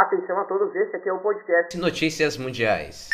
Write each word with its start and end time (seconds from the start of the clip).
Atenção 0.00 0.40
a 0.40 0.44
todos, 0.44 0.74
esse 0.74 0.96
aqui 0.96 1.10
é 1.10 1.12
o 1.12 1.18
podcast 1.18 1.76
Notícias 1.76 2.38
Mundiais. 2.38 3.10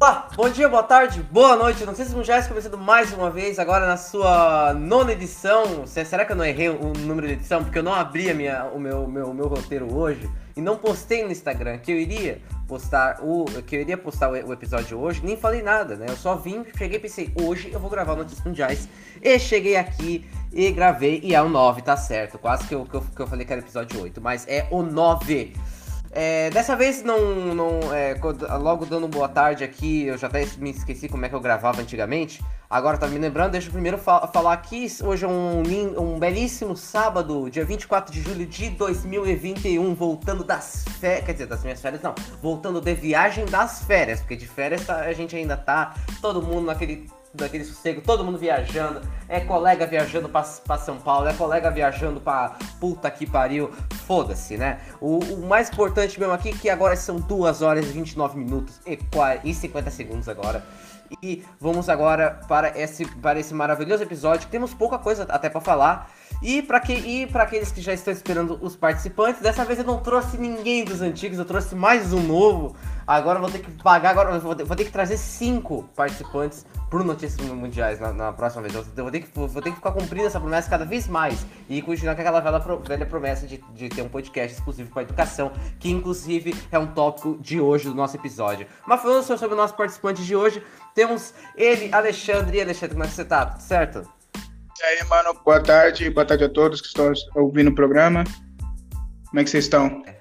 Olá, 0.00 0.28
bom 0.36 0.48
dia, 0.48 0.68
boa 0.68 0.84
tarde, 0.84 1.20
boa 1.32 1.56
noite. 1.56 1.84
Notícias 1.84 2.14
Mundiais 2.14 2.46
começando 2.46 2.78
mais 2.78 3.12
uma 3.12 3.28
vez, 3.28 3.58
agora 3.58 3.88
na 3.88 3.96
sua 3.96 4.72
nona 4.72 5.14
edição. 5.14 5.84
Será 5.84 6.24
que 6.24 6.30
eu 6.30 6.36
não 6.36 6.44
errei 6.44 6.68
o 6.68 6.92
número 6.98 7.26
de 7.26 7.32
edição? 7.32 7.64
Porque 7.64 7.80
eu 7.80 7.82
não 7.82 7.92
abri 7.92 8.30
a 8.30 8.34
minha, 8.34 8.66
o 8.66 8.78
meu, 8.78 9.08
meu, 9.08 9.34
meu 9.34 9.48
roteiro 9.48 9.92
hoje 9.92 10.30
e 10.56 10.60
não 10.60 10.76
postei 10.76 11.24
no 11.24 11.32
Instagram 11.32 11.78
que 11.78 11.90
eu 11.90 11.98
iria 11.98 12.40
postar 12.70 13.18
o 13.20 13.46
que 13.66 13.74
eu 13.74 13.80
iria 13.80 13.98
postar 13.98 14.30
o, 14.30 14.32
o, 14.32 14.52
episódio 14.52 14.96
hoje, 14.96 15.20
nem 15.24 15.36
falei 15.36 15.60
nada, 15.60 15.96
né? 15.96 16.06
Eu 16.08 16.16
só 16.16 16.36
vim, 16.36 16.64
cheguei 16.78 16.98
e 16.98 17.00
pensei, 17.00 17.32
hoje 17.42 17.68
eu 17.72 17.80
vou 17.80 17.90
gravar 17.90 18.14
Notícias 18.14 18.46
Mundiais. 18.46 18.88
E 19.20 19.38
cheguei 19.40 19.74
aqui 19.74 20.24
e 20.52 20.70
gravei 20.70 21.20
e 21.24 21.34
é 21.34 21.42
o 21.42 21.48
9, 21.48 21.82
tá 21.82 21.96
certo. 21.96 22.38
Quase 22.38 22.68
que 22.68 22.74
eu, 22.74 22.86
que 22.86 22.94
eu, 22.94 23.00
que 23.00 23.20
eu 23.20 23.26
falei 23.26 23.44
que 23.44 23.52
era 23.52 23.60
episódio 23.60 24.00
8, 24.00 24.20
mas 24.20 24.46
é 24.46 24.68
o 24.70 24.82
9. 24.82 25.52
É, 26.12 26.50
dessa 26.50 26.74
vez 26.74 27.04
não, 27.04 27.54
não 27.54 27.94
é, 27.94 28.14
logo 28.58 28.84
dando 28.84 29.06
boa 29.06 29.28
tarde 29.28 29.62
aqui, 29.62 30.06
eu 30.06 30.18
já 30.18 30.26
até 30.26 30.44
me 30.58 30.70
esqueci 30.70 31.08
como 31.08 31.24
é 31.24 31.28
que 31.28 31.34
eu 31.34 31.40
gravava 31.40 31.80
antigamente. 31.80 32.42
Agora 32.68 32.98
tá 32.98 33.06
me 33.06 33.18
lembrando, 33.18 33.52
deixa 33.52 33.68
eu 33.68 33.72
primeiro 33.72 33.98
fa 33.98 34.26
falar 34.28 34.52
aqui, 34.52 34.86
hoje 35.02 35.24
é 35.24 35.28
um, 35.28 35.62
um 35.98 36.18
belíssimo 36.18 36.76
sábado, 36.76 37.50
dia 37.50 37.64
24 37.64 38.12
de 38.12 38.20
julho 38.20 38.46
de 38.46 38.70
2021, 38.70 39.94
voltando 39.94 40.44
das 40.44 40.84
férias, 41.00 41.26
quer 41.26 41.32
dizer, 41.32 41.46
das 41.46 41.62
minhas 41.62 41.80
férias 41.80 42.02
não, 42.02 42.14
voltando 42.40 42.80
de 42.80 42.94
viagem 42.94 43.44
das 43.46 43.84
férias, 43.84 44.20
porque 44.20 44.36
de 44.36 44.46
férias 44.46 44.86
tá, 44.86 45.00
a 45.00 45.12
gente 45.12 45.34
ainda 45.34 45.56
tá, 45.56 45.94
todo 46.20 46.42
mundo 46.42 46.66
naquele 46.66 47.08
daquele 47.32 47.64
sossego, 47.64 48.00
todo 48.00 48.24
mundo 48.24 48.38
viajando, 48.38 49.00
é 49.28 49.40
colega 49.40 49.86
viajando 49.86 50.28
pra, 50.28 50.44
São 50.78 50.98
Paulo, 50.98 51.28
é 51.28 51.32
colega 51.32 51.70
viajando 51.70 52.20
pra 52.20 52.56
puta 52.80 53.10
que 53.10 53.26
pariu, 53.26 53.70
foda-se, 54.06 54.56
né? 54.56 54.80
O, 55.00 55.18
o, 55.18 55.46
mais 55.46 55.70
importante 55.70 56.18
mesmo 56.18 56.32
aqui 56.32 56.50
é 56.50 56.52
que 56.52 56.68
agora 56.68 56.96
são 56.96 57.20
2 57.20 57.62
horas 57.62 57.86
e 57.86 57.92
29 57.92 58.38
minutos 58.38 58.80
e, 58.86 58.98
e 59.44 59.54
50 59.54 59.90
segundos 59.90 60.28
agora. 60.28 60.64
E 61.22 61.44
vamos 61.58 61.88
agora 61.88 62.40
para 62.46 62.78
esse, 62.78 63.04
para 63.04 63.38
esse 63.40 63.52
maravilhoso 63.52 64.02
episódio. 64.02 64.48
Temos 64.48 64.72
pouca 64.72 64.98
coisa 64.98 65.24
até 65.28 65.48
para 65.48 65.60
falar. 65.60 66.10
E 66.42 66.62
para 66.62 66.80
que, 66.80 67.28
aqueles 67.34 67.70
que 67.70 67.82
já 67.82 67.92
estão 67.92 68.12
esperando 68.12 68.58
os 68.62 68.74
participantes, 68.74 69.42
dessa 69.42 69.64
vez 69.64 69.78
eu 69.78 69.84
não 69.84 69.98
trouxe 69.98 70.38
ninguém 70.38 70.84
dos 70.84 71.02
antigos, 71.02 71.38
eu 71.38 71.44
trouxe 71.44 71.74
mais 71.74 72.14
um 72.14 72.20
novo. 72.20 72.74
Agora 73.06 73.38
eu 73.38 73.42
vou 73.42 73.50
ter 73.50 73.58
que 73.58 73.70
pagar, 73.82 74.10
agora 74.10 74.38
vou 74.38 74.54
ter, 74.54 74.64
vou 74.64 74.76
ter 74.76 74.84
que 74.84 74.90
trazer 74.90 75.18
cinco 75.18 75.88
participantes 75.94 76.64
pro 76.88 77.04
Notícias 77.04 77.46
Mundiais 77.48 78.00
na, 78.00 78.12
na, 78.12 78.32
próxima 78.32 78.62
vez. 78.62 78.74
Eu 78.74 78.82
vou 79.02 79.10
ter, 79.10 79.20
que, 79.20 79.28
vou 79.34 79.62
ter 79.62 79.70
que 79.70 79.76
ficar 79.76 79.92
cumprindo 79.92 80.26
essa 80.26 80.40
promessa 80.40 80.70
cada 80.70 80.84
vez 80.86 81.06
mais 81.06 81.44
e 81.68 81.82
continuar 81.82 82.14
com 82.14 82.22
aquela 82.22 82.40
velha, 82.40 82.58
velha 82.58 83.06
promessa 83.06 83.46
de, 83.46 83.62
de 83.74 83.88
ter 83.88 84.00
um 84.00 84.08
podcast 84.08 84.56
exclusivo 84.56 84.90
para 84.90 85.02
educação, 85.02 85.52
que 85.78 85.90
inclusive 85.90 86.54
é 86.72 86.78
um 86.78 86.86
tópico 86.86 87.36
de 87.38 87.60
hoje 87.60 87.84
do 87.84 87.94
nosso 87.94 88.16
episódio. 88.16 88.66
Mas 88.86 89.02
falando 89.02 89.22
sobre 89.24 89.54
o 89.54 89.56
nosso 89.56 89.74
participante 89.74 90.24
de 90.24 90.34
hoje, 90.34 90.62
temos 90.94 91.34
ele, 91.54 91.92
Alexandre. 91.92 92.56
E 92.56 92.62
Alexandre, 92.62 92.94
como 92.94 93.04
é 93.04 93.08
que 93.08 93.14
você 93.14 93.24
tá? 93.24 93.44
Tudo 93.44 93.60
certo? 93.60 94.19
E 94.80 94.82
aí, 94.82 95.04
mano, 95.08 95.34
boa 95.44 95.62
tarde, 95.62 96.08
boa 96.08 96.24
tarde 96.24 96.44
a 96.44 96.48
todos 96.48 96.80
que 96.80 96.86
estão 96.86 97.12
ouvindo 97.34 97.68
o 97.68 97.74
programa. 97.74 98.24
Como 99.28 99.38
é 99.38 99.44
que 99.44 99.50
vocês 99.50 99.64
estão? 99.64 100.02
É. 100.06 100.18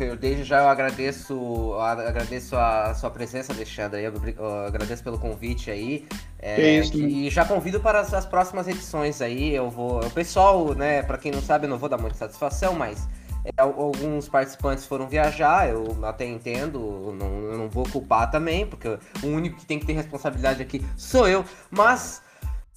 Eu 0.00 0.16
desde 0.16 0.42
já 0.42 0.62
eu 0.62 0.68
agradeço, 0.68 1.74
agradeço 1.74 2.56
a 2.56 2.94
sua 2.94 3.10
presença, 3.10 3.52
Alexandre. 3.52 4.04
Eu, 4.04 4.14
eu 4.38 4.64
agradeço 4.64 5.04
pelo 5.04 5.18
convite 5.18 5.70
aí. 5.70 6.06
É, 6.38 6.78
isso, 6.78 6.96
e 6.96 7.28
já 7.28 7.44
convido 7.44 7.78
para 7.78 8.00
as, 8.00 8.14
as, 8.14 8.24
próximas 8.24 8.66
edições 8.68 9.20
aí. 9.20 9.54
Eu 9.54 9.68
vou. 9.68 10.02
O 10.02 10.10
pessoal, 10.10 10.74
né, 10.74 11.02
para 11.02 11.18
quem 11.18 11.30
não 11.30 11.42
sabe, 11.42 11.66
eu 11.66 11.70
não 11.70 11.78
vou 11.78 11.90
dar 11.90 11.98
muita 11.98 12.16
satisfação, 12.16 12.72
mas 12.72 13.06
é, 13.44 13.50
alguns 13.60 14.30
participantes 14.30 14.86
foram 14.86 15.06
viajar, 15.06 15.68
eu 15.68 15.98
até 16.04 16.24
entendo, 16.24 17.14
não, 17.18 17.50
eu 17.50 17.58
não 17.58 17.68
vou 17.68 17.84
culpar 17.84 18.30
também, 18.30 18.64
porque 18.64 18.88
o 18.88 19.26
único 19.26 19.58
que 19.58 19.66
tem 19.66 19.78
que 19.78 19.84
ter 19.84 19.92
responsabilidade 19.92 20.62
aqui 20.62 20.82
sou 20.96 21.28
eu, 21.28 21.44
mas 21.70 22.22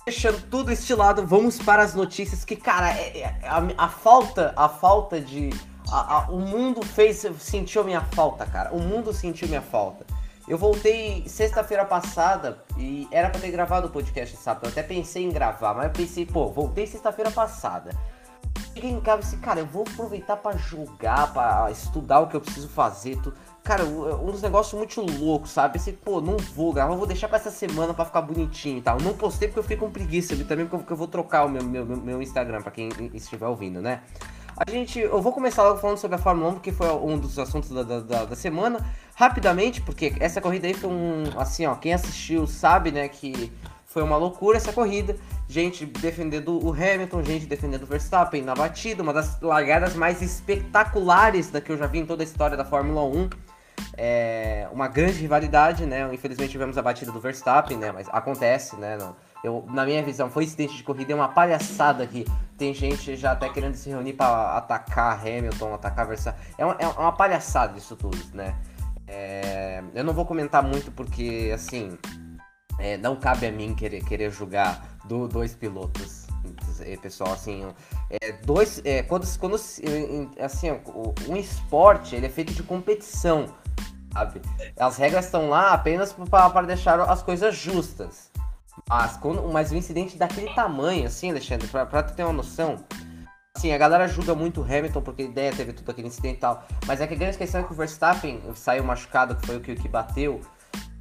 deixando 0.06 0.40
tudo 0.50 0.72
estilado, 0.72 1.26
vamos 1.26 1.58
para 1.58 1.82
as 1.82 1.96
notícias 1.96 2.46
que, 2.46 2.56
cara, 2.56 2.92
é, 2.92 3.22
é, 3.22 3.40
a, 3.44 3.86
a 3.86 3.90
falta, 3.90 4.54
a 4.56 4.70
falta 4.70 5.20
de 5.20 5.50
a, 5.92 6.18
a, 6.18 6.20
o 6.30 6.40
mundo 6.40 6.86
fez, 6.86 7.26
sentiu 7.40 7.84
minha 7.84 8.02
falta, 8.02 8.46
cara. 8.46 8.72
O 8.72 8.80
mundo 8.80 9.12
sentiu 9.12 9.48
minha 9.48 9.64
falta. 9.64 10.06
Eu 10.48 10.60
voltei 10.60 11.28
sexta-feira 11.28 11.84
passada 11.86 12.64
e 12.78 13.08
era 13.10 13.32
para 13.32 13.42
ter 13.42 13.50
gravado 13.50 13.88
o 13.88 13.90
podcast 13.90 14.38
sábado. 14.38 14.68
Eu 14.68 14.70
até 14.70 14.84
pensei 14.84 15.24
em 15.24 15.32
gravar, 15.32 15.74
mas 15.74 15.86
eu 15.86 15.92
pensei, 15.92 16.24
pô, 16.24 16.50
voltei 16.50 16.86
sexta-feira 16.86 17.32
passada. 17.32 17.90
Cheguei 18.76 18.92
em 18.92 19.02
casa 19.02 19.22
e 19.22 19.24
disse, 19.24 19.38
cara, 19.38 19.62
eu 19.62 19.66
vou 19.66 19.86
aproveitar 19.90 20.38
para 20.38 20.56
jogar, 20.56 21.34
para 21.34 21.72
estudar 21.72 22.20
o 22.20 22.28
que 22.28 22.36
eu 22.36 22.42
preciso 22.42 22.70
fazer. 22.70 23.20
Tu... 23.22 23.34
Cara, 23.66 23.84
um 23.84 24.32
dos 24.32 24.44
negócios 24.44 24.76
muito 24.76 25.02
loucos, 25.02 25.50
sabe? 25.50 25.74
Pensei, 25.74 25.92
pô, 25.92 26.22
não 26.22 26.38
vou 26.38 26.72
gravar, 26.72 26.94
vou 26.94 27.08
deixar 27.08 27.28
pra 27.28 27.38
essa 27.38 27.50
semana 27.50 27.96
para 27.96 28.06
ficar 28.06 28.22
bonitinho 28.22 28.78
e 28.78 28.82
tal. 28.82 29.02
Não 29.02 29.16
postei 29.16 29.48
porque 29.48 29.58
eu 29.58 29.64
fiquei 29.64 29.76
com 29.76 29.90
preguiça 29.90 30.36
também, 30.46 30.68
porque 30.68 30.94
eu 30.94 30.96
vou 30.96 31.08
trocar 31.08 31.46
o 31.46 31.50
meu, 31.50 31.64
meu, 31.64 31.84
meu 31.84 32.22
Instagram, 32.22 32.62
para 32.62 32.72
quem 32.72 32.90
estiver 33.12 33.48
ouvindo, 33.48 33.82
né? 33.82 34.04
A 34.56 34.70
gente, 34.70 35.00
eu 35.00 35.20
vou 35.20 35.34
começar 35.34 35.64
logo 35.64 35.80
falando 35.80 35.98
sobre 35.98 36.14
a 36.14 36.20
Fórmula 36.20 36.52
1, 36.52 36.54
porque 36.54 36.72
foi 36.72 36.88
um 36.92 37.18
dos 37.18 37.40
assuntos 37.40 37.72
da, 37.72 37.82
da, 37.82 38.26
da, 38.26 38.36
semana. 38.36 38.86
Rapidamente, 39.16 39.82
porque 39.82 40.14
essa 40.20 40.40
corrida 40.40 40.68
aí 40.68 40.76
foi 40.76 40.92
um. 40.92 41.24
Assim, 41.36 41.66
ó, 41.66 41.74
quem 41.74 41.92
assistiu 41.92 42.46
sabe, 42.46 42.92
né, 42.92 43.10
que 43.10 43.52
foi 43.84 44.04
uma 44.04 44.16
loucura 44.16 44.58
essa 44.58 44.72
corrida. 44.72 45.16
Gente 45.50 45.88
defendendo 45.88 46.64
o 46.64 46.72
Hamilton, 46.72 47.24
gente 47.24 47.48
defendendo 47.48 47.82
o 47.82 47.88
Verstappen 47.88 48.44
na 48.44 48.54
batida, 48.54 49.02
uma 49.02 49.12
das 49.12 49.42
largadas 49.42 49.96
mais 49.96 50.22
espetaculares 50.22 51.50
da 51.50 51.60
que 51.60 51.72
eu 51.72 51.78
já 51.80 51.88
vi 51.88 51.98
em 51.98 52.06
toda 52.06 52.22
a 52.22 52.26
história 52.26 52.56
da 52.56 52.64
Fórmula 52.64 53.02
1. 53.02 53.55
É 53.98 54.68
uma 54.72 54.88
grande 54.88 55.20
rivalidade, 55.20 55.86
né? 55.86 56.08
Infelizmente 56.14 56.52
tivemos 56.52 56.78
a 56.78 56.82
batida 56.82 57.12
do 57.12 57.20
Verstappen, 57.20 57.78
né? 57.78 57.92
Mas 57.92 58.08
acontece, 58.10 58.76
né? 58.76 58.98
Não, 58.98 59.16
eu, 59.44 59.64
na 59.70 59.86
minha 59.86 60.04
visão, 60.04 60.30
foi 60.30 60.44
incidente 60.44 60.76
de 60.76 60.84
corrida, 60.84 61.14
é 61.14 61.16
uma 61.16 61.30
palhaçada 61.30 62.04
aqui. 62.04 62.26
Tem 62.58 62.74
gente 62.74 63.16
já 63.16 63.32
até 63.32 63.48
querendo 63.50 63.76
se 63.76 63.90
reunir 63.90 64.14
para 64.14 64.58
atacar 64.58 65.20
Hamilton, 65.20 65.74
atacar 65.74 66.08
Verstappen. 66.08 66.42
É 66.58 66.66
uma, 66.66 66.76
é 66.80 66.88
uma 66.88 67.12
palhaçada 67.12 67.78
isso 67.78 67.96
tudo, 67.96 68.18
né? 68.34 68.56
É, 69.08 69.84
eu 69.94 70.04
não 70.04 70.14
vou 70.14 70.26
comentar 70.26 70.64
muito 70.64 70.92
porque, 70.92 71.52
assim, 71.54 71.98
é, 72.80 72.98
não 72.98 73.16
cabe 73.16 73.46
a 73.46 73.52
mim 73.52 73.74
querer, 73.76 74.04
querer 74.04 74.32
julgar 74.32 74.84
do, 75.06 75.28
dois 75.28 75.54
pilotos. 75.54 76.26
Pessoal, 77.02 77.34
assim, 77.34 77.66
é, 78.10 78.32
dois, 78.44 78.82
é, 78.84 79.02
quando, 79.02 79.26
quando, 79.40 79.56
assim, 79.56 80.68
um 81.28 81.36
esporte 81.36 82.16
ele 82.16 82.26
é 82.26 82.30
feito 82.30 82.54
de 82.54 82.62
competição, 82.62 83.48
sabe? 84.16 84.42
As 84.80 84.98
regras 84.98 85.26
estão 85.26 85.50
lá 85.50 85.74
apenas 85.74 86.16
para 86.30 86.66
deixar 86.66 87.02
as 87.02 87.22
coisas 87.22 87.56
justas. 87.56 88.32
Mas, 88.90 89.18
quando, 89.18 89.48
mas 89.52 89.72
um 89.72 89.76
incidente 89.76 90.18
daquele 90.18 90.54
tamanho, 90.54 91.06
assim, 91.06 91.30
Alexandre, 91.30 91.68
pra 91.68 92.04
tu 92.04 92.14
ter 92.14 92.24
uma 92.24 92.34
noção, 92.34 92.84
assim, 93.56 93.74
a 93.74 93.78
galera 93.78 94.08
julga 94.08 94.34
muito 94.34 94.62
o 94.62 94.64
Hamilton 94.64 95.02
porque 95.02 95.24
a 95.24 95.26
ideia 95.26 95.52
teve 95.54 95.74
tudo 95.74 95.92
aquele 95.92 96.08
incidente 96.08 96.38
e 96.38 96.40
tal, 96.40 96.64
mas 96.86 97.02
é 97.02 97.08
que 97.08 97.14
a 97.14 97.18
grande 97.18 97.38
questão 97.38 97.62
é 97.62 97.64
que 97.64 97.72
o 97.72 97.76
Verstappen 97.76 98.42
saiu 98.54 98.84
machucado, 98.84 99.36
que 99.36 99.46
foi 99.46 99.58
o 99.58 99.62
que, 99.62 99.76
que 99.76 99.88
bateu, 99.88 100.42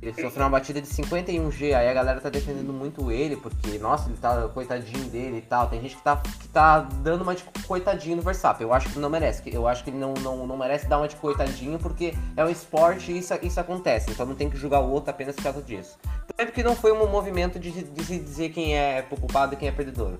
ele 0.09 0.21
sofreu 0.21 0.45
uma 0.45 0.51
batida 0.51 0.81
de 0.81 0.89
51G, 0.89 1.75
aí 1.75 1.89
a 1.89 1.95
galera 1.95 2.21
tá 2.21 2.29
defendendo 2.29 2.73
muito 2.73 3.11
ele, 3.11 3.37
porque, 3.37 3.79
nossa, 3.79 4.09
ele 4.09 4.19
tá 4.19 4.49
coitadinho 4.49 5.05
dele 5.09 5.39
e 5.39 5.43
tal. 5.43 5.69
Tem 5.69 5.81
gente 5.81 5.97
que 5.97 6.03
tá, 6.03 6.17
que 6.17 6.49
tá 6.49 6.81
dando 6.81 7.23
uma 7.23 7.35
de 7.35 7.45
coitadinho 7.67 8.17
no 8.17 8.23
Verstappen. 8.23 8.67
Eu 8.67 8.73
acho 8.73 8.89
que 8.91 8.99
não 8.99 9.09
merece. 9.09 9.43
Eu 9.47 9.67
acho 9.67 9.83
que 9.83 9.91
ele 9.91 9.99
não, 9.99 10.15
não, 10.15 10.47
não 10.47 10.57
merece 10.57 10.87
dar 10.87 10.99
uma 10.99 11.09
de 11.09 11.17
coitadinho, 11.17 11.79
porque 11.79 12.15
é 12.37 12.45
um 12.45 12.49
esporte 12.49 13.13
e 13.13 13.19
isso, 13.19 13.35
isso 13.43 13.59
acontece. 13.59 14.11
Então 14.11 14.27
não 14.27 14.35
tem 14.35 14.51
que 14.51 14.57
julgar 14.57 14.81
o 14.81 14.91
outro 14.91 15.11
apenas 15.11 15.35
por 15.35 15.43
causa 15.45 15.63
disso. 15.63 15.99
Também 16.27 16.47
porque 16.47 16.63
não 16.63 16.77
foi 16.77 16.93
um 16.93 17.07
movimento 17.07 17.59
de, 17.59 17.71
de 17.71 18.05
se 18.05 18.19
dizer 18.19 18.51
quem 18.51 18.77
é 18.77 19.03
culpado 19.03 19.55
e 19.55 19.57
quem 19.57 19.69
é 19.69 19.73
perdedor. 19.73 20.19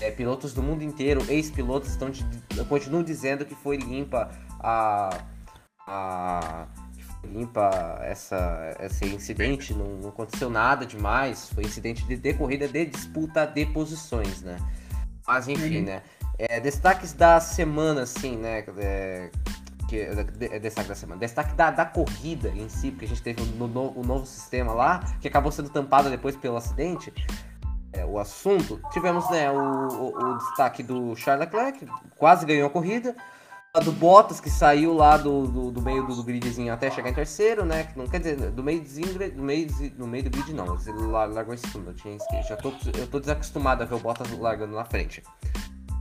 É, 0.00 0.10
pilotos 0.10 0.54
do 0.54 0.62
mundo 0.62 0.82
inteiro, 0.82 1.20
ex-pilotos, 1.28 1.90
estão 1.90 2.10
continuam 2.68 3.02
dizendo 3.02 3.44
que 3.44 3.54
foi 3.54 3.76
limpa 3.76 4.30
a. 4.60 5.10
a 5.86 6.66
limpa 7.32 7.98
essa, 8.02 8.76
esse 8.80 9.06
incidente, 9.06 9.74
não, 9.74 9.86
não, 9.96 10.08
aconteceu 10.08 10.50
nada 10.50 10.84
demais, 10.84 11.50
foi 11.50 11.64
incidente 11.64 12.04
de 12.06 12.16
decorrida 12.16 12.68
de 12.68 12.86
disputa 12.86 13.46
de 13.46 13.66
posições, 13.66 14.42
né? 14.42 14.58
Mas 15.26 15.48
enfim, 15.48 15.78
uhum. 15.78 15.84
né? 15.84 16.02
É, 16.38 16.60
destaques 16.60 17.12
da 17.12 17.40
semana, 17.40 18.02
assim, 18.02 18.36
né? 18.36 18.64
É, 18.78 19.30
que, 19.88 19.98
é, 19.98 20.58
destaque 20.58 20.88
da 20.88 20.94
semana. 20.94 21.20
Destaque 21.20 21.54
da, 21.54 21.70
da 21.70 21.84
corrida 21.84 22.48
em 22.48 22.68
si, 22.68 22.90
porque 22.90 23.04
a 23.04 23.08
gente 23.08 23.22
teve 23.22 23.40
o 23.40 23.44
um, 23.44 23.68
no, 23.68 23.98
um 23.98 24.02
novo 24.02 24.26
sistema 24.26 24.72
lá, 24.72 25.00
que 25.20 25.28
acabou 25.28 25.52
sendo 25.52 25.70
tampado 25.70 26.10
depois 26.10 26.36
pelo 26.36 26.56
acidente. 26.56 27.12
É, 27.92 28.04
o 28.04 28.18
assunto. 28.18 28.80
Tivemos 28.92 29.30
né, 29.30 29.50
o, 29.50 29.56
o, 29.56 30.32
o 30.32 30.38
destaque 30.38 30.82
do 30.82 31.14
Charles 31.14 31.46
Leclerc, 31.46 31.86
quase 32.16 32.44
ganhou 32.44 32.66
a 32.66 32.70
corrida. 32.70 33.14
Do 33.80 33.90
Bottas, 33.90 34.38
que 34.38 34.48
saiu 34.48 34.94
lá 34.94 35.16
do, 35.16 35.48
do, 35.48 35.70
do 35.72 35.82
meio 35.82 36.06
do, 36.06 36.14
do, 36.14 36.22
gridzinho 36.22 36.72
até 36.72 36.90
chegar 36.90 37.10
em 37.10 37.14
terceiro, 37.14 37.64
né? 37.64 37.88
Não 37.96 38.06
quer 38.06 38.18
dizer, 38.20 38.36
do 38.36 38.62
meio 38.62 38.80
do 38.80 39.42
meio, 39.42 39.66
do 39.66 40.06
meio 40.06 40.22
do 40.24 40.30
grid 40.30 40.52
não, 40.52 40.78
ele 40.86 41.06
largou 41.08 41.52
em 41.52 41.56
segundo, 41.56 41.90
eu, 41.90 41.94
tinha, 41.94 42.16
já 42.48 42.56
tô, 42.56 42.72
eu 42.96 43.06
tô 43.08 43.18
desacostumado 43.18 43.82
a 43.82 43.86
ver 43.86 43.96
o 43.96 43.98
Bottas 43.98 44.30
largando 44.38 44.74
na 44.74 44.84
frente. 44.84 45.24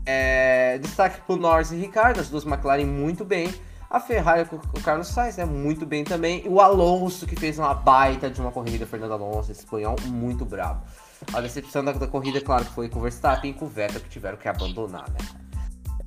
É, 0.05 0.77
destaque 0.77 1.21
pro 1.21 1.35
Norris 1.35 1.71
e 1.71 1.75
Ricardo, 1.75 2.19
as 2.19 2.29
duas 2.29 2.45
McLaren 2.45 2.85
muito 2.85 3.25
bem. 3.25 3.51
A 3.89 3.99
Ferrari 3.99 4.45
com 4.45 4.55
o 4.55 4.81
Carlos 4.83 5.07
Sainz, 5.07 5.37
né, 5.37 5.45
muito 5.45 5.85
bem 5.85 6.03
também. 6.03 6.45
E 6.45 6.49
o 6.49 6.59
Alonso, 6.59 7.25
que 7.25 7.35
fez 7.35 7.57
uma 7.57 7.73
baita 7.73 8.29
de 8.29 8.39
uma 8.41 8.51
corrida, 8.51 8.85
Fernando 8.85 9.13
Alonso, 9.13 9.51
espanhol, 9.51 9.95
muito 10.05 10.45
bravo. 10.45 10.83
A 11.31 11.41
decepção 11.41 11.83
da, 11.83 11.91
da 11.91 12.07
corrida, 12.07 12.41
claro, 12.41 12.65
foi 12.65 12.89
com 12.89 12.99
o 12.99 13.01
Verstappen 13.01 13.51
e 13.51 13.53
com 13.53 13.65
o 13.65 13.67
Vettel, 13.67 14.01
que 14.01 14.09
tiveram 14.09 14.37
que 14.37 14.47
abandonar, 14.47 15.09
né? 15.09 15.42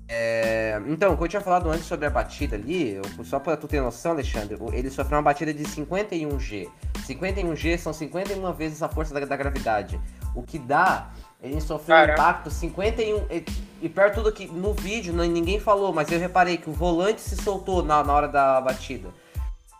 É, 0.09 0.81
então, 0.87 1.13
o 1.13 1.17
que 1.17 1.25
eu 1.25 1.29
tinha 1.29 1.43
falado 1.43 1.69
antes 1.69 1.85
sobre 1.85 2.07
a 2.07 2.11
batida 2.11 2.55
ali, 2.55 3.01
só 3.25 3.41
para 3.41 3.57
tu 3.57 3.67
ter 3.67 3.81
noção, 3.81 4.13
Alexandre, 4.13 4.57
ele 4.73 4.89
sofreu 4.89 5.19
uma 5.19 5.23
batida 5.23 5.53
de 5.53 5.65
51G. 5.65 6.69
51G 7.07 7.79
são 7.79 7.93
51 7.93 8.53
vezes 8.53 8.83
a 8.83 8.89
força 8.89 9.13
da, 9.13 9.27
da 9.27 9.37
gravidade. 9.37 10.01
O 10.35 10.43
que 10.43 10.59
dá, 10.59 11.11
ele 11.43 11.61
sofreu 11.61 11.97
Caramba. 11.97 12.13
um 12.13 12.15
impacto 12.15 12.51
51. 12.51 13.27
E, 13.31 13.45
e 13.83 13.89
perto 13.89 14.17
tudo 14.17 14.33
que 14.33 14.47
no 14.47 14.73
vídeo 14.75 15.13
ninguém 15.13 15.59
falou, 15.59 15.93
mas 15.93 16.11
eu 16.11 16.21
reparei 16.21 16.57
que 16.57 16.71
o 16.71 16.73
volante 16.73 17.21
se 17.21 17.37
soltou 17.37 17.83
na, 17.83 18.05
na 18.05 18.13
hora 18.13 18.29
da 18.29 18.61
batida. 18.61 19.09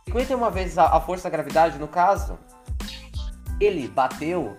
51 0.07 0.51
vezes 0.51 0.79
a, 0.79 0.97
a 0.97 1.01
força 1.01 1.25
da 1.25 1.31
gravidade, 1.31 1.79
no 1.79 1.87
caso, 1.87 2.39
ele 3.61 3.87
bateu 3.87 4.57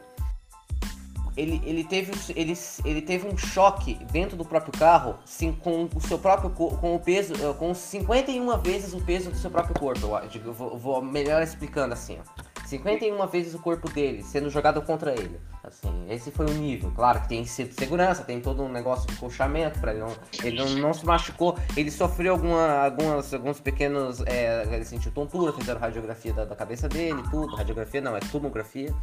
ele, 1.37 1.61
ele, 1.63 1.83
teve, 1.83 2.11
ele, 2.35 2.53
ele 2.83 3.01
teve 3.01 3.27
um 3.27 3.37
choque 3.37 3.93
dentro 4.11 4.35
do 4.35 4.43
próprio 4.43 4.77
carro, 4.77 5.15
sim, 5.23 5.51
com 5.53 5.87
o 5.93 6.01
seu 6.01 6.17
próprio 6.17 6.49
com 6.49 6.95
o 6.95 6.99
peso, 6.99 7.33
eh, 7.35 7.53
com 7.53 7.73
51 7.73 8.57
vezes 8.57 8.93
o 8.93 8.99
peso 8.99 9.29
do 9.29 9.37
seu 9.37 9.51
próprio 9.51 9.79
corpo. 9.79 10.07
Eu 10.43 10.53
vou, 10.53 10.77
vou 10.77 11.01
melhor 11.01 11.43
explicando 11.43 11.93
assim, 11.93 12.17
ó. 12.19 12.47
51 12.67 13.25
vezes 13.27 13.53
o 13.53 13.59
corpo 13.59 13.89
dele 13.89 14.21
sendo 14.21 14.49
jogado 14.49 14.81
contra 14.81 15.13
ele. 15.13 15.39
Assim, 15.63 16.05
esse 16.09 16.31
foi 16.31 16.45
o 16.45 16.53
nível. 16.53 16.91
Claro 16.91 17.21
que 17.21 17.29
tem 17.29 17.45
segurança, 17.45 18.23
tem 18.23 18.41
todo 18.41 18.61
um 18.61 18.69
negócio 18.69 19.07
de 19.07 19.15
colchamento 19.15 19.79
para 19.79 19.91
ele 19.91 20.01
não, 20.01 20.15
ele 20.43 20.57
não, 20.57 20.69
não, 20.71 20.93
se 20.93 21.05
machucou. 21.05 21.57
Ele 21.75 21.91
sofreu 21.91 22.33
alguma, 22.33 22.85
algumas, 22.85 23.33
alguns 23.33 23.59
pequenos, 23.59 24.21
é, 24.25 24.63
ele 24.71 24.85
sentiu 24.85 25.11
tontura, 25.11 25.53
fizeram 25.53 25.79
radiografia 25.79 26.33
da, 26.33 26.45
da 26.45 26.55
cabeça 26.55 26.89
dele, 26.89 27.21
tudo. 27.31 27.55
Radiografia 27.55 28.01
não, 28.01 28.15
é 28.15 28.19
tomografia. 28.19 28.93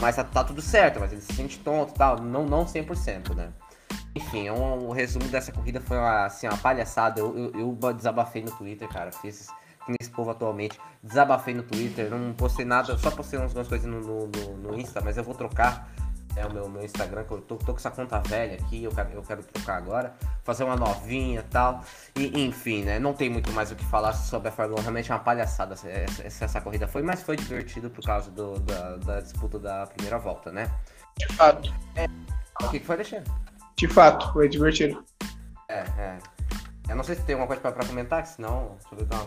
Mas 0.00 0.16
tá, 0.16 0.24
tá, 0.24 0.44
tudo 0.44 0.60
certo, 0.60 1.00
mas 1.00 1.12
ele 1.12 1.20
se 1.20 1.32
sente 1.32 1.58
tonto 1.58 1.92
e 1.94 1.98
tal. 1.98 2.20
Não, 2.20 2.44
não 2.44 2.64
100%, 2.64 3.34
né? 3.34 3.52
Enfim, 4.14 4.50
um, 4.50 4.88
um 4.88 4.92
resumo 4.92 5.26
dessa 5.28 5.52
corrida 5.52 5.80
foi 5.80 5.96
uma, 5.96 6.26
assim, 6.26 6.46
uma 6.46 6.58
palhaçada. 6.58 7.20
Eu, 7.20 7.36
eu, 7.54 7.78
eu 7.82 7.92
desabafei 7.92 8.42
no 8.42 8.50
Twitter, 8.50 8.88
cara. 8.88 9.10
Fiz 9.12 9.48
nesse 9.88 10.10
povo 10.10 10.30
atualmente. 10.30 10.78
Desabafei 11.02 11.54
no 11.54 11.62
Twitter, 11.62 12.10
não 12.10 12.32
postei 12.32 12.64
nada, 12.64 12.96
só 12.96 13.10
postei 13.10 13.38
algumas 13.38 13.68
coisas 13.68 13.86
no, 13.86 14.00
no, 14.00 14.56
no 14.56 14.78
Insta, 14.78 15.00
mas 15.00 15.16
eu 15.16 15.24
vou 15.24 15.34
trocar 15.34 15.88
é 16.36 16.46
o 16.46 16.52
meu, 16.52 16.68
meu 16.68 16.84
Instagram, 16.84 17.24
que 17.24 17.32
eu 17.32 17.40
tô, 17.40 17.56
tô, 17.56 17.72
com 17.72 17.78
essa 17.78 17.90
conta 17.90 18.20
velha 18.20 18.54
aqui, 18.54 18.84
eu 18.84 18.90
quero, 18.90 19.10
eu 19.12 19.22
quero 19.22 19.42
trocar 19.42 19.76
agora, 19.76 20.14
fazer 20.42 20.64
uma 20.64 20.76
novinha 20.76 21.40
e 21.40 21.44
tal. 21.44 21.84
E 22.16 22.44
enfim, 22.44 22.82
né? 22.82 22.98
Não 22.98 23.12
tem 23.12 23.30
muito 23.30 23.50
mais 23.52 23.70
o 23.70 23.76
que 23.76 23.84
falar 23.84 24.12
sobre 24.12 24.48
a 24.48 24.52
Fórmula 24.52 24.80
1, 24.80 24.82
realmente 24.82 25.12
é 25.12 25.14
uma 25.14 25.20
palhaçada 25.20 25.74
essa, 25.74 26.44
essa, 26.44 26.60
corrida 26.60 26.86
foi, 26.88 27.02
mas 27.02 27.22
foi 27.22 27.36
divertido 27.36 27.90
por 27.90 28.04
causa 28.04 28.30
do, 28.30 28.58
da, 28.60 28.96
da, 28.96 29.20
disputa 29.20 29.58
da 29.58 29.86
primeira 29.86 30.18
volta, 30.18 30.50
né? 30.50 30.70
De 31.16 31.26
fato. 31.34 31.72
É. 31.96 32.06
O 32.62 32.70
que, 32.70 32.80
que 32.80 32.86
foi, 32.86 32.96
Alexandre? 32.96 33.30
De 33.76 33.88
fato, 33.88 34.32
foi 34.32 34.48
divertido. 34.48 35.04
É, 35.68 35.80
é. 35.98 36.18
Eu 36.94 36.96
não 36.96 37.02
sei 37.02 37.16
se 37.16 37.22
tem 37.22 37.34
alguma 37.34 37.48
coisa 37.48 37.60
pra, 37.60 37.72
pra 37.72 37.84
comentar, 37.84 38.24
senão. 38.24 38.76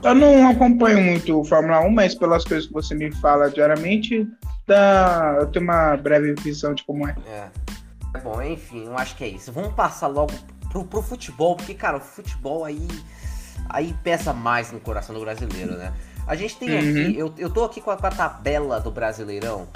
Eu 0.01 0.15
não 0.15 0.49
acompanho 0.49 1.01
muito 1.01 1.37
o 1.37 1.43
Fórmula 1.43 1.81
1, 1.81 1.89
mas 1.89 2.15
pelas 2.15 2.45
coisas 2.45 2.65
que 2.65 2.71
você 2.71 2.95
me 2.95 3.11
fala 3.11 3.51
diariamente, 3.51 4.25
dá... 4.65 5.35
eu 5.41 5.47
tenho 5.47 5.65
uma 5.65 5.97
breve 5.97 6.33
visão 6.35 6.73
de 6.73 6.85
como 6.85 7.05
é. 7.05 7.13
É. 7.27 7.49
é 8.13 8.19
bom, 8.21 8.41
enfim, 8.41 8.85
eu 8.85 8.97
acho 8.97 9.17
que 9.17 9.25
é 9.25 9.27
isso. 9.27 9.51
Vamos 9.51 9.73
passar 9.73 10.07
logo 10.07 10.31
pro, 10.69 10.85
pro 10.85 11.01
futebol, 11.01 11.57
porque, 11.57 11.73
cara, 11.73 11.97
o 11.97 11.99
futebol 11.99 12.63
aí. 12.63 12.87
Aí 13.69 13.93
pesa 14.01 14.31
mais 14.31 14.71
no 14.71 14.79
coração 14.79 15.13
do 15.13 15.19
brasileiro, 15.19 15.75
né? 15.75 15.91
A 16.25 16.35
gente 16.35 16.55
tem 16.55 16.69
uhum. 16.69 16.79
aqui, 16.79 17.19
eu, 17.19 17.33
eu 17.37 17.49
tô 17.49 17.65
aqui 17.65 17.81
com 17.81 17.91
a, 17.91 17.97
com 17.97 18.07
a, 18.07 18.11
tabela 18.11 18.79
do 18.79 18.91
Brasileirão, 18.91 19.67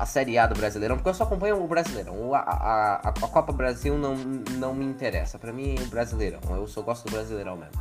a 0.00 0.06
Série 0.06 0.38
A 0.38 0.46
do 0.46 0.54
Brasileirão, 0.54 0.96
porque 0.96 1.10
eu 1.10 1.14
só 1.14 1.24
acompanho 1.24 1.62
o 1.62 1.68
Brasileirão. 1.68 2.32
A, 2.32 2.38
a, 2.38 2.94
a, 3.10 3.12
Copa 3.12 3.52
Brasil 3.52 3.98
não, 3.98 4.14
não 4.14 4.74
me 4.74 4.86
interessa. 4.86 5.38
Para 5.38 5.52
mim, 5.52 5.74
o 5.78 5.86
Brasileirão. 5.88 6.40
Eu 6.56 6.66
só 6.66 6.80
gosto 6.80 7.04
do 7.04 7.12
Brasileirão 7.12 7.54
mesmo. 7.54 7.78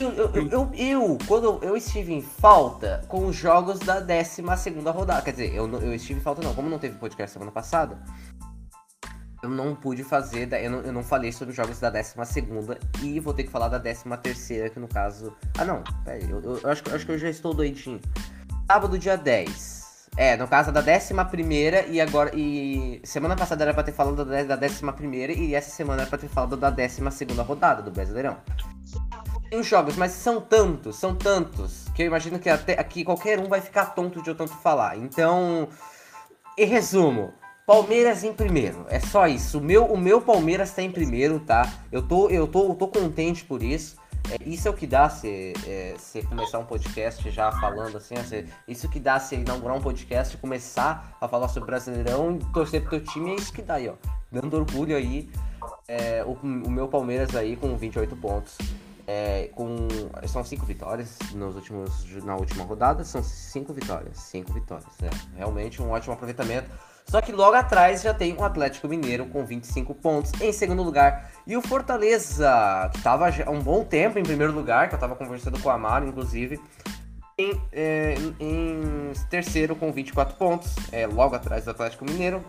Eu, 0.00 0.10
eu, 0.12 0.48
eu, 0.50 0.70
eu, 0.74 1.18
quando 1.28 1.62
eu 1.62 1.76
estive 1.76 2.14
em 2.14 2.22
falta 2.22 3.02
com 3.06 3.26
os 3.26 3.36
jogos 3.36 3.78
da 3.80 4.00
12 4.00 4.40
rodada, 4.90 5.20
quer 5.20 5.32
dizer, 5.32 5.54
eu, 5.54 5.70
eu 5.78 5.94
estive 5.94 6.18
em 6.18 6.22
falta 6.22 6.40
não, 6.42 6.54
como 6.54 6.70
não 6.70 6.78
teve 6.78 6.96
podcast 6.96 7.34
semana 7.34 7.52
passada, 7.52 8.02
eu 9.42 9.50
não 9.50 9.74
pude 9.76 10.02
fazer, 10.02 10.50
eu 10.54 10.70
não, 10.70 10.80
eu 10.80 10.92
não 10.92 11.04
falei 11.04 11.30
sobre 11.32 11.50
os 11.50 11.56
jogos 11.56 11.78
da 11.78 11.90
12 11.90 12.14
e 13.02 13.20
vou 13.20 13.34
ter 13.34 13.44
que 13.44 13.50
falar 13.50 13.68
da 13.68 13.78
13 13.78 14.70
que 14.70 14.80
no 14.80 14.88
caso. 14.88 15.36
Ah 15.58 15.66
não, 15.66 15.84
eu, 16.06 16.40
eu, 16.40 16.60
eu 16.62 16.70
acho, 16.70 16.82
acho 16.94 17.04
que 17.04 17.12
eu 17.12 17.18
já 17.18 17.28
estou 17.28 17.52
doidinho. 17.52 18.00
Sábado, 18.66 18.98
dia 18.98 19.16
10. 19.16 19.81
É, 20.16 20.36
no 20.36 20.46
caso 20.46 20.70
da 20.70 20.80
11 20.80 21.14
e 21.88 22.00
agora. 22.00 22.30
E 22.34 23.00
semana 23.02 23.34
passada 23.34 23.64
era 23.64 23.72
pra 23.72 23.82
ter 23.82 23.92
falado 23.92 24.24
da, 24.24 24.56
da 24.56 24.66
11 24.66 25.32
e 25.38 25.54
essa 25.54 25.70
semana 25.70 26.02
era 26.02 26.08
pra 26.10 26.18
ter 26.18 26.28
falado 26.28 26.56
da 26.56 26.68
12 26.68 27.00
rodada 27.46 27.82
do 27.82 27.90
Brasileirão. 27.90 28.36
Tem 29.48 29.58
os 29.58 29.66
jogos, 29.66 29.96
mas 29.96 30.12
são 30.12 30.40
tantos, 30.40 30.96
são 30.96 31.14
tantos, 31.14 31.86
que 31.94 32.02
eu 32.02 32.06
imagino 32.06 32.38
que 32.38 32.48
até 32.48 32.78
aqui 32.78 33.04
qualquer 33.04 33.38
um 33.38 33.48
vai 33.48 33.60
ficar 33.60 33.86
tonto 33.86 34.22
de 34.22 34.30
eu 34.30 34.34
tanto 34.34 34.54
falar. 34.54 34.96
Então, 34.96 35.68
em 36.56 36.66
resumo, 36.66 37.32
Palmeiras 37.66 38.24
em 38.24 38.32
primeiro, 38.32 38.86
é 38.88 38.98
só 38.98 39.26
isso. 39.26 39.58
O 39.58 39.62
meu, 39.62 39.84
o 39.84 39.96
meu 39.96 40.20
Palmeiras 40.20 40.70
está 40.70 40.82
em 40.82 40.90
primeiro, 40.90 41.38
tá? 41.40 41.70
Eu 41.90 42.02
tô, 42.02 42.28
eu 42.28 42.46
tô, 42.46 42.68
eu 42.68 42.74
tô 42.74 42.88
contente 42.88 43.44
por 43.44 43.62
isso. 43.62 43.96
É, 44.30 44.48
isso 44.48 44.68
é 44.68 44.70
o 44.70 44.74
que 44.74 44.86
dá 44.86 45.08
se, 45.08 45.52
é, 45.66 45.94
se 45.98 46.22
começar 46.22 46.58
um 46.58 46.64
podcast 46.64 47.28
já 47.30 47.50
falando 47.52 47.96
assim, 47.96 48.14
se, 48.24 48.46
isso 48.68 48.88
que 48.88 49.00
dá 49.00 49.18
se 49.18 49.34
inaugurar 49.34 49.76
um 49.76 49.80
podcast, 49.80 50.36
começar 50.36 51.16
a 51.20 51.28
falar 51.28 51.48
sobre 51.48 51.66
Brasileirão 51.66 52.38
e 52.40 52.52
torcer 52.52 52.80
pro 52.82 52.90
teu 52.90 53.04
time, 53.04 53.32
é 53.32 53.34
isso 53.34 53.52
que 53.52 53.62
dá 53.62 53.74
aí, 53.74 53.88
ó. 53.88 53.94
Dando 54.30 54.56
orgulho 54.56 54.96
aí, 54.96 55.30
é, 55.88 56.24
o, 56.24 56.32
o, 56.32 56.70
meu 56.70 56.88
Palmeiras 56.88 57.34
aí 57.34 57.56
com 57.56 57.76
28 57.76 58.16
pontos. 58.16 58.56
É, 59.04 59.50
com, 59.54 59.88
são 60.28 60.44
cinco 60.44 60.64
vitórias 60.64 61.18
nos 61.34 61.56
últimos, 61.56 62.06
na 62.24 62.36
última 62.36 62.64
rodada, 62.64 63.04
são 63.04 63.22
cinco 63.22 63.72
vitórias. 63.72 64.16
Cinco 64.16 64.52
vitórias, 64.52 64.92
é. 65.02 65.10
Realmente 65.36 65.82
um 65.82 65.90
ótimo 65.90 66.14
aproveitamento. 66.14 66.70
Só 67.06 67.20
que 67.20 67.32
logo 67.32 67.54
atrás 67.54 68.02
já 68.02 68.14
tem 68.14 68.34
o 68.34 68.44
Atlético 68.44 68.88
Mineiro 68.88 69.26
com 69.26 69.44
25 69.44 69.94
pontos 69.94 70.32
em 70.40 70.52
segundo 70.52 70.82
lugar. 70.82 71.30
E 71.46 71.56
o 71.56 71.62
Fortaleza, 71.62 72.88
que 72.92 72.98
estava 72.98 73.28
há 73.28 73.50
um 73.50 73.60
bom 73.60 73.84
tempo 73.84 74.18
em 74.18 74.22
primeiro 74.22 74.52
lugar, 74.52 74.88
que 74.88 74.94
eu 74.94 74.96
estava 74.96 75.14
conversando 75.14 75.60
com 75.60 75.68
o 75.68 75.72
Amaro, 75.72 76.06
inclusive, 76.06 76.60
em, 77.36 77.60
é, 77.72 78.14
em, 78.40 79.12
terceiro 79.28 79.74
com 79.76 79.92
24 79.92 80.36
pontos, 80.36 80.74
é, 80.90 81.06
logo 81.06 81.34
atrás 81.34 81.64
do 81.64 81.70
Atlético 81.70 82.04
Mineiro. 82.04 82.44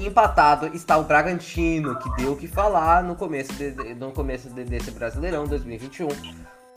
Empatado 0.00 0.66
está 0.74 0.96
o 0.96 1.04
Bragantino, 1.04 1.98
que 1.98 2.10
deu 2.16 2.32
o 2.32 2.36
que 2.36 2.48
falar 2.48 3.04
no 3.04 3.14
começo, 3.14 3.52
de, 3.52 3.94
no 3.94 4.10
começo 4.10 4.50
de, 4.50 4.64
desse 4.64 4.90
Brasileirão 4.90 5.46
2021 5.46 6.08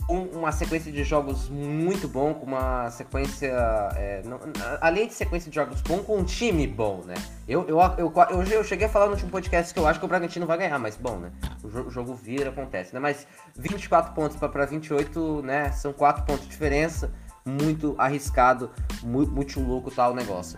uma 0.07 0.51
sequência 0.51 0.91
de 0.91 1.03
jogos 1.03 1.49
muito 1.49 2.07
bom, 2.07 2.33
com 2.33 2.45
uma 2.45 2.89
sequência. 2.91 3.47
É, 3.95 4.21
não, 4.23 4.39
além 4.79 5.07
de 5.07 5.13
sequência 5.13 5.49
de 5.49 5.55
jogos 5.55 5.81
bom, 5.81 5.99
com 6.03 6.17
um 6.17 6.23
time 6.23 6.67
bom, 6.67 7.01
né? 7.05 7.15
Eu, 7.47 7.67
eu, 7.67 7.79
eu, 7.97 8.13
eu, 8.29 8.43
eu 8.43 8.63
cheguei 8.63 8.85
a 8.85 8.89
falar 8.89 9.07
no 9.07 9.13
último 9.13 9.31
podcast 9.31 9.73
que 9.73 9.79
eu 9.79 9.87
acho 9.87 9.99
que 9.99 10.05
o 10.05 10.07
Bragantino 10.07 10.45
vai 10.45 10.57
ganhar, 10.57 10.77
mas 10.77 10.95
bom, 10.95 11.17
né? 11.17 11.31
O 11.63 11.69
jogo, 11.69 11.89
o 11.89 11.91
jogo 11.91 12.13
vira, 12.13 12.49
acontece, 12.49 12.93
né? 12.93 12.99
Mas 12.99 13.27
24 13.57 14.13
pontos 14.13 14.37
para 14.37 14.65
28, 14.65 15.41
né? 15.41 15.71
São 15.71 15.91
4 15.91 16.23
pontos 16.23 16.43
de 16.43 16.49
diferença. 16.49 17.11
Muito 17.43 17.93
arriscado, 17.99 18.71
muito, 19.03 19.31
muito 19.31 19.59
louco 19.59 19.91
tal 19.91 20.11
tá, 20.11 20.15
negócio. 20.15 20.57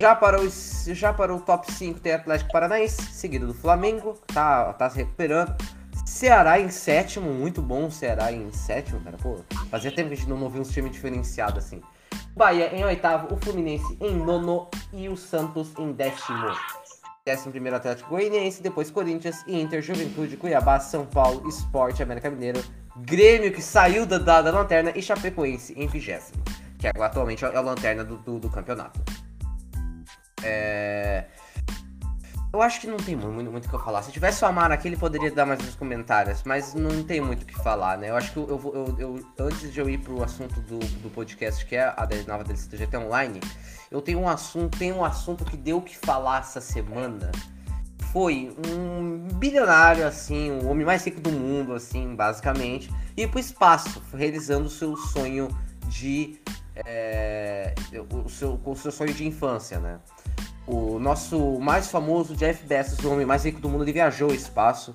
Já 0.00 0.16
para, 0.16 0.40
os, 0.40 0.84
já 0.88 1.12
para 1.12 1.32
o 1.32 1.40
top 1.40 1.70
5 1.70 2.00
tem 2.00 2.14
Atlético 2.14 2.50
Paranaense, 2.50 3.00
seguido 3.12 3.46
do 3.46 3.54
Flamengo, 3.54 4.18
tá, 4.26 4.72
tá 4.72 4.90
se 4.90 4.96
recuperando. 4.96 5.54
Ceará 6.04 6.58
em 6.58 6.68
sétimo, 6.68 7.32
muito 7.32 7.62
bom 7.62 7.90
Ceará 7.90 8.32
em 8.32 8.52
sétimo, 8.52 9.00
cara. 9.00 9.16
Pô, 9.16 9.38
fazia 9.70 9.90
tempo 9.90 10.08
que 10.08 10.14
a 10.14 10.16
gente 10.16 10.28
não 10.28 10.42
ouvia 10.42 10.60
um 10.60 10.64
time 10.64 10.90
diferenciado 10.90 11.58
assim. 11.58 11.80
Bahia 12.36 12.74
em 12.74 12.84
oitavo, 12.84 13.32
o 13.32 13.36
Fluminense 13.36 13.96
em 14.00 14.16
nono 14.16 14.68
e 14.92 15.08
o 15.08 15.16
Santos 15.16 15.72
em 15.78 15.92
décimo. 15.92 16.54
Décimo 17.24 17.52
primeiro 17.52 17.76
Atlético 17.76 18.10
Goianiense, 18.10 18.62
depois 18.62 18.90
Corinthians, 18.90 19.44
Inter, 19.46 19.80
Juventude, 19.80 20.36
Cuiabá, 20.36 20.80
São 20.80 21.06
Paulo, 21.06 21.48
Esporte, 21.48 22.02
América 22.02 22.28
Mineiro, 22.28 22.62
Grêmio 22.96 23.52
que 23.52 23.62
saiu 23.62 24.04
da, 24.04 24.18
da, 24.18 24.42
da 24.42 24.50
lanterna 24.50 24.92
e 24.94 25.00
Chapecoense 25.00 25.72
em 25.76 25.86
vigésimo, 25.86 26.42
que 26.78 26.86
é, 26.88 26.92
atualmente 26.98 27.44
é 27.44 27.56
a 27.56 27.60
lanterna 27.60 28.02
do, 28.02 28.16
do, 28.16 28.40
do 28.40 28.50
campeonato. 28.50 29.00
É... 30.42 31.26
Eu 32.52 32.60
acho 32.60 32.82
que 32.82 32.86
não 32.86 32.98
tem 32.98 33.16
muito, 33.16 33.50
muito 33.50 33.64
o 33.64 33.68
que 33.68 33.74
eu 33.74 33.78
falar. 33.78 34.02
Se 34.02 34.12
tivesse 34.12 34.44
o 34.44 34.46
Amaro 34.46 34.74
aqui, 34.74 34.86
ele 34.86 34.96
poderia 34.98 35.30
dar 35.30 35.46
mais 35.46 35.58
uns 35.60 35.74
comentários, 35.74 36.42
mas 36.44 36.74
não 36.74 37.02
tem 37.02 37.18
muito 37.18 37.44
o 37.44 37.46
que 37.46 37.54
falar, 37.54 37.96
né? 37.96 38.10
Eu 38.10 38.16
acho 38.16 38.30
que 38.30 38.36
eu, 38.36 38.46
eu, 38.46 38.74
eu, 38.98 39.26
eu 39.38 39.46
antes 39.46 39.72
de 39.72 39.80
eu 39.80 39.88
ir 39.88 39.96
pro 39.96 40.22
assunto 40.22 40.60
do, 40.60 40.78
do 40.78 41.08
podcast, 41.08 41.64
que 41.64 41.76
é 41.76 41.84
a 41.84 42.06
nova 42.28 42.44
DLC 42.44 42.68
do 42.68 42.76
GT 42.76 42.98
Online, 42.98 43.40
eu 43.90 44.02
tenho 44.02 44.18
um 44.20 44.28
assunto, 44.28 44.76
tem 44.76 44.92
um 44.92 45.02
assunto 45.02 45.46
que 45.46 45.56
deu 45.56 45.78
o 45.78 45.82
que 45.82 45.96
falar 45.96 46.40
essa 46.40 46.60
semana. 46.60 47.32
Foi 48.12 48.54
um 48.68 49.28
bilionário, 49.38 50.06
assim, 50.06 50.50
o 50.50 50.68
homem 50.68 50.84
mais 50.84 51.02
rico 51.06 51.22
do 51.22 51.32
mundo, 51.32 51.72
assim, 51.72 52.14
basicamente, 52.14 52.92
ir 53.16 53.28
pro 53.28 53.40
espaço, 53.40 54.02
realizando 54.12 54.66
o 54.66 54.70
seu 54.70 54.94
sonho 54.94 55.48
de. 55.88 56.38
É, 56.74 57.74
o, 58.10 58.28
seu, 58.28 58.60
o 58.62 58.76
seu 58.76 58.92
sonho 58.92 59.14
de 59.14 59.26
infância, 59.26 59.78
né? 59.78 59.98
O 60.66 60.98
nosso 60.98 61.58
mais 61.58 61.90
famoso 61.90 62.36
Jeff 62.36 62.64
Bezos, 62.66 62.98
o 63.04 63.12
homem 63.12 63.26
mais 63.26 63.44
rico 63.44 63.60
do 63.60 63.68
mundo, 63.68 63.84
ele 63.84 63.92
viajou 63.92 64.28
ao 64.28 64.34
espaço. 64.34 64.94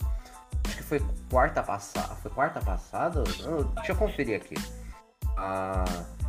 Acho 0.66 0.78
que 0.78 0.84
foi 0.84 1.02
quarta 1.30 1.62
passada. 1.62 2.16
Foi 2.16 2.32
quarta 2.32 2.60
passada? 2.62 3.24
deixa 3.24 3.92
eu 3.92 3.96
conferir 3.96 4.38
aqui. 4.38 4.56
Ah, 5.38 5.86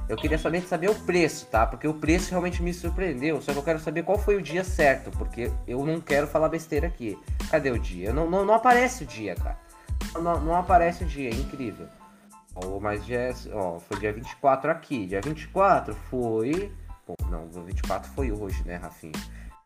eu 0.09 0.17
queria 0.17 0.39
somente 0.39 0.67
saber 0.67 0.91
o 0.91 0.95
preço, 0.95 1.47
tá? 1.47 1.67
Porque 1.67 1.87
o 1.87 1.95
preço 1.95 2.31
realmente 2.31 2.63
me 2.63 2.73
surpreendeu. 2.73 3.41
Só 3.41 3.53
que 3.53 3.59
eu 3.59 3.63
quero 3.63 3.79
saber 3.79 4.03
qual 4.03 4.19
foi 4.19 4.37
o 4.37 4.43
dia 4.43 4.65
certo, 4.65 5.11
porque 5.13 5.51
eu 5.67 5.85
não 5.85 6.01
quero 6.01 6.27
falar 6.27 6.49
besteira 6.49 6.87
aqui. 6.87 7.19
Cadê 7.51 7.71
o 7.71 7.79
dia? 7.79 8.13
Não, 8.13 8.29
não, 8.29 8.45
não 8.45 8.55
aparece 8.55 9.05
o 9.05 9.07
dia, 9.07 9.35
cara. 9.35 9.59
Não, 10.15 10.41
não 10.41 10.55
aparece 10.55 11.05
o 11.05 11.07
dia, 11.07 11.31
é 11.31 11.35
incrível. 11.35 11.87
Ó, 12.55 12.81
mas 12.81 13.05
dia, 13.05 13.35
ó, 13.53 13.79
foi 13.79 13.99
dia 13.99 14.13
24 14.13 14.71
aqui. 14.71 15.07
Dia 15.07 15.21
24 15.21 15.95
foi 16.11 16.73
Não, 17.31 17.45
o 17.45 17.65
24 17.65 18.11
foi 18.13 18.33
hoje, 18.33 18.63
né, 18.65 18.77
Rafinha? 18.77 19.13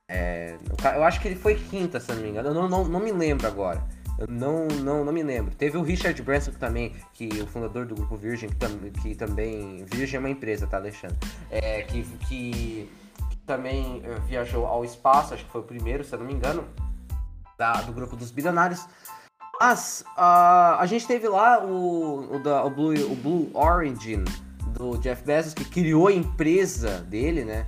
É, 0.08 0.56
eu 0.94 1.04
acho 1.04 1.20
que 1.20 1.28
ele 1.28 1.36
foi 1.36 1.54
quinta, 1.54 1.98
se 1.98 2.12
não 2.12 2.20
me 2.20 2.28
engano. 2.28 2.48
Eu 2.48 2.54
não, 2.54 2.68
não, 2.68 2.84
não 2.84 3.00
me 3.00 3.12
lembro 3.12 3.46
agora. 3.46 3.82
Eu 4.18 4.26
não, 4.28 4.68
não, 4.68 5.04
não 5.04 5.12
me 5.12 5.22
lembro. 5.22 5.54
Teve 5.54 5.78
o 5.78 5.82
Richard 5.82 6.20
Branson 6.22 6.52
também, 6.52 6.94
que 7.14 7.28
o 7.40 7.46
fundador 7.46 7.86
do 7.86 7.94
grupo 7.94 8.14
Virgin, 8.16 8.48
que, 8.48 8.56
tam, 8.56 8.70
que 9.02 9.14
também. 9.14 9.84
Virgin 9.86 10.16
é 10.16 10.18
uma 10.18 10.30
empresa, 10.30 10.66
tá, 10.66 10.76
Alexandre? 10.76 11.16
É, 11.50 11.82
que, 11.82 12.02
que, 12.28 12.90
que, 13.30 13.36
também 13.46 14.02
eh, 14.04 14.20
viajou 14.26 14.66
ao 14.66 14.84
espaço, 14.84 15.34
acho 15.34 15.44
que 15.44 15.50
foi 15.50 15.62
o 15.62 15.64
primeiro, 15.64 16.04
se 16.04 16.14
eu 16.14 16.18
não 16.18 16.26
me 16.26 16.34
engano, 16.34 16.64
da, 17.58 17.72
do 17.82 17.92
grupo 17.92 18.14
dos 18.14 18.30
bilionários. 18.30 18.86
Mas 19.58 20.04
uh, 20.16 20.78
a 20.78 20.86
gente 20.86 21.06
teve 21.06 21.28
lá 21.28 21.64
o, 21.64 22.36
o, 22.36 22.38
da, 22.38 22.64
o, 22.64 22.70
Blue, 22.70 22.94
o 23.12 23.14
Blue 23.16 23.50
Origin, 23.54 24.24
do 24.72 24.96
Jeff 24.98 25.22
Bezos, 25.24 25.54
que 25.54 25.64
criou 25.64 26.08
a 26.08 26.12
empresa 26.12 26.98
dele, 27.00 27.44
né? 27.44 27.66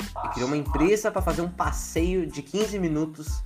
Ele 0.00 0.32
criou 0.32 0.48
uma 0.48 0.56
empresa 0.56 1.10
para 1.10 1.22
fazer 1.22 1.42
um 1.42 1.50
passeio 1.50 2.26
de 2.26 2.42
15 2.42 2.78
minutos 2.78 3.42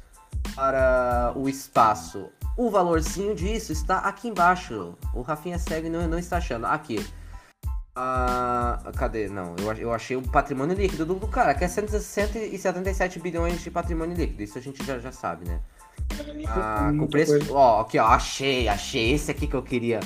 para 0.55 1.33
o 1.37 1.49
espaço. 1.49 2.29
O 2.57 2.71
valorzinho 2.71 3.35
disso 3.35 3.73
está 3.73 3.99
aqui 3.99 4.29
embaixo. 4.29 4.95
O 5.15 5.23
Rafinha 5.23 5.59
segue 5.59 5.89
não, 5.89 6.07
não 6.09 6.19
está 6.19 6.39
achando. 6.39 6.67
Aqui. 6.67 7.05
Ah, 7.95 8.79
cadê? 8.97 9.29
Não, 9.29 9.57
eu, 9.59 9.73
eu 9.75 9.93
achei 9.93 10.17
o 10.17 10.23
patrimônio 10.23 10.77
líquido 10.77 11.05
do, 11.05 11.15
do 11.15 11.27
cara, 11.27 11.55
que 11.55 11.65
é 11.65 11.69
177 11.69 13.19
bilhões 13.19 13.61
de 13.61 13.71
patrimônio 13.71 14.17
líquido. 14.17 14.43
Isso 14.43 14.57
a 14.59 14.61
gente 14.61 14.85
já, 14.85 14.99
já 14.99 15.11
sabe, 15.11 15.49
né? 15.49 15.61
Ah, 16.47 16.93
com 16.97 17.07
preço. 17.07 17.33
Ó, 17.51 17.81
aqui, 17.81 17.99
ó, 17.99 18.07
achei, 18.07 18.69
achei. 18.69 19.13
Esse 19.13 19.31
aqui 19.31 19.47
que 19.47 19.55
eu 19.55 19.63
queria. 19.63 20.01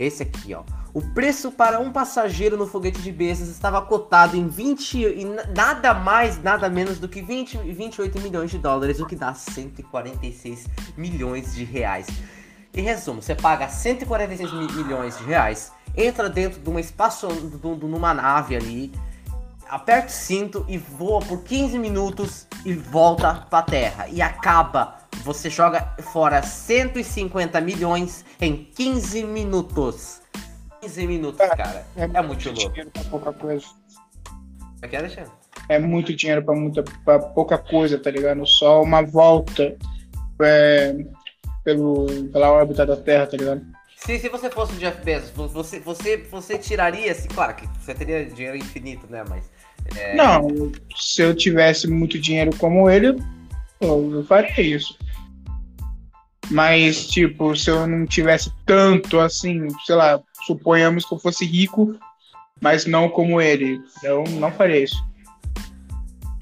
Esse 0.00 0.22
aqui, 0.22 0.54
ó. 0.54 0.62
O 0.94 1.02
preço 1.12 1.52
para 1.52 1.78
um 1.78 1.92
passageiro 1.92 2.56
no 2.56 2.66
foguete 2.66 3.02
de 3.02 3.12
Bezos 3.12 3.48
estava 3.48 3.82
cotado 3.82 4.34
em 4.34 4.48
20 4.48 4.94
e 4.98 5.26
nada 5.54 5.92
mais, 5.92 6.42
nada 6.42 6.70
menos 6.70 6.98
do 6.98 7.06
que 7.06 7.20
20, 7.20 7.58
28 7.58 8.18
milhões 8.18 8.50
de 8.50 8.56
dólares, 8.56 8.98
o 8.98 9.04
que 9.04 9.14
dá 9.14 9.34
146 9.34 10.66
milhões 10.96 11.54
de 11.54 11.64
reais. 11.64 12.06
Em 12.72 12.80
resumo, 12.80 13.20
você 13.20 13.34
paga 13.34 13.68
146 13.68 14.50
milhões 14.74 15.18
de 15.18 15.24
reais, 15.24 15.70
entra 15.94 16.30
dentro 16.30 16.62
de 16.62 16.70
uma 16.70 16.80
espaço, 16.80 17.28
de 17.28 17.84
uma 17.84 18.14
nave 18.14 18.56
ali, 18.56 18.90
aperta 19.68 20.08
o 20.08 20.10
cinto 20.10 20.64
e 20.66 20.78
voa 20.78 21.20
por 21.20 21.42
15 21.42 21.78
minutos 21.78 22.46
e 22.64 22.72
volta 22.72 23.34
para 23.50 23.58
a 23.58 23.62
Terra 23.62 24.08
e 24.08 24.22
acaba. 24.22 24.99
Você 25.22 25.50
joga 25.50 25.94
fora 26.12 26.42
150 26.42 27.60
milhões 27.60 28.24
em 28.40 28.56
15 28.56 29.24
minutos. 29.24 30.20
15 30.80 31.06
minutos, 31.06 31.40
é, 31.40 31.48
cara. 31.48 31.86
É, 31.96 32.02
é 32.02 32.06
muito, 32.06 32.26
muito 32.26 32.50
louco. 32.50 32.70
Dinheiro 32.70 32.90
pra 32.90 33.04
pouca 33.04 33.32
coisa. 33.32 33.66
É 34.82 34.88
que, 34.88 34.96
Alexandre? 34.96 35.30
É 35.68 35.78
muito 35.78 36.14
dinheiro 36.14 36.42
pra, 36.42 36.54
muita, 36.54 36.82
pra 37.04 37.18
pouca 37.18 37.58
coisa, 37.58 37.98
tá 37.98 38.10
ligado? 38.10 38.46
Só 38.46 38.82
uma 38.82 39.02
volta 39.02 39.76
é, 40.42 40.96
pelo, 41.64 42.06
pela 42.32 42.50
órbita 42.50 42.86
da 42.86 42.96
Terra, 42.96 43.26
tá 43.26 43.36
ligado? 43.36 43.62
Se, 43.96 44.18
se 44.18 44.28
você 44.30 44.50
fosse 44.50 44.72
o 44.72 44.76
Jeff 44.78 45.04
Bezos, 45.04 45.30
você, 45.30 45.78
você, 45.78 46.16
você 46.16 46.56
tiraria, 46.56 47.12
assim, 47.12 47.28
claro 47.28 47.54
que 47.54 47.68
você 47.78 47.94
teria 47.94 48.24
dinheiro 48.24 48.56
infinito, 48.56 49.06
né? 49.10 49.22
Mas. 49.28 49.50
É... 49.94 50.14
Não, 50.14 50.48
se 50.96 51.22
eu 51.22 51.34
tivesse 51.34 51.86
muito 51.86 52.18
dinheiro 52.18 52.50
como 52.56 52.88
ele, 52.88 53.22
eu 53.80 54.24
faria 54.26 54.60
isso. 54.60 54.96
Mas, 56.50 57.06
tipo, 57.06 57.54
se 57.56 57.70
eu 57.70 57.86
não 57.86 58.04
tivesse 58.06 58.52
tanto 58.66 59.20
assim, 59.20 59.68
sei 59.86 59.94
lá, 59.94 60.20
suponhamos 60.44 61.04
que 61.04 61.14
eu 61.14 61.18
fosse 61.18 61.44
rico, 61.44 61.96
mas 62.60 62.86
não 62.86 63.08
como 63.08 63.40
ele, 63.40 63.80
eu 64.02 64.24
não 64.24 64.50
faria 64.52 64.84
isso. 64.84 65.00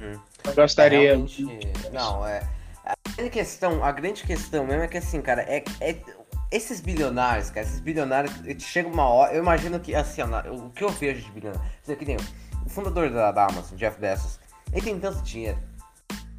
Hum. 0.00 0.18
Eu 0.44 0.54
gostaria. 0.54 1.12
É, 1.12 1.92
não, 1.92 2.26
é. 2.26 2.40
A 2.84 2.94
grande 3.14 3.30
questão, 3.30 3.84
a 3.84 3.92
grande 3.92 4.22
questão 4.24 4.66
mesmo 4.66 4.82
é 4.82 4.88
que 4.88 4.96
assim, 4.96 5.20
cara, 5.20 5.42
é, 5.42 5.62
é 5.80 5.96
esses 6.50 6.80
bilionários, 6.80 7.50
cara, 7.50 7.66
esses 7.66 7.80
bilionários, 7.80 8.32
chega 8.60 8.88
uma 8.88 9.06
hora, 9.06 9.34
eu 9.34 9.42
imagino 9.42 9.78
que, 9.78 9.94
assim, 9.94 10.22
o 10.22 10.70
que 10.70 10.82
eu 10.82 10.88
vejo 10.88 11.22
de 11.22 11.30
bilionário, 11.30 11.70
que 11.86 12.04
nem 12.04 12.16
o 12.64 12.70
fundador 12.70 13.10
da, 13.10 13.30
da 13.30 13.44
Amazon, 13.44 13.76
Jeff 13.76 14.00
Bezos, 14.00 14.40
ele 14.72 14.80
tem 14.80 14.98
tanto 14.98 15.22
dinheiro, 15.22 15.58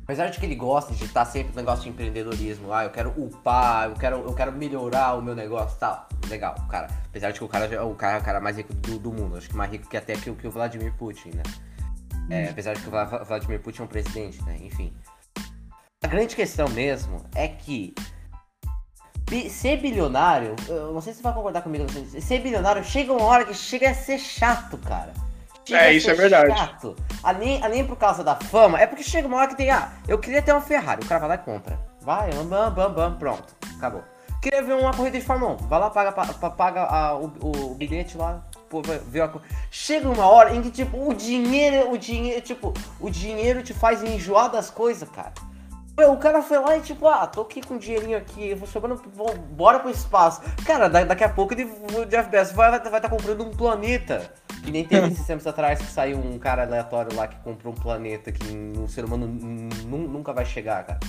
Apesar 0.09 0.31
de 0.31 0.39
que 0.39 0.45
ele 0.47 0.55
gosta 0.55 0.91
de 0.91 1.05
estar 1.05 1.23
sempre 1.23 1.51
no 1.51 1.57
negócio 1.57 1.83
de 1.83 1.89
empreendedorismo, 1.89 2.73
ah, 2.73 2.83
eu 2.83 2.89
quero 2.89 3.13
upar, 3.15 3.89
eu 3.89 3.93
quero, 3.93 4.15
eu 4.17 4.33
quero 4.33 4.51
melhorar 4.51 5.13
o 5.13 5.21
meu 5.21 5.35
negócio 5.35 5.77
tal. 5.77 6.09
Legal, 6.27 6.55
cara. 6.67 6.87
Apesar 7.05 7.29
de 7.29 7.37
que 7.37 7.45
o 7.45 7.47
cara 7.47 7.67
é 7.67 7.79
o 7.79 7.93
cara, 7.93 8.17
o 8.17 8.23
cara 8.23 8.39
mais 8.39 8.57
rico 8.57 8.73
do, 8.73 8.97
do 8.97 9.13
mundo, 9.13 9.37
acho 9.37 9.47
que 9.47 9.55
mais 9.55 9.71
rico 9.71 9.87
que 9.87 9.95
até 9.95 10.15
que, 10.15 10.33
que 10.33 10.47
o 10.47 10.49
Vladimir 10.49 10.91
Putin, 10.95 11.29
né? 11.35 11.43
É, 12.27 12.47
hum. 12.47 12.49
apesar 12.49 12.73
de 12.73 12.81
que 12.81 12.87
o 12.87 12.91
Vladimir 13.23 13.59
Putin 13.61 13.81
é 13.81 13.85
um 13.85 13.87
presidente, 13.87 14.43
né? 14.45 14.57
Enfim. 14.61 14.91
A 16.03 16.07
grande 16.07 16.35
questão 16.35 16.67
mesmo 16.69 17.23
é 17.35 17.47
que 17.47 17.93
ser 19.51 19.77
bilionário, 19.77 20.55
eu 20.67 20.91
não 20.91 21.01
sei 21.01 21.13
se 21.13 21.17
você 21.17 21.23
vai 21.23 21.35
concordar 21.35 21.61
comigo, 21.61 21.85
ser 22.19 22.39
bilionário 22.39 22.83
chega 22.83 23.13
uma 23.13 23.25
hora 23.25 23.45
que 23.45 23.53
chega 23.53 23.91
a 23.91 23.93
ser 23.93 24.17
chato, 24.17 24.75
cara 24.79 25.28
é, 25.75 25.93
isso 25.93 26.09
é 26.09 26.13
verdade. 26.13 26.55
Chato. 26.55 26.95
A 27.23 27.33
nem, 27.33 27.63
a 27.63 27.69
nem 27.69 27.85
por 27.85 27.97
causa 27.97 28.23
da 28.23 28.35
fama, 28.35 28.79
é 28.79 28.85
porque 28.85 29.03
chega 29.03 29.27
uma 29.27 29.37
hora 29.37 29.47
que 29.47 29.57
tem, 29.57 29.69
ah, 29.69 29.91
eu 30.07 30.17
queria 30.17 30.41
ter 30.41 30.51
uma 30.51 30.61
Ferrari, 30.61 31.03
o 31.03 31.07
cara 31.07 31.19
vai 31.19 31.29
lá 31.29 31.35
e 31.35 31.37
compra. 31.39 31.79
Vai, 32.01 32.31
bam, 32.31 32.71
bam, 32.71 32.91
bam, 32.91 33.13
pronto, 33.15 33.55
acabou. 33.77 34.03
Queria 34.41 34.63
ver 34.63 34.73
uma 34.73 34.93
corrida 34.93 35.19
de 35.19 35.25
Fórmula 35.25 35.53
1, 35.53 35.57
vai 35.67 35.79
lá, 35.79 35.89
paga, 35.89 36.11
paga, 36.13 36.33
paga 36.33 36.83
a, 36.83 37.15
o, 37.17 37.25
o, 37.41 37.75
bilhete 37.75 38.17
lá, 38.17 38.41
pô, 38.69 38.81
ver 38.81 39.21
a 39.21 39.31
Chega 39.69 40.07
uma 40.07 40.25
hora 40.27 40.55
em 40.55 40.61
que, 40.61 40.71
tipo, 40.71 41.09
o 41.09 41.13
dinheiro, 41.13 41.91
o 41.91 41.97
dinheiro, 41.97 42.41
tipo, 42.41 42.73
o 43.01 43.09
dinheiro 43.09 43.61
te 43.61 43.73
faz 43.73 44.01
enjoar 44.01 44.49
das 44.49 44.69
coisas, 44.69 45.09
cara. 45.09 45.33
O 46.07 46.17
cara 46.17 46.41
foi 46.41 46.59
lá 46.59 46.77
e 46.77 46.81
tipo, 46.81 47.07
ah, 47.07 47.25
tô 47.27 47.41
aqui 47.41 47.61
com 47.61 47.77
dinheirinho 47.77 48.17
aqui, 48.17 48.53
vou 48.53 48.67
sobrando, 48.67 49.01
vou, 49.13 49.35
bora 49.35 49.79
pro 49.79 49.89
espaço. 49.89 50.41
Cara, 50.65 50.87
daqui 50.87 51.23
a 51.23 51.29
pouco 51.29 51.53
ele, 51.53 51.63
o 51.63 52.05
Jeff 52.05 52.29
Bezos 52.29 52.53
vai 52.53 52.75
estar 52.75 52.89
vai 52.89 53.01
tá 53.01 53.09
comprando 53.09 53.43
um 53.43 53.51
planeta. 53.51 54.31
Que 54.63 54.71
nem 54.71 54.83
teve 54.83 55.07
esses 55.07 55.25
tempos 55.25 55.47
atrás 55.47 55.79
que 55.79 55.85
saiu 55.85 56.17
um 56.17 56.37
cara 56.37 56.63
aleatório 56.63 57.15
lá 57.15 57.27
que 57.27 57.37
comprou 57.37 57.73
um 57.73 57.77
planeta 57.77 58.31
que 58.31 58.43
um 58.53 58.87
ser 58.87 59.05
humano 59.05 59.25
nunca 59.27 60.33
vai 60.33 60.45
chegar, 60.45 60.83
cara. 60.85 60.99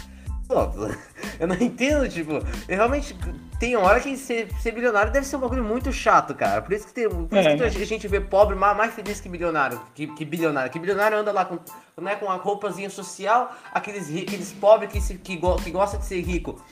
Eu 1.38 1.46
não 1.46 1.56
entendo, 1.56 2.06
tipo, 2.08 2.32
eu 2.32 2.76
realmente 2.76 3.16
tem 3.58 3.74
hora 3.76 3.98
que 3.98 4.14
ser, 4.16 4.48
ser 4.60 4.72
bilionário 4.72 5.10
deve 5.10 5.26
ser 5.26 5.36
um 5.36 5.40
bagulho 5.40 5.64
muito 5.64 5.90
chato, 5.90 6.34
cara. 6.34 6.60
Por 6.60 6.72
isso 6.74 6.86
que, 6.86 6.92
tem, 6.92 7.08
por 7.08 7.38
isso 7.38 7.56
que 7.56 7.62
é. 7.62 7.66
a 7.66 7.86
gente 7.86 8.06
vê 8.06 8.20
pobre 8.20 8.54
mais, 8.54 8.92
feliz 8.92 9.20
que 9.20 9.28
bilionário, 9.28 9.80
que, 9.94 10.06
que 10.08 10.24
bilionário. 10.24 10.70
Que 10.70 10.78
bilionário 10.78 11.16
anda 11.16 11.32
lá 11.32 11.46
com, 11.46 11.58
né, 12.00 12.16
com 12.16 12.26
uma 12.26 12.36
roupazinha 12.36 12.90
social, 12.90 13.54
aqueles, 13.72 14.08
aqueles 14.08 14.52
pobres 14.52 14.92
que, 14.92 15.00
se, 15.00 15.14
que, 15.14 15.36
go, 15.36 15.56
que 15.56 15.70
gosta 15.70 15.96
de 15.96 16.04
ser 16.04 16.20
rico 16.20 16.62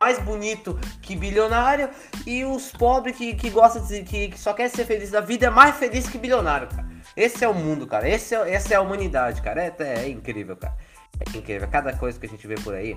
mais 0.00 0.18
bonito 0.18 0.78
que 1.00 1.16
bilionário 1.16 1.88
e 2.26 2.44
os 2.44 2.70
pobres 2.70 3.16
que, 3.16 3.34
que 3.34 3.48
gostam 3.48 3.82
de 3.86 4.02
que, 4.02 4.28
que 4.28 4.38
só 4.38 4.52
quer 4.52 4.68
ser 4.68 4.84
feliz 4.84 5.10
da 5.10 5.22
vida 5.22 5.46
é 5.46 5.50
mais 5.50 5.76
feliz 5.76 6.06
que 6.06 6.18
bilionário, 6.18 6.68
cara. 6.68 6.86
Esse 7.16 7.44
é 7.44 7.48
o 7.48 7.54
mundo, 7.54 7.86
cara. 7.86 8.06
Esse 8.06 8.34
é, 8.34 8.52
essa 8.52 8.74
é 8.74 8.76
a 8.76 8.82
humanidade, 8.82 9.40
cara. 9.40 9.62
É, 9.62 9.74
é, 9.78 10.04
é 10.04 10.08
incrível, 10.08 10.56
cara. 10.56 10.74
É 11.20 11.38
incrível. 11.38 11.68
Cada 11.68 11.92
coisa 11.92 12.18
que 12.18 12.26
a 12.26 12.28
gente 12.28 12.46
vê 12.46 12.54
por 12.56 12.74
aí. 12.74 12.96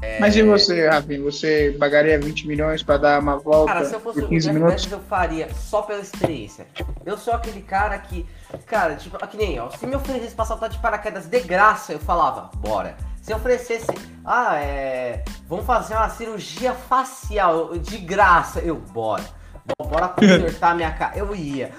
É... 0.00 0.20
Mas 0.20 0.36
e 0.36 0.42
você, 0.42 0.88
Rafinha? 0.88 1.20
Você 1.22 1.76
pagaria 1.78 2.20
20 2.20 2.46
milhões 2.46 2.82
para 2.82 2.98
dar 2.98 3.20
uma 3.20 3.36
volta 3.36 3.72
cara, 3.72 3.84
se 3.84 3.94
eu 3.94 4.00
fosse 4.00 4.24
15 4.24 4.52
minutos? 4.52 4.92
eu 4.92 5.00
faria 5.00 5.52
só 5.54 5.82
pela 5.82 6.00
experiência. 6.00 6.66
Eu 7.04 7.18
sou 7.18 7.34
aquele 7.34 7.62
cara 7.62 7.98
que, 7.98 8.24
cara, 8.66 8.94
tipo, 8.94 9.18
que 9.26 9.36
nem, 9.36 9.58
ó, 9.58 9.70
se 9.70 9.86
me 9.86 9.96
oferecesse 9.96 10.34
pra 10.34 10.44
saltar 10.44 10.68
de 10.68 10.78
paraquedas 10.78 11.26
de 11.26 11.40
graça, 11.40 11.92
eu 11.92 11.98
falava, 11.98 12.50
bora. 12.58 12.96
Se 13.20 13.34
oferecesse, 13.34 13.86
ah, 14.24 14.56
é. 14.56 15.24
Vamos 15.48 15.66
fazer 15.66 15.94
uma 15.94 16.08
cirurgia 16.08 16.72
facial 16.72 17.76
de 17.76 17.98
graça, 17.98 18.60
eu 18.60 18.76
bora. 18.76 19.24
Bora 19.76 20.08
consertar 20.08 20.74
minha 20.74 20.90
cara. 20.92 21.18
Eu 21.18 21.34
ia. 21.34 21.72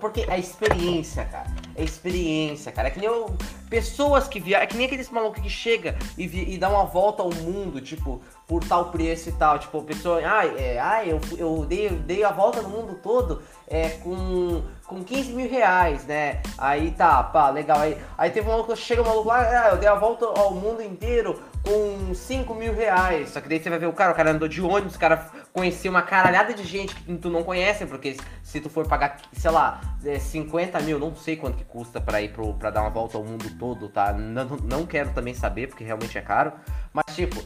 Porque 0.00 0.26
é 0.28 0.38
experiência, 0.38 1.24
cara. 1.26 1.46
É 1.78 1.84
experiência, 1.84 2.72
cara. 2.72 2.88
É 2.88 2.90
que 2.90 2.98
nem 2.98 3.08
eu, 3.08 3.32
pessoas 3.70 4.26
que 4.26 4.40
viajam. 4.40 4.64
É 4.64 4.66
que 4.66 4.76
nem 4.76 4.86
aqueles 4.86 5.08
malucos 5.10 5.40
que 5.40 5.48
chega 5.48 5.96
e, 6.16 6.26
vi, 6.26 6.52
e 6.52 6.58
dá 6.58 6.68
uma 6.68 6.84
volta 6.84 7.22
ao 7.22 7.32
mundo, 7.32 7.80
tipo, 7.80 8.20
por 8.48 8.64
tal 8.64 8.90
preço 8.90 9.28
e 9.28 9.32
tal. 9.32 9.60
Tipo, 9.60 9.80
pessoa. 9.82 10.20
Ai, 10.24 10.48
é, 10.58 11.04
eu, 11.06 11.20
eu 11.38 11.64
dei, 11.64 11.88
dei 11.90 12.24
a 12.24 12.32
volta 12.32 12.60
no 12.62 12.68
mundo 12.68 12.98
todo 13.00 13.40
é, 13.68 13.90
com, 13.90 14.60
com 14.88 15.04
15 15.04 15.32
mil 15.32 15.48
reais, 15.48 16.04
né? 16.04 16.42
Aí 16.58 16.90
tá, 16.90 17.22
pá, 17.22 17.48
legal. 17.50 17.78
Aí, 17.78 17.96
aí 18.16 18.30
teve 18.30 18.48
um 18.48 18.50
maluco, 18.50 18.74
chega 18.74 19.02
um 19.02 19.06
maluco 19.06 19.28
lá, 19.28 19.38
ah, 19.38 19.68
eu 19.70 19.76
dei 19.76 19.88
a 19.88 19.94
volta 19.94 20.26
ao 20.26 20.52
mundo 20.52 20.82
inteiro 20.82 21.40
com 21.62 22.12
5 22.12 22.54
mil 22.54 22.74
reais. 22.74 23.30
Só 23.30 23.40
que 23.40 23.48
daí 23.48 23.62
você 23.62 23.70
vai 23.70 23.78
ver 23.78 23.86
o 23.86 23.92
cara, 23.92 24.10
o 24.10 24.14
cara 24.16 24.32
andou 24.32 24.48
de 24.48 24.60
ônibus, 24.60 24.96
o 24.96 24.98
cara 24.98 25.30
conheceu 25.52 25.90
uma 25.90 26.02
caralhada 26.02 26.54
de 26.54 26.64
gente 26.64 26.94
que 26.94 27.16
tu 27.16 27.30
não 27.30 27.42
conhece, 27.42 27.86
porque 27.86 28.16
se 28.42 28.60
tu 28.60 28.68
for 28.68 28.86
pagar, 28.86 29.18
sei 29.32 29.50
lá, 29.50 29.80
50 30.20 30.78
é, 30.78 30.82
mil, 30.82 30.98
não 30.98 31.14
sei 31.14 31.36
quanto 31.36 31.58
que 31.58 31.64
custa 31.64 32.00
para 32.00 32.20
ir 32.22 32.32
pro, 32.32 32.54
pra 32.54 32.70
dar 32.70 32.82
uma 32.82 32.90
volta 32.90 33.16
ao 33.16 33.24
mundo 33.24 33.50
todo, 33.58 33.88
tá? 33.88 34.12
Não, 34.12 34.44
não 34.44 34.86
quero 34.86 35.10
também 35.10 35.34
saber, 35.34 35.68
porque 35.68 35.84
realmente 35.84 36.16
é 36.16 36.20
caro. 36.20 36.52
Mas 36.92 37.14
tipo, 37.14 37.42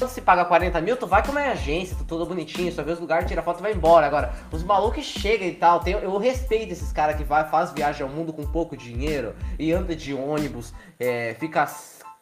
quando 0.00 0.10
se 0.10 0.22
paga 0.22 0.46
40 0.46 0.80
mil, 0.80 0.96
tu 0.96 1.06
vai 1.06 1.22
com 1.22 1.30
uma 1.30 1.42
agência, 1.42 1.94
tu 1.94 2.04
todo 2.04 2.24
bonitinho, 2.24 2.72
só 2.72 2.82
vê 2.82 2.92
os 2.92 2.98
lugares, 2.98 3.28
tira 3.28 3.42
foto 3.42 3.58
e 3.58 3.62
vai 3.62 3.72
embora. 3.72 4.06
Agora, 4.06 4.32
os 4.50 4.62
malucos 4.64 5.04
chegam 5.04 5.46
e 5.46 5.52
tal, 5.52 5.80
tem, 5.80 5.92
eu 5.92 6.16
respeito 6.16 6.72
esses 6.72 6.90
caras 6.90 7.16
que 7.16 7.22
vai, 7.22 7.46
faz 7.48 7.70
viagem 7.72 8.02
ao 8.02 8.08
mundo 8.08 8.32
com 8.32 8.46
pouco 8.46 8.74
dinheiro 8.76 9.34
e 9.58 9.72
anda 9.72 9.94
de 9.94 10.14
ônibus, 10.14 10.72
é, 10.98 11.36
fica 11.38 11.68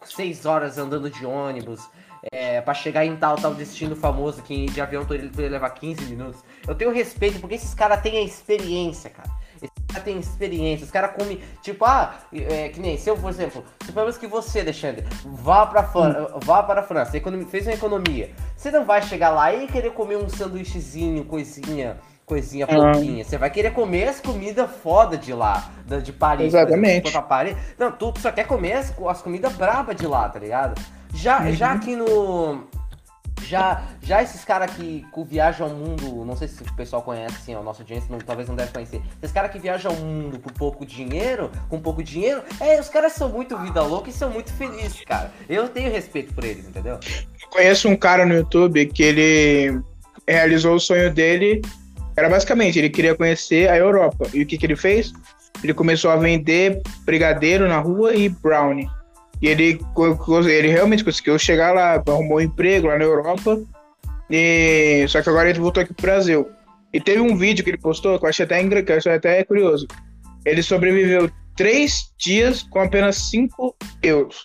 seis 0.02 0.44
horas 0.44 0.76
andando 0.76 1.08
de 1.08 1.24
ônibus 1.24 1.88
é, 2.32 2.60
para 2.60 2.74
chegar 2.74 3.04
em 3.04 3.16
tal, 3.16 3.36
tal 3.36 3.54
destino 3.54 3.94
famoso 3.94 4.42
que 4.42 4.66
de 4.66 4.80
avião 4.80 5.04
tu 5.04 5.14
ia 5.14 5.48
levar 5.48 5.70
15 5.70 6.04
minutos. 6.06 6.42
Eu 6.66 6.74
tenho 6.74 6.92
respeito 6.92 7.40
porque 7.40 7.54
esses 7.54 7.74
caras 7.74 8.00
têm 8.00 8.18
a 8.18 8.22
experiência, 8.22 9.10
cara. 9.10 9.30
Esses 9.56 9.70
caras 9.88 10.04
têm 10.04 10.18
experiência, 10.18 10.84
os 10.84 10.90
caras 10.90 11.12
comem, 11.16 11.40
tipo, 11.62 11.84
ah, 11.84 12.14
é, 12.32 12.68
que 12.68 12.78
nem, 12.78 12.96
se 12.96 13.10
eu, 13.10 13.16
por 13.16 13.28
exemplo, 13.28 13.64
suponhamos 13.84 14.16
que 14.16 14.26
você, 14.26 14.60
Alexandre, 14.60 15.04
vá 15.24 15.66
pra, 15.66 15.82
hum. 15.82 16.38
vá 16.44 16.62
para 16.62 16.80
a 16.80 16.82
França, 16.84 17.16
economia, 17.16 17.46
fez 17.48 17.66
uma 17.66 17.74
economia, 17.74 18.30
você 18.56 18.70
não 18.70 18.84
vai 18.84 19.02
chegar 19.02 19.30
lá 19.30 19.52
e 19.52 19.66
querer 19.66 19.90
comer 19.90 20.16
um 20.16 20.28
sanduíchezinho, 20.28 21.24
coisinha, 21.24 21.98
coisinha 22.24 22.68
pouquinha. 22.68 23.24
Você 23.24 23.36
vai 23.36 23.50
querer 23.50 23.72
comer 23.72 24.08
as 24.08 24.20
comidas 24.20 24.70
foda 24.82 25.16
de 25.16 25.32
lá, 25.32 25.70
de 26.04 26.12
Paris. 26.12 26.48
Exatamente. 26.48 27.08
Exemplo, 27.08 27.28
Paris. 27.28 27.56
Não, 27.76 27.90
tu 27.90 28.12
só 28.20 28.30
quer 28.30 28.46
comer 28.46 28.74
as, 28.74 28.94
as 29.08 29.22
comidas 29.22 29.52
braba 29.54 29.92
de 29.92 30.06
lá, 30.06 30.28
tá 30.28 30.38
ligado? 30.38 30.80
Já, 31.14 31.40
uhum. 31.40 31.52
já 31.52 31.72
aqui 31.72 31.96
no. 31.96 32.66
Já, 33.42 33.82
já 34.02 34.20
esses 34.20 34.44
caras 34.44 34.70
que, 34.72 35.06
que 35.14 35.24
viajam 35.24 35.68
ao 35.68 35.74
mundo, 35.74 36.24
não 36.24 36.36
sei 36.36 36.48
se 36.48 36.60
o 36.60 36.74
pessoal 36.74 37.02
conhece, 37.02 37.36
assim, 37.36 37.54
a 37.54 37.62
nossa 37.62 37.82
audiência 37.82 38.08
não, 38.10 38.18
talvez 38.18 38.48
não 38.48 38.56
deve 38.56 38.72
conhecer. 38.72 39.00
Esses 39.22 39.32
caras 39.32 39.50
que 39.50 39.58
viajam 39.58 39.92
ao 39.92 39.96
mundo 39.96 40.38
por 40.38 40.52
pouco 40.52 40.84
dinheiro, 40.84 41.50
com 41.68 41.80
pouco 41.80 42.02
dinheiro, 42.02 42.42
é, 42.60 42.78
os 42.78 42.88
caras 42.88 43.12
são 43.12 43.28
muito 43.28 43.56
vida 43.56 43.80
louca 43.80 44.10
e 44.10 44.12
são 44.12 44.28
muito 44.28 44.52
felizes, 44.52 45.02
cara. 45.04 45.32
Eu 45.48 45.68
tenho 45.68 45.90
respeito 45.90 46.34
por 46.34 46.44
eles, 46.44 46.66
entendeu? 46.66 46.94
Eu 46.94 47.48
conheço 47.48 47.88
um 47.88 47.96
cara 47.96 48.26
no 48.26 48.34
YouTube 48.34 48.84
que 48.86 49.02
ele 49.02 49.80
realizou 50.26 50.74
o 50.74 50.80
sonho 50.80 51.14
dele 51.14 51.62
era 52.18 52.28
basicamente, 52.28 52.76
ele 52.76 52.90
queria 52.90 53.14
conhecer 53.14 53.70
a 53.70 53.76
Europa. 53.76 54.26
E 54.34 54.42
o 54.42 54.46
que, 54.46 54.58
que 54.58 54.66
ele 54.66 54.74
fez? 54.74 55.12
Ele 55.62 55.72
começou 55.72 56.10
a 56.10 56.16
vender 56.16 56.82
brigadeiro 57.04 57.68
na 57.68 57.78
rua 57.78 58.12
e 58.12 58.28
brownie. 58.28 58.90
E 59.40 59.48
ele, 59.48 59.80
ele 60.46 60.68
realmente 60.68 61.04
conseguiu 61.04 61.38
chegar 61.38 61.72
lá, 61.72 62.02
arrumou 62.06 62.38
um 62.38 62.40
emprego 62.40 62.88
lá 62.88 62.98
na 62.98 63.04
Europa. 63.04 63.60
E... 64.30 65.06
Só 65.08 65.22
que 65.22 65.28
agora 65.28 65.48
ele 65.48 65.60
voltou 65.60 65.82
aqui 65.82 65.94
pro 65.94 66.02
Brasil. 66.02 66.48
E 66.92 67.00
teve 67.00 67.20
um 67.20 67.36
vídeo 67.36 67.62
que 67.62 67.70
ele 67.70 67.78
postou 67.78 68.18
que 68.18 68.24
eu 68.24 68.28
achei 68.28 68.44
até, 68.44 68.82
que 68.82 68.92
eu 68.92 68.96
achei 68.96 69.12
até 69.12 69.44
curioso. 69.44 69.86
Ele 70.44 70.62
sobreviveu 70.62 71.30
três 71.56 72.12
dias 72.18 72.62
com 72.62 72.80
apenas 72.80 73.16
5 73.30 73.76
euros. 74.02 74.44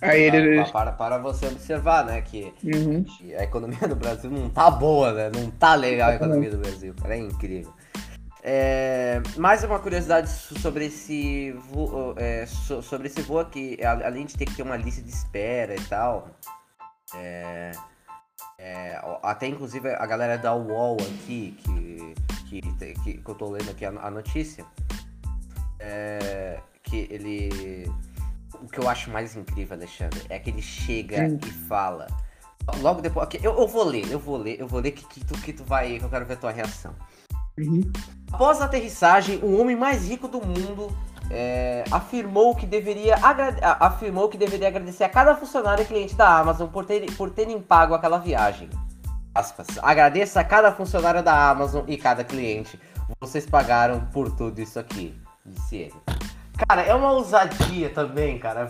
Aí 0.00 0.22
ele... 0.22 0.64
para, 0.66 0.92
para 0.92 1.18
você 1.18 1.46
observar, 1.46 2.04
né, 2.04 2.20
que, 2.20 2.52
uhum. 2.62 3.04
a 3.36 3.42
economia 3.42 3.88
do 3.88 3.96
Brasil 3.96 4.30
não 4.30 4.48
tá 4.48 4.70
boa, 4.70 5.12
né? 5.12 5.30
Não 5.34 5.50
tá 5.50 5.74
legal 5.74 6.10
a 6.10 6.14
economia 6.14 6.50
do 6.50 6.58
Brasil, 6.58 6.94
cara, 7.00 7.16
é 7.16 7.18
incrível. 7.18 7.72
É, 8.50 9.20
mais 9.36 9.62
uma 9.62 9.78
curiosidade 9.78 10.30
sobre 10.30 10.86
esse 10.86 11.52
voo, 11.52 12.14
é, 12.16 12.46
sobre 12.46 13.08
esse 13.08 13.20
voo 13.20 13.38
aqui, 13.38 13.78
além 13.84 14.24
de 14.24 14.38
ter 14.38 14.46
que 14.46 14.54
ter 14.54 14.62
uma 14.62 14.74
lista 14.74 15.02
de 15.02 15.10
espera 15.10 15.74
e 15.74 15.84
tal, 15.84 16.30
é, 17.14 17.72
é, 18.58 18.98
até 19.22 19.48
inclusive 19.48 19.90
a 19.90 20.06
galera 20.06 20.38
da 20.38 20.54
UOL 20.54 20.96
aqui, 20.98 21.58
que, 21.62 22.14
que, 22.48 22.94
que, 22.94 23.18
que 23.18 23.30
eu 23.30 23.34
tô 23.34 23.50
lendo 23.50 23.70
aqui 23.70 23.84
a, 23.84 23.90
a 23.90 24.10
notícia, 24.10 24.64
é, 25.78 26.58
que 26.82 27.06
ele 27.10 27.84
o 28.62 28.66
que 28.66 28.80
eu 28.80 28.88
acho 28.88 29.10
mais 29.10 29.36
incrível, 29.36 29.76
Alexandre, 29.76 30.22
é 30.30 30.38
que 30.38 30.48
ele 30.48 30.62
chega 30.62 31.28
Sim. 31.28 31.38
e 31.46 31.50
fala. 31.50 32.06
Logo 32.80 33.02
depois. 33.02 33.28
Eu, 33.42 33.58
eu 33.58 33.68
vou 33.68 33.84
ler, 33.84 34.10
eu 34.10 34.18
vou 34.18 34.38
ler, 34.38 34.58
eu 34.58 34.66
vou 34.66 34.80
ler 34.80 34.92
que, 34.92 35.04
que, 35.06 35.22
tu, 35.22 35.34
que 35.34 35.52
tu 35.52 35.64
vai. 35.64 35.98
eu 35.98 36.08
quero 36.08 36.24
ver 36.24 36.32
a 36.32 36.36
tua 36.36 36.50
reação. 36.50 36.94
Uhum. 37.58 37.90
Após 38.32 38.60
a 38.60 38.66
aterrissagem, 38.66 39.38
o 39.42 39.58
homem 39.58 39.74
mais 39.74 40.08
rico 40.08 40.28
do 40.28 40.38
mundo 40.44 40.90
é, 41.30 41.84
afirmou 41.90 42.54
que 42.54 42.66
deveria 42.66 43.16
afirmou 43.80 44.28
que 44.28 44.38
deveria 44.38 44.68
agradecer 44.68 45.04
a 45.04 45.08
cada 45.08 45.34
funcionário 45.34 45.82
e 45.82 45.86
cliente 45.86 46.14
da 46.14 46.38
Amazon 46.38 46.68
por, 46.68 46.84
ter, 46.84 47.10
por 47.16 47.30
terem 47.30 47.60
pago 47.60 47.94
aquela 47.94 48.18
viagem. 48.18 48.68
Aspas. 49.34 49.66
Agradeça 49.82 50.40
a 50.40 50.44
cada 50.44 50.72
funcionário 50.72 51.22
da 51.22 51.50
Amazon 51.50 51.84
e 51.86 51.96
cada 51.96 52.24
cliente. 52.24 52.78
Vocês 53.20 53.46
pagaram 53.46 54.00
por 54.12 54.30
tudo 54.32 54.60
isso 54.60 54.78
aqui, 54.78 55.14
disse 55.46 55.76
ele. 55.76 55.94
Cara, 56.66 56.82
é 56.82 56.92
uma 56.92 57.12
ousadia 57.12 57.88
também, 57.90 58.38
cara. 58.38 58.68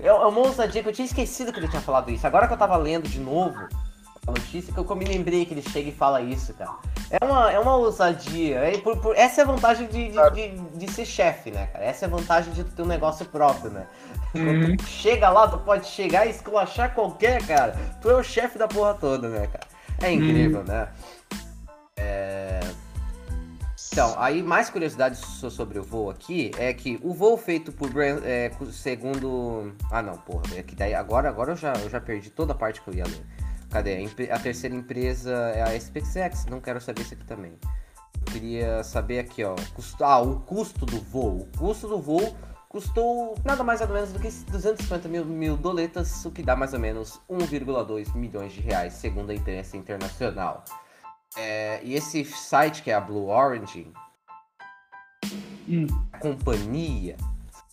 É 0.00 0.12
uma 0.12 0.40
ousadia 0.40 0.82
que 0.82 0.88
eu 0.88 0.92
tinha 0.92 1.06
esquecido 1.06 1.52
que 1.52 1.60
ele 1.60 1.68
tinha 1.68 1.80
falado 1.80 2.10
isso. 2.10 2.26
Agora 2.26 2.48
que 2.48 2.52
eu 2.52 2.58
tava 2.58 2.76
lendo 2.76 3.08
de 3.08 3.20
novo 3.20 3.68
a 4.26 4.30
notícia, 4.32 4.72
que 4.72 4.78
eu 4.78 4.96
me 4.96 5.04
lembrei 5.04 5.44
que 5.46 5.54
ele 5.54 5.62
chega 5.62 5.88
e 5.88 5.92
fala 5.92 6.20
isso, 6.20 6.52
cara. 6.54 6.72
É 7.10 7.24
uma, 7.24 7.50
é 7.50 7.58
uma 7.58 7.76
ousadia. 7.76 8.58
É, 8.58 8.78
por, 8.78 8.96
por, 8.98 9.16
essa 9.16 9.40
é 9.40 9.44
a 9.44 9.46
vantagem 9.46 9.88
de, 9.88 10.10
de, 10.10 10.30
de, 10.30 10.78
de 10.78 10.92
ser 10.92 11.04
chefe, 11.04 11.50
né, 11.50 11.66
cara? 11.72 11.84
Essa 11.84 12.04
é 12.04 12.08
a 12.08 12.10
vantagem 12.10 12.52
de 12.52 12.64
ter 12.64 12.82
um 12.82 12.86
negócio 12.86 13.24
próprio, 13.26 13.70
né? 13.70 13.86
Uhum. 14.34 14.76
tu 14.76 14.84
chega 14.86 15.28
lá, 15.30 15.48
tu 15.48 15.58
pode 15.58 15.86
chegar 15.86 16.26
e 16.26 16.30
esculachar 16.30 16.94
qualquer, 16.94 17.44
cara. 17.46 17.76
Tu 18.00 18.10
é 18.10 18.14
o 18.14 18.22
chefe 18.22 18.58
da 18.58 18.68
porra 18.68 18.94
toda, 18.94 19.28
né, 19.28 19.46
cara? 19.46 19.66
É 20.02 20.12
incrível, 20.12 20.60
uhum. 20.60 20.66
né? 20.66 20.88
É... 21.96 22.60
Então, 23.92 24.14
aí 24.18 24.40
mais 24.40 24.70
curiosidades 24.70 25.18
sobre 25.18 25.78
o 25.78 25.82
voo 25.82 26.10
aqui 26.10 26.52
é 26.56 26.72
que 26.72 27.00
o 27.02 27.12
voo 27.12 27.36
feito 27.36 27.72
por 27.72 27.90
é, 28.24 28.52
segundo. 28.70 29.72
Ah 29.90 30.00
não, 30.00 30.16
porra, 30.16 30.44
é 30.56 30.62
que 30.62 30.76
daí 30.76 30.94
agora, 30.94 31.28
agora 31.28 31.52
eu, 31.52 31.56
já, 31.56 31.72
eu 31.72 31.90
já 31.90 32.00
perdi 32.00 32.30
toda 32.30 32.52
a 32.52 32.54
parte 32.54 32.80
que 32.80 32.88
eu 32.88 32.94
ia 32.94 33.04
ler. 33.04 33.26
Cadê? 33.70 34.08
A 34.30 34.38
terceira 34.38 34.74
empresa 34.74 35.32
é 35.54 35.62
a 35.62 35.80
SpaceX, 35.80 36.46
não 36.46 36.60
quero 36.60 36.80
saber 36.80 37.02
isso 37.02 37.14
aqui 37.14 37.24
também. 37.24 37.52
Eu 38.14 38.32
queria 38.32 38.82
saber 38.82 39.20
aqui, 39.20 39.44
ó. 39.44 39.54
Custo, 39.74 40.04
ah, 40.04 40.20
o 40.20 40.40
custo 40.40 40.84
do 40.84 41.00
voo. 41.00 41.48
O 41.54 41.58
custo 41.58 41.88
do 41.88 42.00
voo 42.00 42.36
custou 42.68 43.34
nada 43.44 43.64
mais 43.64 43.80
nada 43.80 43.92
menos 43.92 44.12
do 44.12 44.18
que 44.20 44.28
250 44.28 45.08
mil, 45.08 45.24
mil 45.24 45.56
doletas, 45.56 46.24
o 46.24 46.30
que 46.30 46.42
dá 46.42 46.54
mais 46.54 46.72
ou 46.72 46.78
menos 46.78 47.20
1,2 47.28 48.14
milhões 48.14 48.52
de 48.52 48.60
reais, 48.60 48.94
segundo 48.94 49.30
a 49.30 49.34
imprensa 49.34 49.76
internacional. 49.76 50.64
É, 51.36 51.80
e 51.82 51.94
esse 51.94 52.24
site 52.24 52.82
que 52.82 52.90
é 52.90 52.94
a 52.94 53.00
Blue 53.00 53.28
Orange, 53.28 53.92
hum. 55.68 55.86
a 56.12 56.18
companhia 56.18 57.16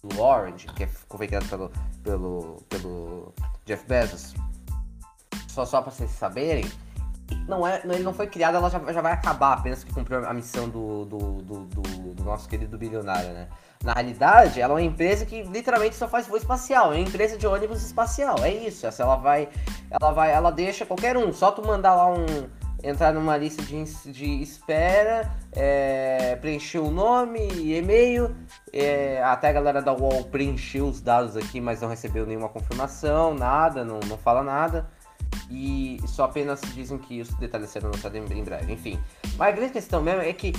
Blue 0.04 0.20
Orange, 0.20 0.68
que 0.68 0.84
é 0.84 0.90
criada 1.10 1.46
pelo, 1.46 1.72
pelo, 2.04 2.64
pelo 2.70 3.34
Jeff 3.66 3.86
Bezos, 3.88 4.34
só, 5.58 5.66
só 5.66 5.82
para 5.82 5.92
vocês 5.92 6.12
saberem, 6.12 6.70
não 7.48 7.66
é, 7.66 7.82
ele 7.84 8.04
não 8.04 8.14
foi 8.14 8.28
criado, 8.28 8.56
ela 8.58 8.70
já, 8.70 8.80
já 8.94 9.02
vai 9.02 9.12
acabar 9.12 9.54
apenas 9.54 9.84
que 9.84 9.92
cumpriu 9.92 10.24
a 10.24 10.34
missão 10.34 10.70
do, 10.70 11.06
do, 11.06 11.18
do, 11.42 11.60
do, 11.66 11.82
do 12.14 12.24
nosso 12.24 12.48
querido 12.48 12.78
bilionário, 12.78 13.30
né? 13.30 13.48
Na 13.84 13.94
realidade, 13.94 14.62
ela 14.62 14.74
é 14.74 14.76
uma 14.76 14.82
empresa 14.82 15.26
que 15.26 15.42
literalmente 15.44 15.96
só 15.96 16.08
faz 16.08 16.28
voo 16.28 16.38
espacial, 16.38 16.94
é 16.94 16.98
uma 16.98 17.08
empresa 17.08 17.38
de 17.38 17.48
ônibus 17.48 17.84
espacial, 17.84 18.38
é 18.44 18.52
isso. 18.52 18.86
Essa 18.86 19.04
ela 19.04 19.16
vai, 19.16 19.50
ela 19.90 20.12
vai, 20.12 20.32
ela 20.32 20.52
deixa 20.52 20.86
qualquer 20.86 21.18
um, 21.18 21.34
só 21.34 21.52
tu 21.52 21.66
mandar 21.66 21.96
lá 21.96 22.12
um, 22.12 22.26
entrar 22.84 23.14
numa 23.14 23.36
lista 23.38 23.62
de, 23.64 23.84
de 24.12 24.42
espera, 24.42 25.32
é, 25.54 26.36
preencher 26.38 26.80
o 26.80 26.92
nome 26.92 27.48
e 27.54 27.76
e-mail. 27.76 28.36
É, 28.72 29.22
até 29.24 29.50
a 29.50 29.54
galera 29.54 29.82
da 29.82 29.94
UOL 29.94 30.26
preencheu 30.26 30.86
os 30.86 31.02
dados 31.02 31.36
aqui, 31.36 31.60
mas 31.60 31.82
não 31.82 31.90
recebeu 31.90 32.26
nenhuma 32.26 32.50
confirmação, 32.50 33.34
nada, 33.34 33.84
não, 33.84 34.00
não 34.08 34.18
fala 34.18 34.44
nada. 34.44 34.88
E 35.50 36.00
só 36.08 36.26
apenas 36.26 36.62
dizem 36.74 36.98
que 36.98 37.22
os 37.22 37.30
detalhes 37.36 37.70
serão 37.70 37.90
lançados 37.92 38.18
em 38.32 38.44
breve. 38.44 38.74
Enfim, 38.74 39.00
mas 39.38 39.50
a 39.50 39.52
grande 39.52 39.74
questão 39.74 40.02
mesmo 40.02 40.22
é 40.22 40.34
que 40.34 40.54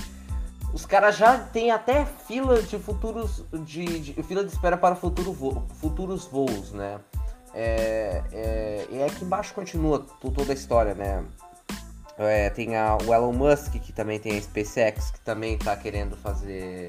os 0.73 0.85
caras 0.85 1.17
já 1.17 1.39
tem 1.39 1.71
até 1.71 2.05
fila 2.05 2.63
de 2.63 2.79
futuros. 2.79 3.45
De, 3.65 3.85
de, 4.01 4.23
fila 4.23 4.45
de 4.45 4.53
espera 4.53 4.77
para 4.77 4.95
futuro 4.95 5.33
vo, 5.33 5.67
futuros 5.81 6.27
voos, 6.27 6.73
né? 6.73 7.01
É, 7.55 8.23
é, 8.33 8.87
e 8.91 9.03
aqui 9.03 9.25
embaixo 9.25 9.55
continua 9.55 10.05
toda 10.21 10.53
a 10.53 10.55
história, 10.55 10.95
né? 10.95 11.25
É, 12.19 12.51
tem 12.51 12.77
a, 12.77 12.97
o 12.97 13.15
Elon 13.15 13.33
Musk, 13.33 13.73
que 13.75 13.93
também 13.93 14.19
tem 14.19 14.37
a 14.37 14.43
SpaceX, 14.43 15.11
que 15.11 15.21
também 15.21 15.55
está 15.55 15.77
querendo 15.77 16.17
fazer. 16.17 16.89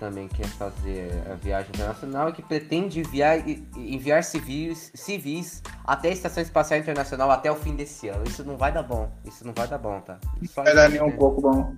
Também 0.00 0.26
quer 0.28 0.46
fazer 0.46 1.12
a 1.30 1.34
viagem 1.34 1.68
internacional 1.68 2.30
e 2.30 2.32
que 2.32 2.40
pretende 2.40 3.00
enviar, 3.00 3.46
enviar 3.76 4.24
civis, 4.24 4.90
civis 4.94 5.62
até 5.84 6.08
a 6.08 6.12
Estação 6.12 6.42
Espacial 6.42 6.80
Internacional 6.80 7.30
até 7.30 7.52
o 7.52 7.54
fim 7.54 7.76
desse 7.76 8.08
ano. 8.08 8.24
Isso 8.26 8.42
não 8.42 8.56
vai 8.56 8.72
dar 8.72 8.82
bom. 8.82 9.12
Isso 9.26 9.46
não 9.46 9.52
vai 9.52 9.68
dar 9.68 9.76
bom, 9.76 10.00
tá? 10.00 10.18
Só 10.46 10.64
vai 10.64 10.74
dar 10.74 10.88
nem 10.88 11.02
um 11.02 11.14
pouco 11.14 11.42
bom. 11.42 11.74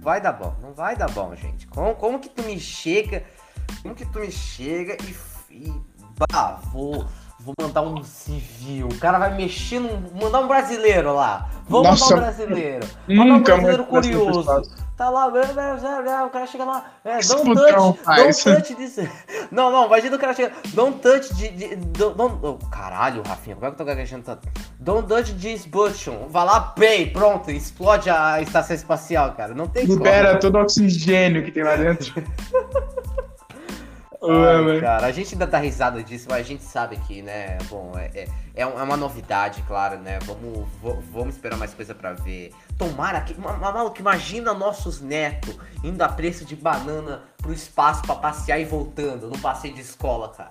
Vai 0.00 0.22
dar 0.22 0.32
bom, 0.32 0.56
não 0.62 0.72
vai 0.72 0.96
dar 0.96 1.10
bom, 1.10 1.36
gente. 1.36 1.66
Como, 1.66 1.94
como 1.96 2.18
que 2.18 2.30
tu 2.30 2.42
me 2.44 2.58
chega. 2.58 3.24
Como 3.82 3.94
que 3.94 4.06
tu 4.06 4.20
me 4.20 4.32
chega 4.32 4.96
e. 5.04 5.14
e 5.54 5.82
bah, 6.16 6.62
vou 6.72 7.06
Vou 7.42 7.54
mandar 7.58 7.80
um 7.82 8.02
civil. 8.02 8.88
O 8.88 8.98
cara 8.98 9.18
vai 9.18 9.34
mexer 9.34 9.80
num. 9.80 10.02
Mandar 10.20 10.40
um 10.40 10.48
brasileiro 10.48 11.14
lá. 11.14 11.48
Vou 11.66 11.82
Nossa, 11.82 12.04
mandar 12.04 12.16
um 12.16 12.20
brasileiro. 12.20 12.86
Mandar 13.08 13.34
um 13.34 13.42
brasileiro 13.42 13.84
curioso. 13.84 14.62
Tá 14.94 15.08
lá, 15.08 15.28
o 15.28 16.30
cara 16.30 16.46
chega 16.46 16.64
lá. 16.66 16.84
É, 17.02 17.20
don't 17.20 17.54
touch. 17.54 17.98
Don't 18.04 18.44
touch 18.44 18.74
disso. 18.74 19.00
Não, 19.50 19.72
não, 19.72 19.86
imagina 19.86 20.14
o 20.14 20.18
cara 20.18 20.34
chega. 20.34 20.52
Don't 20.74 21.00
touch 21.00 21.34
de. 21.34 21.48
de 21.48 21.76
don't, 21.76 22.16
don't, 22.16 22.38
oh, 22.42 22.58
caralho, 22.70 23.22
Rafinha, 23.26 23.56
como 23.56 23.66
é 23.66 23.70
que 23.70 23.74
eu 23.74 23.78
tô 23.78 23.84
gaguejando 23.84 24.24
tanto? 24.24 24.46
Don't 24.78 25.08
touch 25.08 25.32
this 25.34 25.64
button. 25.64 26.28
Vai 26.28 26.44
lá, 26.44 26.60
pay, 26.60 27.10
pronto, 27.10 27.50
explode 27.50 28.10
a 28.10 28.40
estação 28.42 28.76
espacial, 28.76 29.32
cara. 29.32 29.54
Não 29.54 29.66
tem 29.66 29.86
Libera 29.86 30.28
como. 30.28 30.40
todo 30.40 30.54
o 30.56 30.60
oxigênio 30.60 31.42
que 31.42 31.50
tem 31.50 31.64
lá 31.64 31.74
dentro. 31.76 32.12
Ai, 34.22 34.80
cara, 34.80 35.06
a 35.06 35.12
gente 35.12 35.34
ainda 35.34 35.46
dá 35.46 35.58
risada 35.58 36.02
disso, 36.02 36.26
mas 36.28 36.40
a 36.40 36.42
gente 36.42 36.62
sabe 36.62 36.96
que, 36.98 37.22
né, 37.22 37.56
bom, 37.70 37.92
é, 37.96 38.10
é, 38.14 38.28
é, 38.54 38.62
é 38.62 38.66
uma 38.66 38.96
novidade, 38.96 39.62
claro, 39.66 39.98
né? 39.98 40.18
Vamos, 40.24 40.68
vamos 41.10 41.34
esperar 41.34 41.56
mais 41.56 41.72
coisa 41.72 41.94
para 41.94 42.12
ver. 42.12 42.52
Tomara 42.76 43.22
que. 43.22 43.38
Maluco, 43.40 43.98
imagina 43.98 44.52
nossos 44.52 45.00
netos 45.00 45.56
indo 45.82 46.02
a 46.02 46.08
preço 46.08 46.44
de 46.44 46.54
banana 46.54 47.22
pro 47.38 47.52
espaço 47.52 48.02
para 48.02 48.16
passear 48.16 48.60
e 48.60 48.64
voltando 48.64 49.28
no 49.28 49.38
passeio 49.38 49.74
de 49.74 49.80
escola, 49.80 50.28
cara. 50.28 50.50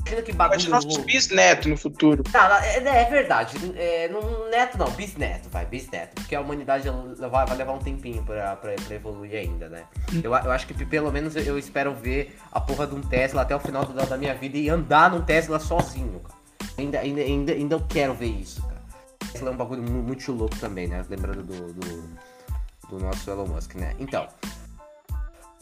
Imagina 0.00 0.22
que 0.22 0.32
bagulho. 0.32 0.70
Nossos 0.70 0.98
bisnetos 0.98 1.66
no 1.66 1.76
futuro. 1.76 2.24
Cara, 2.24 2.64
é, 2.66 2.78
é 2.78 3.04
verdade. 3.04 3.56
É, 3.76 4.08
não, 4.08 4.48
neto 4.48 4.78
não, 4.78 4.90
bisneto, 4.90 5.48
vai, 5.50 5.66
bisneto. 5.66 6.14
Porque 6.16 6.34
a 6.34 6.40
humanidade 6.40 6.88
vai, 7.18 7.46
vai 7.46 7.56
levar 7.56 7.72
um 7.72 7.78
tempinho 7.78 8.22
pra, 8.24 8.56
pra, 8.56 8.72
pra 8.74 8.94
evoluir 8.94 9.34
ainda, 9.34 9.68
né? 9.68 9.84
Hum. 10.12 10.20
Eu, 10.24 10.34
eu 10.34 10.50
acho 10.50 10.66
que 10.66 10.84
pelo 10.84 11.12
menos 11.12 11.36
eu, 11.36 11.42
eu, 11.42 11.58
espero 11.58 11.94
ver 11.94 12.36
a 12.50 12.60
porra 12.60 12.86
de 12.86 12.94
um 12.94 13.00
Tesla 13.00 13.42
até 13.42 13.54
o 13.54 13.60
final 13.60 13.84
da, 13.84 14.04
da 14.04 14.16
minha 14.16 14.34
vida 14.34 14.56
e 14.56 14.68
andar 14.68 15.10
num 15.10 15.22
Tesla 15.22 15.58
sozinho, 15.58 16.20
cara. 16.20 16.40
Ainda, 16.78 16.98
ainda, 17.00 17.20
ainda, 17.20 17.52
ainda 17.52 17.74
eu 17.74 17.84
quero 17.88 18.14
ver 18.14 18.26
isso, 18.26 18.62
cara. 18.62 18.80
Tesla 19.32 19.50
é 19.50 19.52
um 19.52 19.56
bagulho 19.56 19.82
muito 19.82 20.32
louco 20.32 20.56
também, 20.56 20.88
né? 20.88 21.04
Lembrando 21.08 21.42
do, 21.42 21.72
do, 21.72 22.18
do 22.88 22.98
nosso 22.98 23.30
Elon 23.30 23.46
Musk, 23.46 23.74
né? 23.74 23.94
Então. 23.98 24.26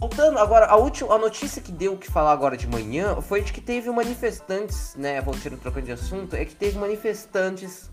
Voltando 0.00 0.38
agora, 0.38 0.66
a 0.66 0.76
última 0.76 1.12
a 1.12 1.18
notícia 1.18 1.60
que 1.60 1.72
deu 1.72 1.94
o 1.94 1.98
que 1.98 2.08
falar 2.08 2.30
agora 2.30 2.56
de 2.56 2.68
manhã 2.68 3.20
foi 3.20 3.42
de 3.42 3.52
que 3.52 3.60
teve 3.60 3.90
manifestantes, 3.90 4.94
né? 4.94 5.20
Voltando 5.20 5.56
trocando 5.56 5.86
de 5.86 5.92
assunto, 5.92 6.36
é 6.36 6.44
que 6.44 6.54
teve 6.54 6.78
manifestantes 6.78 7.90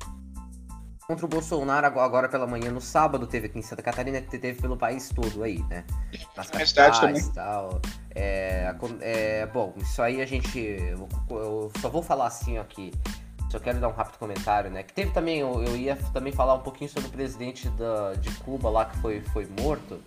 contra 1.08 1.26
o 1.26 1.30
Bolsonaro 1.30 1.88
agora 2.00 2.28
pela 2.28 2.48
manhã, 2.48 2.72
no 2.72 2.82
sábado 2.82 3.28
teve 3.28 3.48
aqui 3.48 3.60
em 3.60 3.62
Santa 3.62 3.82
Catarina, 3.82 4.22
que 4.22 4.38
teve 4.38 4.62
pelo 4.62 4.78
país 4.78 5.10
todo 5.10 5.44
aí, 5.44 5.64
né? 5.70 5.84
Nas 6.36 6.50
capitais 6.50 7.28
e 7.28 7.34
tal. 7.34 7.82
É, 8.14 8.76
é, 9.02 9.46
bom, 9.48 9.74
isso 9.78 10.02
aí 10.02 10.22
a 10.22 10.26
gente. 10.26 10.60
Eu, 10.60 11.08
eu 11.30 11.72
só 11.82 11.90
vou 11.90 12.04
falar 12.04 12.28
assim 12.28 12.58
aqui. 12.58 12.92
Só 13.52 13.60
quero 13.60 13.80
dar 13.80 13.88
um 13.88 13.94
rápido 13.94 14.18
comentário, 14.18 14.70
né? 14.70 14.84
Que 14.84 14.94
teve 14.94 15.12
também, 15.12 15.40
eu, 15.40 15.64
eu 15.64 15.78
ia 15.78 15.96
também 16.14 16.34
falar 16.34 16.56
um 16.56 16.62
pouquinho 16.62 16.90
sobre 16.90 17.08
o 17.08 17.12
presidente 17.12 17.70
da, 17.70 18.14
de 18.14 18.30
Cuba 18.40 18.70
lá 18.70 18.86
que 18.86 18.98
foi, 18.98 19.22
foi 19.22 19.48
morto. 19.60 20.00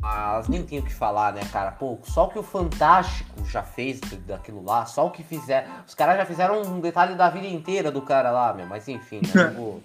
Mas 0.00 0.48
nem 0.48 0.62
tenho 0.62 0.82
o 0.82 0.84
que 0.84 0.94
falar, 0.94 1.32
né, 1.32 1.42
cara? 1.52 1.72
Pô, 1.72 1.98
só 2.04 2.26
o 2.26 2.28
que 2.28 2.38
o 2.38 2.42
Fantástico 2.42 3.44
já 3.44 3.62
fez 3.62 4.00
daquilo 4.26 4.64
lá, 4.64 4.86
só 4.86 5.06
o 5.06 5.10
que 5.10 5.24
fizer. 5.24 5.68
Os 5.86 5.94
caras 5.94 6.16
já 6.16 6.24
fizeram 6.24 6.62
um 6.62 6.80
detalhe 6.80 7.14
da 7.14 7.28
vida 7.28 7.46
inteira 7.46 7.90
do 7.90 8.00
cara 8.02 8.30
lá, 8.30 8.54
meu. 8.54 8.66
Mas 8.66 8.88
enfim, 8.88 9.20
né? 9.34 9.52
Vou... 9.56 9.82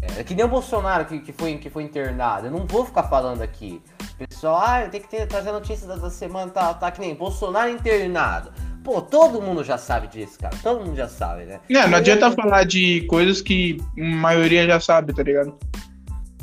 É, 0.00 0.20
é, 0.20 0.24
que 0.24 0.34
nem 0.34 0.44
o 0.44 0.48
Bolsonaro 0.48 1.04
que, 1.04 1.20
que, 1.20 1.32
foi, 1.32 1.56
que 1.58 1.70
foi 1.70 1.82
internado. 1.82 2.46
Eu 2.46 2.50
não 2.50 2.66
vou 2.66 2.84
ficar 2.84 3.04
falando 3.04 3.42
aqui. 3.42 3.80
Pessoal, 4.18 4.60
ah, 4.64 4.82
eu 4.82 4.90
tenho 4.90 5.02
que 5.02 5.10
ter, 5.10 5.26
trazer 5.26 5.52
notícias 5.52 5.86
da, 5.86 5.96
da 5.96 6.10
semana, 6.10 6.50
tá, 6.50 6.74
tá 6.74 6.90
que 6.90 7.00
nem 7.00 7.14
Bolsonaro 7.14 7.70
internado. 7.70 8.52
Pô, 8.82 9.00
todo 9.00 9.40
mundo 9.40 9.62
já 9.62 9.78
sabe 9.78 10.08
disso, 10.08 10.38
cara. 10.40 10.56
Todo 10.60 10.84
mundo 10.84 10.96
já 10.96 11.08
sabe, 11.08 11.44
né? 11.44 11.60
Não, 11.70 11.88
não 11.88 11.98
adianta 11.98 12.32
falar 12.32 12.64
de 12.64 13.02
coisas 13.02 13.40
que 13.40 13.78
a 13.96 14.02
maioria 14.02 14.66
já 14.66 14.80
sabe, 14.80 15.12
tá 15.12 15.22
ligado? 15.22 15.56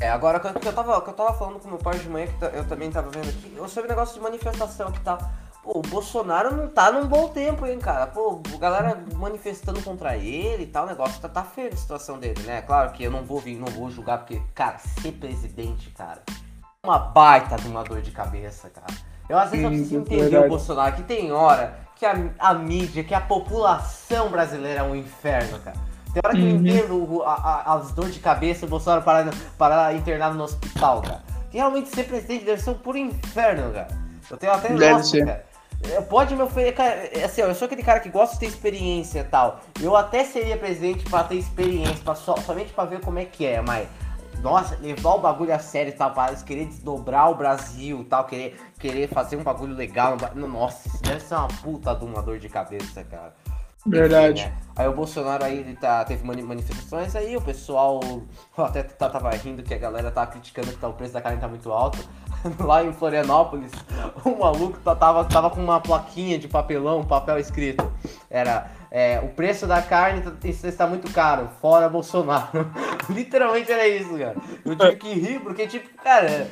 É, 0.00 0.08
agora 0.08 0.40
que 0.40 0.46
eu, 0.46 0.72
tava, 0.72 1.02
que 1.02 1.10
eu 1.10 1.12
tava 1.12 1.34
falando 1.34 1.60
com 1.60 1.68
meu 1.68 1.76
pai 1.76 1.98
de 1.98 2.08
manhã, 2.08 2.26
que 2.26 2.44
eu 2.56 2.66
também 2.66 2.90
tava 2.90 3.10
vendo 3.10 3.28
aqui, 3.28 3.54
sobre 3.68 3.86
o 3.86 3.88
negócio 3.90 4.14
de 4.14 4.20
manifestação 4.20 4.90
que 4.90 5.00
tá. 5.00 5.18
Pô, 5.62 5.78
o 5.78 5.82
Bolsonaro 5.82 6.56
não 6.56 6.68
tá 6.68 6.90
num 6.90 7.06
bom 7.06 7.28
tempo, 7.28 7.66
hein, 7.66 7.78
cara. 7.78 8.06
Pô, 8.06 8.40
a 8.54 8.58
galera 8.58 9.04
manifestando 9.14 9.82
contra 9.82 10.16
ele 10.16 10.62
e 10.62 10.66
tal, 10.66 10.86
o 10.86 10.88
negócio 10.88 11.20
tá, 11.20 11.28
tá 11.28 11.44
feio 11.44 11.68
a 11.70 11.76
situação 11.76 12.18
dele, 12.18 12.42
né? 12.44 12.62
Claro 12.62 12.92
que 12.92 13.04
eu 13.04 13.10
não 13.10 13.24
vou 13.24 13.40
vir, 13.40 13.58
não 13.58 13.66
vou 13.66 13.90
julgar, 13.90 14.18
porque, 14.20 14.40
cara, 14.54 14.78
ser 14.78 15.12
presidente, 15.12 15.90
cara, 15.90 16.22
é 16.82 16.86
uma 16.86 16.98
baita 16.98 17.56
de 17.56 17.68
uma 17.68 17.84
dor 17.84 18.00
de 18.00 18.10
cabeça, 18.10 18.70
cara. 18.70 18.86
Eu 19.28 19.38
às 19.38 19.50
vezes 19.50 19.64
eu 19.64 19.70
preciso 19.70 19.96
entender 19.98 20.38
o 20.38 20.48
Bolsonaro, 20.48 20.96
que 20.96 21.02
tem 21.02 21.30
hora 21.30 21.78
que 21.94 22.06
a, 22.06 22.14
a 22.38 22.54
mídia, 22.54 23.04
que 23.04 23.12
a 23.12 23.20
população 23.20 24.30
brasileira 24.30 24.80
é 24.80 24.82
um 24.82 24.96
inferno, 24.96 25.58
cara. 25.58 25.89
Tem 26.12 26.22
hora 26.24 26.34
que 26.34 26.42
uhum. 26.42 26.50
eu 26.50 26.56
entendo 26.56 27.22
a, 27.22 27.32
a, 27.34 27.74
as 27.74 27.92
dores 27.92 28.14
de 28.14 28.20
cabeça 28.20 28.66
o 28.66 28.68
Bolsonaro 28.68 29.02
parar, 29.02 29.32
parar 29.56 29.94
internado 29.94 30.36
no 30.36 30.44
hospital, 30.44 31.02
cara. 31.02 31.22
Que 31.50 31.58
realmente 31.58 31.88
ser 31.88 32.04
presidente 32.04 32.44
deve 32.44 32.60
ser 32.60 32.70
um 32.70 32.74
puro 32.74 32.98
inferno, 32.98 33.72
cara. 33.72 33.88
Eu 34.30 34.36
tenho 34.36 34.52
até. 34.52 34.68
Deve 34.68 34.92
nossa, 34.92 35.10
ser. 35.10 35.26
cara. 35.26 35.50
Pode 36.10 36.36
me 36.36 36.42
oferecer, 36.42 36.72
cara, 36.72 36.94
é 37.10 37.24
assim, 37.24 37.40
eu 37.40 37.54
sou 37.54 37.64
aquele 37.64 37.82
cara 37.82 38.00
que 38.00 38.10
gosta 38.10 38.34
de 38.34 38.40
ter 38.40 38.46
experiência 38.46 39.20
e 39.20 39.24
tal. 39.24 39.60
Eu 39.80 39.96
até 39.96 40.24
seria 40.24 40.56
presidente 40.56 41.08
pra 41.08 41.24
ter 41.24 41.36
experiência, 41.36 42.04
pra 42.04 42.14
so, 42.14 42.34
somente 42.44 42.70
pra 42.72 42.84
ver 42.84 43.00
como 43.00 43.18
é 43.18 43.24
que 43.24 43.46
é, 43.46 43.60
mas. 43.60 43.88
Nossa, 44.42 44.76
levar 44.80 45.16
o 45.16 45.18
bagulho 45.18 45.54
a 45.54 45.58
sério 45.58 45.90
e 45.90 45.92
tal, 45.92 46.12
para 46.12 46.34
querer 46.36 46.64
desdobrar 46.64 47.30
o 47.30 47.34
Brasil 47.34 48.00
e 48.00 48.04
tal, 48.04 48.24
querer, 48.24 48.58
querer 48.78 49.06
fazer 49.08 49.36
um 49.36 49.42
bagulho 49.42 49.74
legal. 49.74 50.16
Nossa, 50.34 50.88
isso 50.88 51.02
deve 51.02 51.20
ser 51.20 51.34
uma 51.34 51.48
puta 51.48 51.94
de 51.94 52.04
uma 52.06 52.22
dor 52.22 52.38
de 52.38 52.48
cabeça, 52.48 53.04
cara. 53.04 53.34
Verdade. 53.86 54.42
Enfim, 54.42 54.50
né? 54.50 54.60
Aí 54.76 54.88
o 54.88 54.94
Bolsonaro 54.94 55.44
aí 55.44 55.58
ele 55.58 55.76
tá, 55.76 56.02
teve 56.04 56.24
manifestações 56.24 57.14
aí, 57.14 57.36
o 57.36 57.40
pessoal 57.40 58.00
até 58.56 58.82
tava 58.82 59.30
rindo 59.30 59.62
que 59.62 59.74
a 59.74 59.78
galera 59.78 60.10
tava 60.10 60.30
criticando 60.30 60.68
que 60.68 60.78
tá, 60.78 60.88
o 60.88 60.94
preço 60.94 61.12
da 61.12 61.20
carne 61.20 61.40
tá 61.40 61.48
muito 61.48 61.70
alto. 61.70 61.98
Lá 62.58 62.82
em 62.82 62.92
Florianópolis, 62.92 63.72
o 64.24 64.30
maluco 64.40 64.78
tá, 64.80 64.94
tava, 64.94 65.24
tava 65.24 65.50
com 65.50 65.62
uma 65.62 65.80
plaquinha 65.80 66.38
de 66.38 66.48
papelão, 66.48 67.04
papel 67.04 67.38
escrito. 67.38 67.92
Era 68.30 68.70
é, 68.90 69.20
o 69.20 69.28
preço 69.28 69.66
da 69.66 69.82
carne 69.82 70.22
tá, 70.22 70.32
está 70.48 70.86
muito 70.86 71.12
caro, 71.12 71.48
fora 71.60 71.88
Bolsonaro. 71.88 72.70
Literalmente 73.10 73.70
era 73.70 73.86
isso, 73.86 74.16
cara. 74.16 74.36
Eu 74.64 74.76
tive 74.76 74.96
que 74.96 75.12
rir, 75.12 75.40
porque, 75.40 75.66
tipo, 75.66 75.90
cara 76.02 76.48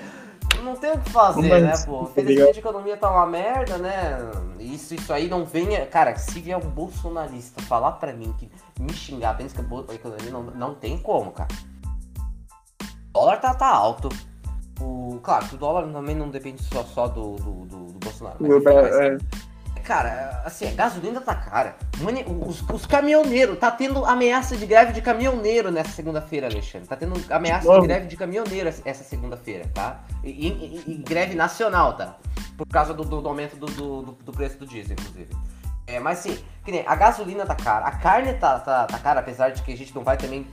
não 0.63 0.77
tem 0.77 0.93
o 0.93 1.01
que 1.01 1.11
fazer, 1.11 1.49
Mas, 1.49 1.63
né, 1.63 1.87
pô? 1.87 2.07
Felizmente 2.07 2.59
a 2.59 2.61
economia 2.61 2.97
tá 2.97 3.11
uma 3.11 3.27
merda, 3.27 3.79
né? 3.79 4.19
Isso, 4.59 4.95
isso 4.95 5.13
aí 5.13 5.29
não 5.29 5.45
venha. 5.45 5.85
Cara, 5.87 6.17
se 6.17 6.41
vier 6.41 6.57
um 6.57 6.69
bolsonarista 6.71 7.63
falar 7.63 7.93
pra 7.93 8.13
mim 8.13 8.35
que 8.39 8.51
me 8.81 8.93
xingar, 8.93 9.37
pensa 9.37 9.55
que 9.55 9.61
a 9.61 9.95
economia 9.95 10.31
não, 10.31 10.43
não 10.43 10.75
tem 10.75 10.99
como, 10.99 11.33
cara. 11.33 11.49
O 12.83 13.21
dólar 13.21 13.41
tá, 13.41 13.55
tá 13.55 13.69
alto. 13.69 14.09
O, 14.81 15.19
claro, 15.23 15.47
o 15.53 15.57
dólar 15.57 15.93
também 15.93 16.15
não 16.15 16.29
depende 16.29 16.63
só, 16.63 16.85
só 16.85 17.09
do, 17.09 17.37
do, 17.37 17.53
do, 17.67 17.87
do 17.87 17.99
Bolsonaro. 17.99 18.37
Mas, 18.39 18.51
enfim, 18.51 18.65
mas, 18.65 18.95
é 18.95 19.19
cara, 19.89 20.43
assim, 20.45 20.69
a 20.69 20.73
gasolina 20.73 21.19
tá 21.19 21.35
cara. 21.35 21.75
Os, 22.47 22.61
os 22.61 22.85
caminhoneiros, 22.85 23.59
tá 23.59 23.71
tendo 23.71 24.05
ameaça 24.05 24.55
de 24.55 24.67
greve 24.67 24.93
de 24.93 25.01
caminhoneiro 25.01 25.71
nessa 25.71 25.93
segunda-feira, 25.93 26.47
Alexandre. 26.47 26.87
Tá 26.87 26.95
tendo 26.95 27.15
ameaça 27.33 27.73
de 27.81 27.87
greve 27.87 28.07
de 28.07 28.15
caminhoneiro 28.15 28.69
essa 28.69 29.03
segunda-feira, 29.03 29.65
tá? 29.73 30.05
E, 30.23 30.29
e, 30.29 30.85
e, 30.87 30.95
greve 30.97 31.35
nacional, 31.35 31.95
tá? 31.95 32.17
Por 32.59 32.69
causa 32.69 32.93
do, 32.93 33.03
do 33.03 33.27
aumento 33.27 33.57
do, 33.57 33.67
do, 33.67 34.03
do, 34.13 34.33
preço 34.33 34.59
do 34.59 34.67
diesel, 34.67 34.93
inclusive. 34.93 35.31
É, 35.87 35.99
mas 35.99 36.19
sim, 36.19 36.39
que 36.67 36.71
nem, 36.71 36.85
a 36.87 36.95
gasolina 36.95 37.47
tá 37.47 37.55
cara, 37.55 37.87
a 37.87 37.93
carne 37.93 38.35
tá, 38.35 38.59
tá, 38.59 38.85
tá 38.85 38.99
cara, 38.99 39.21
apesar 39.21 39.49
de 39.51 39.63
que 39.63 39.73
a 39.73 39.77
gente 39.77 39.95
não 39.95 40.05
vai 40.05 40.19
também 40.19 40.47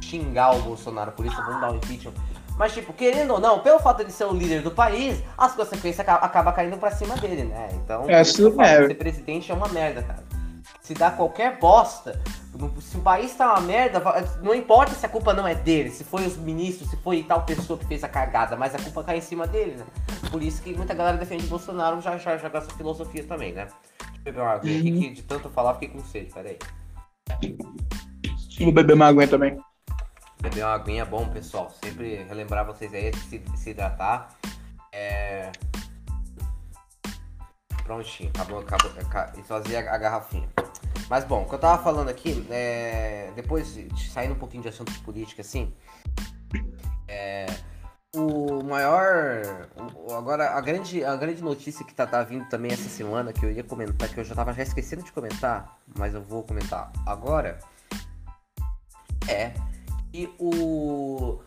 xingar 0.00 0.56
o 0.56 0.62
Bolsonaro 0.62 1.12
por 1.12 1.24
isso, 1.24 1.36
vamos 1.36 1.60
dar 1.60 1.70
um 1.70 1.76
impeachment 1.76 2.14
mas, 2.60 2.74
tipo, 2.74 2.92
querendo 2.92 3.30
ou 3.30 3.40
não, 3.40 3.60
pelo 3.60 3.78
fato 3.78 4.04
de 4.04 4.12
ser 4.12 4.24
o 4.24 4.34
líder 4.34 4.60
do 4.60 4.70
país, 4.70 5.24
as 5.38 5.54
consequências 5.54 6.06
acabam 6.06 6.54
caindo 6.54 6.76
pra 6.76 6.90
cima 6.90 7.16
dele, 7.16 7.44
né? 7.44 7.70
Então, 7.72 8.04
é, 8.06 8.20
isso 8.20 8.60
é. 8.60 8.86
ser 8.86 8.94
presidente 8.96 9.50
é 9.50 9.54
uma 9.54 9.68
merda, 9.68 10.02
cara. 10.02 10.22
Se 10.82 10.92
dá 10.92 11.10
qualquer 11.10 11.58
bosta, 11.58 12.20
se 12.82 12.98
o 12.98 13.00
país 13.00 13.34
tá 13.34 13.54
uma 13.54 13.62
merda, 13.62 14.02
não 14.42 14.54
importa 14.54 14.92
se 14.92 15.06
a 15.06 15.08
culpa 15.08 15.32
não 15.32 15.48
é 15.48 15.54
dele, 15.54 15.88
se 15.88 16.04
foi 16.04 16.26
os 16.26 16.36
ministros, 16.36 16.90
se 16.90 16.98
foi 16.98 17.22
tal 17.22 17.44
pessoa 17.44 17.78
que 17.78 17.86
fez 17.86 18.04
a 18.04 18.08
cagada, 18.10 18.56
mas 18.56 18.74
a 18.74 18.78
culpa 18.78 19.04
cai 19.04 19.16
em 19.16 19.22
cima 19.22 19.46
dele, 19.46 19.76
né? 19.78 19.86
por 20.30 20.42
isso 20.42 20.60
que 20.60 20.76
muita 20.76 20.92
galera 20.92 21.16
defende 21.16 21.46
Bolsonaro 21.46 21.98
já, 22.02 22.18
já, 22.18 22.50
com 22.50 22.58
essa 22.58 22.70
filosofia 22.72 23.24
também, 23.24 23.54
né? 23.54 23.68
Deixa 23.68 24.18
eu 24.18 24.22
beber 24.22 24.40
uma 24.42 24.50
uhum. 24.50 24.58
aqui, 24.58 24.82
que 24.82 25.10
de 25.14 25.22
tanto 25.22 25.48
falar 25.48 25.72
fiquei 25.74 25.88
com 25.88 26.04
sede, 26.04 26.30
peraí. 26.30 26.58
Vou 28.60 28.70
beber 28.70 28.92
uma 28.92 29.06
aguinha 29.06 29.28
também. 29.28 29.58
Beber 30.40 30.64
uma 30.64 30.74
aguinha 30.74 31.02
é 31.02 31.04
bom, 31.04 31.28
pessoal. 31.28 31.70
Sempre 31.82 32.24
relembrar 32.24 32.64
vocês 32.64 32.92
aí 32.94 33.10
de 33.10 33.20
se, 33.20 33.42
se 33.56 33.70
hidratar. 33.70 34.34
É... 34.90 35.52
Prontinho, 37.84 38.30
acabou, 38.30 38.60
acabou, 38.60 38.90
acabou 38.98 39.40
esvaziei 39.40 39.76
a, 39.76 39.94
a 39.94 39.98
garrafinha. 39.98 40.48
Mas 41.10 41.24
bom, 41.24 41.42
o 41.42 41.48
que 41.48 41.54
eu 41.54 41.58
tava 41.58 41.82
falando 41.82 42.08
aqui, 42.08 42.46
é... 42.50 43.30
depois 43.34 43.74
de, 43.74 44.10
saindo 44.10 44.32
um 44.32 44.38
pouquinho 44.38 44.62
de 44.62 44.68
assunto 44.68 44.90
de 44.90 44.98
política, 45.00 45.42
assim, 45.42 45.74
é... 47.06 47.46
o 48.14 48.62
maior, 48.62 49.42
agora 50.16 50.50
a 50.56 50.60
grande, 50.60 51.04
a 51.04 51.16
grande 51.16 51.42
notícia 51.42 51.84
que 51.84 51.92
tá, 51.92 52.06
tá 52.06 52.22
vindo 52.22 52.48
também 52.48 52.72
essa 52.72 52.88
semana, 52.88 53.32
que 53.32 53.44
eu 53.44 53.52
ia 53.52 53.64
comentar, 53.64 54.08
que 54.08 54.18
eu 54.18 54.24
já 54.24 54.34
tava 54.34 54.54
já 54.54 54.62
esquecendo 54.62 55.02
de 55.02 55.12
comentar, 55.12 55.76
mas 55.98 56.14
eu 56.14 56.22
vou 56.22 56.44
comentar 56.44 56.92
agora, 57.04 57.58
é 59.28 59.52
que 60.10 60.32
o 60.38 61.40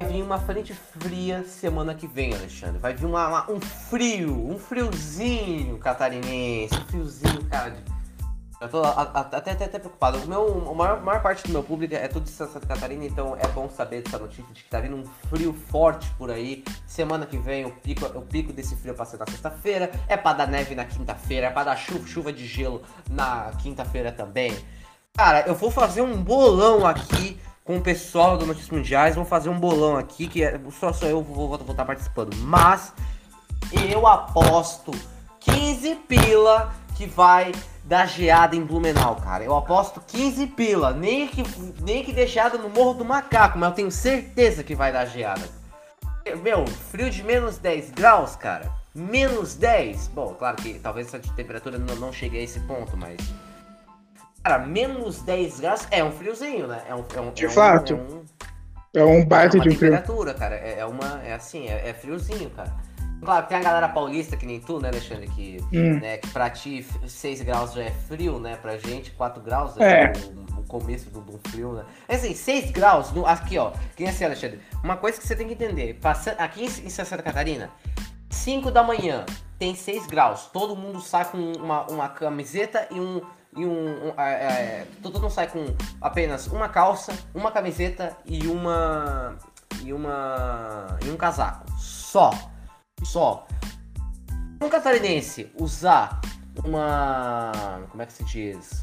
Vai 0.00 0.08
vir 0.08 0.22
uma 0.22 0.38
frente 0.38 0.72
fria 0.72 1.44
semana 1.44 1.94
que 1.94 2.06
vem, 2.06 2.32
Alexandre. 2.32 2.78
Vai 2.78 2.94
vir 2.94 3.04
uma, 3.04 3.28
uma, 3.28 3.50
um 3.50 3.60
frio, 3.60 4.48
um 4.48 4.58
friozinho 4.58 5.76
catarinense, 5.78 6.74
um 6.74 6.84
friozinho, 6.86 7.44
cara. 7.46 7.76
Eu 8.60 8.68
tô 8.68 8.82
até, 8.82 9.36
até, 9.36 9.64
até, 9.64 9.78
preocupado. 9.78 10.18
O 10.18 10.26
meu, 10.26 10.70
a 10.70 10.74
maior, 10.74 11.02
maior 11.02 11.22
parte 11.22 11.44
do 11.44 11.52
meu 11.52 11.62
público 11.62 11.94
é 11.94 12.08
tudo 12.08 12.24
de 12.24 12.30
Santa 12.30 12.60
Catarina, 12.66 13.04
então 13.04 13.36
é 13.36 13.46
bom 13.48 13.68
saber 13.68 14.02
dessa 14.02 14.18
notícia 14.18 14.52
de 14.52 14.64
que 14.64 14.70
tá 14.70 14.80
vindo 14.80 14.96
um 14.96 15.04
frio 15.28 15.52
forte 15.52 16.08
por 16.16 16.30
aí. 16.30 16.64
Semana 16.86 17.26
que 17.26 17.36
vem 17.36 17.66
o 17.66 17.70
pico, 17.70 18.06
o 18.06 18.22
pico 18.22 18.52
desse 18.52 18.74
frio 18.76 18.94
pra 18.94 19.04
ser 19.04 19.18
na 19.18 19.26
sexta-feira. 19.26 19.90
É 20.08 20.16
pra 20.16 20.32
dar 20.32 20.46
neve 20.46 20.74
na 20.74 20.84
quinta-feira, 20.84 21.48
é 21.48 21.50
pra 21.50 21.64
dar 21.64 21.76
chuva, 21.76 22.06
chuva 22.06 22.32
de 22.32 22.46
gelo 22.46 22.82
na 23.10 23.50
quinta-feira 23.62 24.10
também. 24.10 24.56
Cara, 25.14 25.40
eu 25.46 25.54
vou 25.54 25.70
fazer 25.70 26.02
um 26.02 26.22
bolão 26.22 26.86
aqui 26.86 27.38
com 27.68 27.76
o 27.76 27.82
pessoal 27.82 28.38
do 28.38 28.46
Notícias 28.46 28.70
Mundiais. 28.70 29.14
Vamos 29.14 29.28
fazer 29.28 29.50
um 29.50 29.60
bolão 29.60 29.98
aqui, 29.98 30.26
que 30.26 30.42
é, 30.42 30.58
só 30.80 30.90
sou 30.90 31.06
eu 31.06 31.22
vou, 31.22 31.48
vou, 31.48 31.70
estar 31.70 31.84
participando. 31.84 32.34
Mas 32.38 32.94
eu 33.92 34.06
aposto 34.06 34.90
15 35.40 35.96
pila 36.08 36.72
que 36.96 37.04
vai 37.04 37.52
dar 37.84 38.06
geada 38.06 38.56
em 38.56 38.64
Blumenau, 38.64 39.16
cara. 39.16 39.44
Eu 39.44 39.54
aposto 39.54 40.00
15 40.00 40.46
pila. 40.46 40.94
Nem 40.94 41.28
que, 41.28 41.42
nem 41.82 42.02
que 42.02 42.10
deixada 42.10 42.56
no 42.56 42.70
Morro 42.70 42.94
do 42.94 43.04
Macaco, 43.04 43.58
mas 43.58 43.68
eu 43.68 43.74
tenho 43.74 43.90
certeza 43.90 44.64
que 44.64 44.74
vai 44.74 44.90
dar 44.90 45.04
geada. 45.04 45.46
Meu, 46.42 46.66
frio 46.66 47.10
de 47.10 47.22
menos 47.22 47.58
10 47.58 47.90
graus, 47.90 48.34
cara. 48.34 48.72
Menos 48.94 49.54
10. 49.54 50.08
Bom, 50.08 50.34
claro 50.38 50.56
que 50.56 50.78
talvez 50.78 51.08
essa 51.08 51.18
temperatura 51.34 51.78
não, 51.78 51.94
não 51.96 52.14
chegue 52.14 52.38
a 52.38 52.42
esse 52.42 52.60
ponto, 52.60 52.96
mas 52.96 53.18
Cara, 54.42 54.58
menos 54.58 55.20
10 55.22 55.60
graus 55.60 55.86
é 55.90 56.02
um 56.02 56.12
friozinho, 56.12 56.66
né? 56.66 56.82
É 56.88 56.94
um, 56.94 57.04
é 57.14 57.20
um, 57.20 57.32
de 57.32 57.46
é 57.46 57.50
fato. 57.50 57.94
Um, 57.94 58.24
é 58.94 59.02
um, 59.02 59.08
é 59.08 59.18
um 59.18 59.24
baita 59.24 59.58
é 59.58 59.60
de 59.60 59.70
frio. 59.70 59.90
temperatura, 59.90 60.34
cara. 60.34 60.54
É, 60.56 60.80
é, 60.80 60.86
uma. 60.86 61.20
É 61.24 61.34
assim, 61.34 61.68
é, 61.68 61.88
é, 61.88 61.92
friozinho, 61.92 62.50
cara. 62.50 62.72
Claro, 63.20 63.46
tem 63.46 63.58
a 63.58 63.62
galera 63.62 63.88
paulista 63.88 64.36
que 64.36 64.46
nem 64.46 64.60
tu, 64.60 64.78
né, 64.80 64.88
Alexandre? 64.88 65.26
Que, 65.28 65.58
hum. 65.72 65.98
né, 65.98 66.18
que 66.18 66.28
pra 66.28 66.48
ti 66.48 66.86
6 67.04 67.42
graus 67.42 67.72
já 67.72 67.82
é 67.82 67.90
frio, 67.90 68.38
né? 68.38 68.56
Pra 68.56 68.78
gente, 68.78 69.10
4 69.10 69.42
graus 69.42 69.76
é, 69.76 70.04
é. 70.04 70.12
O, 70.56 70.60
o, 70.60 70.64
começo 70.64 71.10
do, 71.10 71.20
do 71.20 71.38
frio, 71.50 71.72
né? 71.72 71.84
É 72.06 72.14
assim, 72.14 72.32
6 72.32 72.70
graus, 72.70 73.10
no, 73.10 73.26
aqui, 73.26 73.58
ó. 73.58 73.72
Quem 73.96 74.06
é 74.06 74.10
assim, 74.10 74.24
Alexandre? 74.24 74.60
Uma 74.84 74.96
coisa 74.96 75.18
que 75.18 75.26
você 75.26 75.34
tem 75.34 75.48
que 75.48 75.54
entender. 75.54 75.94
Passando, 76.00 76.38
aqui 76.38 76.62
em, 76.62 76.66
em 76.66 76.90
Santa 76.90 77.20
Catarina, 77.20 77.70
5 78.30 78.70
da 78.70 78.84
manhã, 78.84 79.26
tem 79.58 79.74
6 79.74 80.06
graus. 80.06 80.46
Todo 80.52 80.76
mundo 80.76 81.00
sai 81.00 81.24
com 81.24 81.38
uma, 81.38 81.90
uma 81.90 82.08
camiseta 82.08 82.86
e 82.92 83.00
um 83.00 83.20
e 83.58 83.66
um. 83.66 84.08
um 84.08 84.20
é, 84.20 84.86
todo 85.02 85.20
mundo 85.20 85.30
sai 85.30 85.48
com 85.48 85.66
apenas 86.00 86.46
uma 86.46 86.68
calça, 86.68 87.12
uma 87.34 87.50
camiseta 87.50 88.16
e 88.24 88.46
uma. 88.46 89.36
e 89.82 89.92
uma. 89.92 90.98
e 91.04 91.10
um 91.10 91.16
casaco. 91.16 91.70
Só. 91.78 92.30
Só. 93.02 93.46
Um 94.62 94.68
catarinense 94.68 95.50
usar 95.58 96.20
uma. 96.64 97.52
como 97.90 98.02
é 98.02 98.06
que 98.06 98.12
se 98.12 98.24
diz? 98.24 98.80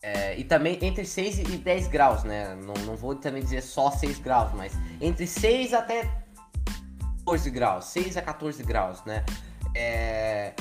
É, 0.00 0.38
e 0.38 0.44
também 0.44 0.78
entre 0.80 1.04
6 1.04 1.40
e 1.40 1.42
10 1.42 1.88
graus, 1.88 2.22
né? 2.22 2.54
Não, 2.54 2.74
não 2.86 2.96
vou 2.96 3.16
também 3.16 3.42
dizer 3.42 3.62
só 3.62 3.90
6 3.90 4.20
graus, 4.20 4.52
mas 4.54 4.72
entre 5.00 5.26
6 5.26 5.74
até 5.74 6.08
14 7.26 7.50
graus, 7.50 7.84
6 7.86 8.16
a 8.16 8.22
14 8.22 8.62
graus, 8.62 9.04
né? 9.04 9.24
É, 9.74 10.54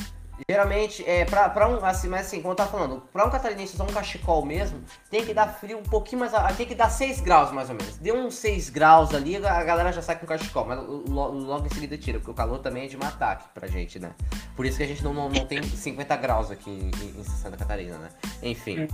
Geralmente, 0.48 1.04
é, 1.08 1.26
pra, 1.26 1.50
pra 1.50 1.68
um, 1.68 1.84
assim, 1.84 2.08
mas 2.08 2.28
assim, 2.28 2.42
como 2.42 2.52
eu 2.52 2.56
tava 2.56 2.70
falando, 2.70 3.02
pra 3.12 3.26
um 3.26 3.30
catarinense 3.30 3.74
usar 3.74 3.86
um 3.86 3.88
cachecol 3.88 4.46
mesmo, 4.46 4.82
tem 5.10 5.26
que 5.26 5.34
dar 5.34 5.48
frio 5.48 5.80
um 5.80 5.84
pouquinho 5.84 6.20
mais, 6.20 6.32
tem 6.56 6.66
que 6.66 6.76
dar 6.76 6.90
6 6.90 7.22
graus 7.22 7.52
mais 7.52 7.70
ou 7.70 7.76
menos. 7.76 7.98
Deu 7.98 8.16
uns 8.16 8.36
6 8.36 8.70
graus 8.70 9.14
ali, 9.14 9.38
a 9.38 9.64
galera 9.64 9.92
já 9.92 10.02
sai 10.02 10.18
com 10.18 10.28
cachecol, 10.28 10.66
mas 10.66 10.80
logo 11.08 11.66
em 11.66 11.70
seguida 11.70 11.98
tira, 11.98 12.20
porque 12.20 12.32
o 12.32 12.36
calor 12.36 12.60
também 12.60 12.86
é 12.86 12.88
de 12.88 12.98
matar 12.98 13.34
aqui 13.34 13.46
pra 13.54 13.68
gente, 13.68 13.98
né? 13.98 14.12
Por 14.56 14.66
isso 14.66 14.78
que 14.78 14.84
a 14.84 14.88
gente 14.88 15.04
não, 15.04 15.14
não, 15.14 15.30
não 15.30 15.46
tem 15.46 15.62
50 15.64 16.16
graus 16.18 16.52
aqui 16.52 16.70
em, 16.70 17.20
em 17.20 17.24
Santa 17.24 17.58
Catarina, 17.58 17.98
né? 17.98 18.10
Enfim. 18.44 18.88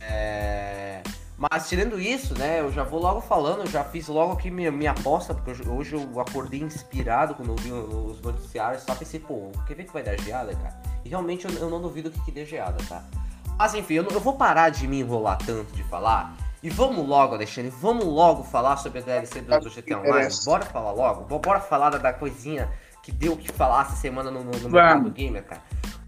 É... 0.00 1.02
Mas 1.38 1.68
tirando 1.68 2.00
isso, 2.00 2.36
né, 2.36 2.58
eu 2.58 2.72
já 2.72 2.82
vou 2.82 3.00
logo 3.00 3.20
falando, 3.20 3.64
já 3.70 3.84
fiz 3.84 4.08
logo 4.08 4.32
aqui 4.32 4.50
minha, 4.50 4.72
minha 4.72 4.90
aposta, 4.90 5.32
porque 5.32 5.68
hoje 5.68 5.94
eu 5.94 6.20
acordei 6.20 6.60
inspirado 6.60 7.36
quando 7.36 7.50
eu 7.50 7.56
vi 7.56 7.70
os 7.70 8.20
noticiários, 8.20 8.82
só 8.82 8.92
pensei, 8.92 9.20
pô, 9.20 9.52
quer 9.64 9.74
ver 9.74 9.84
que 9.84 9.92
vai 9.92 10.02
dar 10.02 10.18
geada, 10.20 10.52
cara? 10.56 10.76
E 11.04 11.08
realmente 11.08 11.46
eu, 11.46 11.52
eu 11.52 11.70
não 11.70 11.80
duvido 11.80 12.10
que, 12.10 12.20
que 12.22 12.32
dê 12.32 12.44
geada, 12.44 12.78
tá? 12.88 13.04
Mas 13.56 13.72
enfim, 13.72 13.94
eu, 13.94 14.04
eu, 14.08 14.18
vou 14.18 14.32
parar 14.32 14.70
de 14.70 14.88
me 14.88 14.98
enrolar 14.98 15.38
tanto 15.38 15.72
de 15.76 15.84
falar. 15.84 16.36
E 16.60 16.68
vamos 16.68 17.06
logo, 17.06 17.36
Alexandre, 17.36 17.70
vamos 17.70 18.04
logo 18.04 18.42
falar 18.42 18.76
sobre 18.76 18.98
a 18.98 19.02
DLC 19.02 19.40
do, 19.40 19.60
do 19.60 19.70
GTA 19.70 19.98
Online. 19.98 20.34
Bora 20.44 20.66
falar 20.66 20.90
logo? 20.90 21.38
Bora 21.38 21.60
falar 21.60 21.90
da, 21.90 21.98
da 21.98 22.12
coisinha 22.12 22.68
que 23.00 23.12
deu 23.12 23.34
o 23.34 23.36
que 23.36 23.52
falar 23.52 23.82
essa 23.82 23.94
semana 23.94 24.28
no, 24.28 24.42
no, 24.42 24.50
no 24.50 24.68
mercado 24.68 25.08
gamer, 25.10 25.44
cara. 25.44 25.62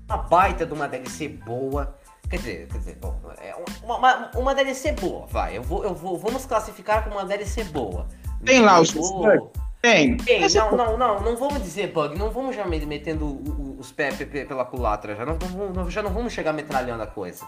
Uma 0.09 0.19
baita 0.19 0.67
de 0.67 0.75
uma 0.75 0.89
DLC 0.89 1.29
boa 1.29 1.97
Quer 2.31 2.37
dizer, 2.37 2.69
quer 2.69 2.79
dizer, 2.79 2.99
bom, 3.01 3.21
é 3.39 3.57
uma, 3.83 3.97
uma, 3.97 4.31
uma 4.37 4.55
DLC 4.55 4.93
boa, 4.93 5.27
vai. 5.27 5.59
Eu 5.59 5.63
vou, 5.65 5.83
eu 5.83 5.93
vou, 5.93 6.17
vamos 6.17 6.47
classificar 6.47 7.03
como 7.03 7.17
uma 7.17 7.25
DLC 7.25 7.65
boa. 7.65 8.07
Tem 8.45 8.61
lá 8.61 8.81
os 8.81 8.93
vou... 8.93 9.51
Tem. 9.83 10.17
Tem, 10.19 10.47
não, 10.55 10.77
não, 10.77 10.99
não, 10.99 11.21
não 11.21 11.37
vamos 11.37 11.63
dizer 11.63 11.91
bug, 11.91 12.17
não 12.17 12.31
vamos 12.31 12.55
já 12.55 12.67
metendo 12.67 13.41
os 13.79 13.91
pés 13.91 14.15
pela 14.47 14.65
culatra, 14.65 15.17
já 15.17 15.25
não, 15.25 15.39
não, 15.75 15.91
já 15.91 16.03
não 16.03 16.13
vamos 16.13 16.33
chegar 16.33 16.53
metralhando 16.53 17.03
a 17.03 17.07
coisa. 17.07 17.45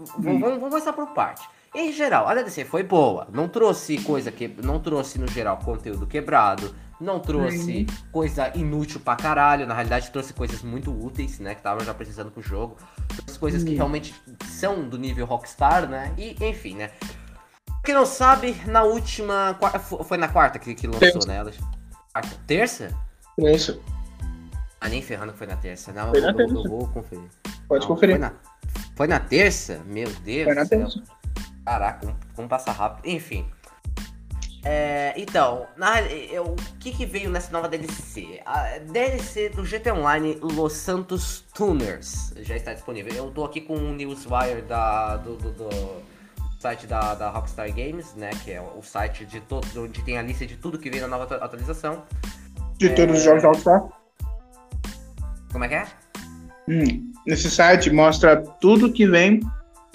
Hum. 0.00 0.06
Vamos, 0.18 0.40
vamos 0.40 0.58
começar 0.70 0.92
por 0.94 1.08
parte. 1.08 1.46
Em 1.74 1.92
geral, 1.92 2.26
a 2.26 2.34
DLC 2.34 2.64
foi 2.64 2.82
boa, 2.82 3.28
não 3.30 3.48
trouxe 3.48 3.98
coisa 3.98 4.32
que. 4.32 4.48
Não 4.48 4.80
trouxe 4.80 5.18
no 5.18 5.28
geral 5.28 5.58
conteúdo 5.58 6.06
quebrado, 6.06 6.74
não 7.00 7.20
trouxe 7.20 7.86
uhum. 7.88 8.10
coisa 8.12 8.50
inútil 8.56 9.00
pra 9.00 9.16
caralho, 9.16 9.66
na 9.66 9.74
realidade 9.74 10.10
trouxe 10.10 10.32
coisas 10.32 10.62
muito 10.62 10.90
úteis, 10.92 11.38
né? 11.38 11.54
Que 11.54 11.62
tava 11.62 11.84
já 11.84 11.92
precisando 11.92 12.30
pro 12.30 12.42
jogo. 12.42 12.76
Trouxe 13.16 13.38
coisas 13.38 13.62
uhum. 13.62 13.68
que 13.68 13.74
realmente 13.74 14.14
são 14.46 14.88
do 14.88 14.98
nível 14.98 15.26
Rockstar, 15.26 15.88
né? 15.88 16.14
E 16.16 16.36
enfim, 16.44 16.76
né? 16.76 16.90
Quem 17.84 17.94
não 17.94 18.06
sabe, 18.06 18.56
na 18.66 18.82
última. 18.82 19.58
Foi 20.04 20.16
na 20.16 20.28
quarta 20.28 20.58
que, 20.58 20.74
que 20.74 20.86
lançou, 20.86 21.00
terça. 21.00 21.28
né? 21.28 21.52
Quarta. 22.12 22.30
Terça? 22.46 22.98
Isso. 23.38 23.82
Ah, 24.80 24.88
nem 24.88 25.02
ferrando 25.02 25.32
que 25.32 25.38
foi 25.38 25.46
na 25.46 25.56
terça. 25.56 25.92
Não, 25.92 26.08
foi 26.08 26.18
eu, 26.18 26.22
na 26.22 26.28
eu, 26.30 26.36
terça. 26.36 26.54
eu 26.54 26.62
vou 26.64 26.88
conferir. 26.88 27.28
Pode 27.68 27.86
não, 27.86 27.94
conferir. 27.94 28.16
Foi 28.16 28.20
na, 28.20 28.32
foi 28.96 29.06
na 29.06 29.20
terça? 29.20 29.82
Meu 29.86 30.08
Deus. 30.20 30.44
Foi 30.44 30.54
na 30.54 30.66
terça. 30.66 31.02
Caraca, 31.64 32.06
como, 32.06 32.16
como 32.34 32.48
passa 32.48 32.72
rápido. 32.72 33.06
Enfim. 33.06 33.46
É, 34.64 35.12
então, 35.16 35.66
na, 35.76 36.00
eu, 36.00 36.44
o 36.44 36.56
que, 36.80 36.90
que 36.90 37.04
veio 37.04 37.28
nessa 37.28 37.52
nova 37.52 37.68
DLC? 37.68 38.40
A 38.46 38.78
DLC 38.78 39.50
do 39.50 39.64
GT 39.64 39.92
Online 39.92 40.38
Los 40.40 40.72
Santos 40.72 41.44
Tuners 41.54 42.32
já 42.38 42.56
está 42.56 42.72
disponível. 42.72 43.12
Eu 43.12 43.30
tô 43.30 43.44
aqui 43.44 43.60
com 43.60 43.76
um 43.76 43.94
newswire 43.94 44.62
da, 44.62 45.18
do, 45.18 45.36
do, 45.36 45.52
do 45.52 45.68
site 46.58 46.86
da, 46.86 47.14
da, 47.14 47.28
Rockstar 47.28 47.68
Games, 47.74 48.14
né? 48.14 48.30
Que 48.42 48.52
é 48.52 48.62
o 48.62 48.82
site 48.82 49.26
de 49.26 49.40
todo, 49.40 49.66
onde 49.76 50.02
tem 50.02 50.16
a 50.16 50.22
lista 50.22 50.46
de 50.46 50.56
tudo 50.56 50.78
que 50.78 50.88
veio 50.88 51.02
na 51.02 51.18
nova 51.18 51.36
atualização. 51.36 52.02
De 52.78 52.88
é... 52.88 52.94
todos 52.94 53.18
os 53.18 53.22
jogos 53.22 53.42
da 53.42 53.48
Rockstar? 53.48 53.84
Como 55.52 55.64
é 55.64 55.68
que 55.68 55.74
é? 55.74 55.86
Hum, 56.66 57.12
nesse 57.26 57.50
site 57.50 57.90
mostra 57.90 58.38
tudo 58.60 58.90
que 58.90 59.06
vem 59.06 59.40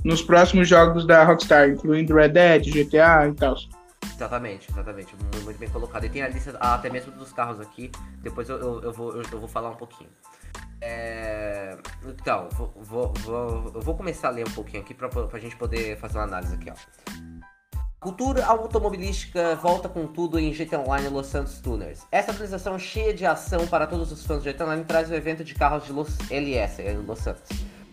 nos 0.06 0.22
próximos 0.22 0.68
jogos 0.68 1.08
da 1.08 1.24
Rockstar, 1.24 1.70
incluindo 1.70 2.14
Red 2.14 2.30
Dead, 2.30 2.66
GTA 2.68 3.28
e 3.28 3.34
tal. 3.34 3.56
Exatamente, 4.20 4.70
exatamente. 4.70 5.16
Muito 5.46 5.58
bem 5.58 5.70
colocado. 5.70 6.04
E 6.04 6.10
tem 6.10 6.22
a 6.22 6.28
lista 6.28 6.58
até 6.60 6.90
mesmo 6.90 7.14
dos 7.14 7.32
carros 7.32 7.62
aqui. 7.62 7.90
Depois 8.18 8.50
eu, 8.50 8.58
eu, 8.58 8.84
eu 8.84 8.92
vou, 8.92 9.16
eu, 9.16 9.40
vou 9.40 9.48
falar 9.48 9.70
um 9.70 9.76
pouquinho. 9.76 10.10
É... 10.82 11.78
Então, 12.06 12.50
vou, 12.52 12.74
vou, 12.76 13.14
vou, 13.14 13.72
eu 13.76 13.82
vou 13.82 13.96
começar 13.96 14.28
a 14.28 14.32
ler 14.32 14.46
um 14.46 14.52
pouquinho 14.52 14.84
aqui 14.84 14.94
pra, 14.94 15.08
pra 15.08 15.40
gente 15.40 15.56
poder 15.56 15.98
fazer 16.00 16.18
uma 16.18 16.26
análise 16.26 16.54
aqui, 16.54 16.70
ó. 16.70 16.76
Cultura 17.98 18.46
automobilística 18.46 19.56
volta 19.56 19.88
com 19.88 20.08
tudo 20.08 20.38
em 20.38 20.54
GT 20.54 20.76
Online 20.76 21.08
Los 21.08 21.28
Santos 21.28 21.60
Tuners. 21.60 22.06
Essa 22.12 22.32
atualização 22.32 22.78
cheia 22.78 23.14
de 23.14 23.26
ação 23.26 23.68
para 23.68 23.88
todos 23.88 24.12
os 24.12 24.26
fãs 24.26 24.44
de 24.44 24.50
GT 24.52 24.64
Online 24.64 24.84
traz 24.84 25.10
o 25.10 25.14
evento 25.14 25.46
de 25.46 25.56
carros 25.56 25.86
de 25.86 25.94
Los 25.94 26.18
LS, 26.30 26.82
em 26.82 26.98
Los 26.98 27.20
Santos. 27.20 27.50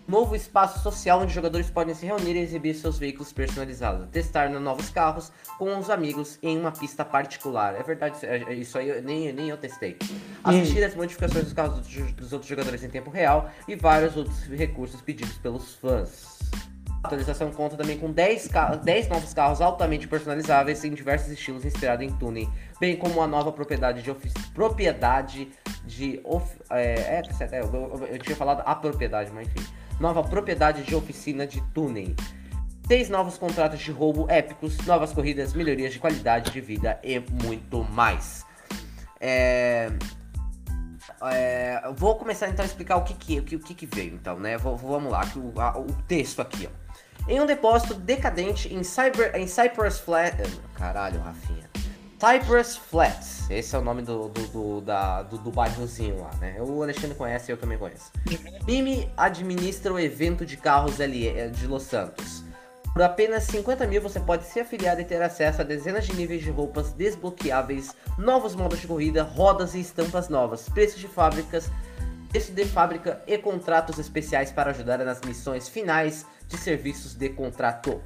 Novo 0.07 0.37
espaço 0.37 0.79
social 0.85 1.21
onde 1.21 1.35
jogadores 1.35 1.69
podem 1.69 1.93
se 1.93 2.07
reunir 2.07 2.37
e 2.37 2.39
exibir 2.39 2.75
seus 2.75 2.97
veículos 2.97 3.33
personalizados, 3.33 4.07
testar 4.11 4.49
novos 4.49 4.89
carros 4.89 5.33
com 5.59 5.77
os 5.79 5.91
amigos 5.91 6.39
em 6.41 6.57
uma 6.57 6.71
pista 6.71 7.05
particular. 7.05 7.75
É 7.75 7.83
verdade, 7.83 8.25
é, 8.25 8.55
isso 8.55 8.79
aí 8.79 9.03
nem, 9.03 9.33
nem 9.33 9.49
eu 9.49 9.57
testei. 9.57 9.97
Assistir 10.45 10.85
as 10.85 10.95
modificações 10.95 11.45
dos 11.45 11.53
carros 11.53 11.81
dos 12.15 12.33
outros 12.33 12.49
jogadores 12.49 12.85
em 12.85 12.89
tempo 12.89 13.11
real 13.11 13.51
e 13.67 13.75
vários 13.75 14.17
outros 14.17 14.45
recursos 14.45 15.01
pedidos 15.01 15.39
pelos 15.39 15.75
fãs. 15.75 16.39
A 17.03 17.09
atualização 17.09 17.51
conta 17.51 17.77
também 17.77 17.99
com 17.99 18.11
10, 18.11 18.49
10 18.85 19.09
novos 19.09 19.35
carros 19.35 19.61
altamente 19.61 20.07
personalizáveis 20.07 20.85
em 20.85 20.95
diversos 20.95 21.33
estilos 21.33 21.65
inspirados 21.65 22.07
em 22.07 22.11
tuning, 22.17 22.49
bem 22.81 22.97
como 22.97 23.15
uma 23.15 23.27
nova 23.27 23.51
propriedade 23.51 24.03
de 24.03 24.15
propriedade 24.55 25.49
de 25.85 26.21
of, 26.25 26.57
é, 26.71 26.95
é, 26.95 27.23
é 27.53 27.61
eu, 27.61 27.73
eu, 27.75 28.07
eu, 28.07 28.19
tinha 28.19 28.37
falado 28.37 28.63
a 28.67 28.75
propriedade, 28.75 29.31
mas 29.33 29.47
enfim, 29.47 29.65
nova 30.01 30.23
propriedade 30.23 30.83
de 30.83 30.95
oficina 30.95 31.47
de 31.47 31.61
tuning. 31.73 32.15
Seis 32.87 33.09
novos 33.09 33.37
contratos 33.37 33.81
de 33.81 33.91
roubo 33.91 34.27
épicos, 34.31 34.79
novas 34.87 35.13
corridas, 35.13 35.53
melhorias 35.53 35.93
de 35.93 35.99
qualidade 35.99 36.53
de 36.53 36.61
vida 36.61 37.01
e 37.03 37.19
muito 37.19 37.83
mais. 37.83 38.45
É, 39.21 39.91
é, 41.33 41.83
vou 41.97 42.15
começar 42.17 42.49
então 42.49 42.63
a 42.63 42.67
explicar 42.67 42.97
o 42.97 43.03
que 43.03 43.15
que, 43.15 43.57
o 43.57 43.61
que, 43.61 43.75
que 43.75 43.87
veio, 43.87 44.15
então, 44.15 44.39
né? 44.39 44.57
Vou, 44.57 44.77
vamos 44.77 45.11
lá, 45.11 45.23
o, 45.35 45.61
a, 45.61 45.79
o 45.79 45.87
texto 46.07 46.41
aqui, 46.41 46.69
ó 46.69 46.87
em 47.29 47.41
um 47.41 47.47
depósito 47.47 47.95
decadente 47.95 48.73
em, 48.73 48.83
Cyber, 48.85 49.35
em 49.35 49.47
Cypress 49.47 49.99
Flat. 49.99 50.37
Caralho, 50.75 51.21
Rafinha. 51.21 51.66
Cypress 52.19 52.77
Flats. 52.77 53.51
Esse 53.51 53.77
é 53.77 53.79
o 53.79 53.83
nome 53.83 54.01
do, 54.01 54.29
do, 54.29 54.49
do, 54.49 54.81
da, 54.81 55.23
do, 55.23 55.37
do 55.37 55.51
bairrozinho 55.51 56.19
lá, 56.21 56.31
né? 56.41 56.57
O 56.61 56.83
Alexandre 56.83 57.15
conhece 57.15 57.51
e 57.51 57.53
eu 57.53 57.59
também 57.59 57.77
conheço. 57.77 58.11
Mimi 58.67 59.11
administra 59.17 59.93
o 59.93 60.01
evento 60.01 60.47
de 60.47 60.57
carros 60.57 60.99
eh, 60.99 61.49
de 61.49 61.67
Los 61.67 61.83
Santos. 61.83 62.43
Por 62.95 63.03
apenas 63.03 63.45
50 63.45 63.87
mil 63.87 64.01
você 64.01 64.19
pode 64.19 64.47
se 64.47 64.59
afiliar 64.59 64.99
e 64.99 65.05
ter 65.05 65.21
acesso 65.21 65.61
a 65.61 65.65
dezenas 65.65 66.07
de 66.07 66.15
níveis 66.15 66.43
de 66.43 66.51
roupas 66.51 66.91
desbloqueáveis, 66.93 67.95
novos 68.17 68.55
modos 68.55 68.81
de 68.81 68.87
corrida, 68.87 69.23
rodas 69.23 69.75
e 69.75 69.81
estampas 69.81 70.31
novas, 70.31 70.67
preços 70.71 70.99
de 70.99 71.09
fábricas, 71.09 71.71
preço 72.31 72.53
de 72.53 72.65
fábrica 72.65 73.23
e 73.27 73.37
contratos 73.37 73.99
especiais 73.99 74.51
para 74.51 74.71
ajudar 74.71 74.99
nas 75.05 75.21
missões 75.21 75.69
finais 75.69 76.25
de 76.49 76.57
serviços 76.57 77.15
de 77.15 77.29
contrato. 77.29 78.01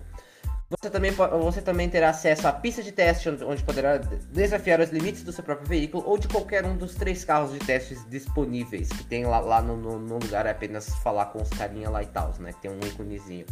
Você 0.70 0.88
também, 0.88 1.10
você 1.10 1.60
também 1.60 1.88
terá 1.88 2.10
acesso 2.10 2.46
à 2.46 2.52
pista 2.52 2.80
de 2.80 2.92
teste, 2.92 3.28
onde 3.28 3.60
poderá 3.64 3.96
desafiar 3.96 4.78
os 4.78 4.90
limites 4.90 5.24
do 5.24 5.32
seu 5.32 5.42
próprio 5.42 5.66
veículo 5.66 6.04
ou 6.06 6.16
de 6.16 6.28
qualquer 6.28 6.64
um 6.64 6.76
dos 6.76 6.94
três 6.94 7.24
carros 7.24 7.52
de 7.52 7.58
testes 7.58 8.08
disponíveis, 8.08 8.88
que 8.88 9.02
tem 9.02 9.26
lá, 9.26 9.40
lá 9.40 9.60
no, 9.60 9.76
no, 9.76 10.18
lugar, 10.18 10.46
é 10.46 10.50
apenas 10.50 10.88
falar 11.02 11.26
com 11.26 11.42
os 11.42 11.48
carinha 11.48 11.90
lá 11.90 12.04
e 12.04 12.06
tal, 12.06 12.32
né? 12.38 12.54
Tem 12.62 12.70
um 12.70 12.78
íconezinho. 12.86 13.46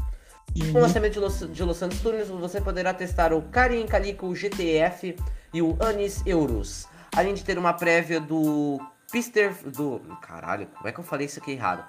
Uhum. 0.56 0.72
Com 0.72 0.78
o 0.78 0.82
lançamento 0.82 1.14
de 1.14 1.18
Los, 1.18 1.40
de 1.40 1.64
Los 1.64 1.76
Santos 1.76 1.98
Tunes, 1.98 2.28
você 2.28 2.60
poderá 2.60 2.94
testar 2.94 3.32
o 3.32 3.42
Karin 3.42 3.86
Calico 3.86 4.32
GTF 4.32 5.16
e 5.52 5.60
o 5.60 5.76
Anis 5.80 6.22
Eurus, 6.24 6.86
além 7.16 7.34
de 7.34 7.42
ter 7.42 7.58
uma 7.58 7.72
prévia 7.72 8.20
do 8.20 8.80
Pister 9.10 9.52
do... 9.68 10.00
Caralho, 10.22 10.68
como 10.68 10.88
é 10.88 10.92
que 10.92 11.00
eu 11.00 11.04
falei 11.04 11.26
isso 11.26 11.40
aqui 11.40 11.50
errado? 11.50 11.84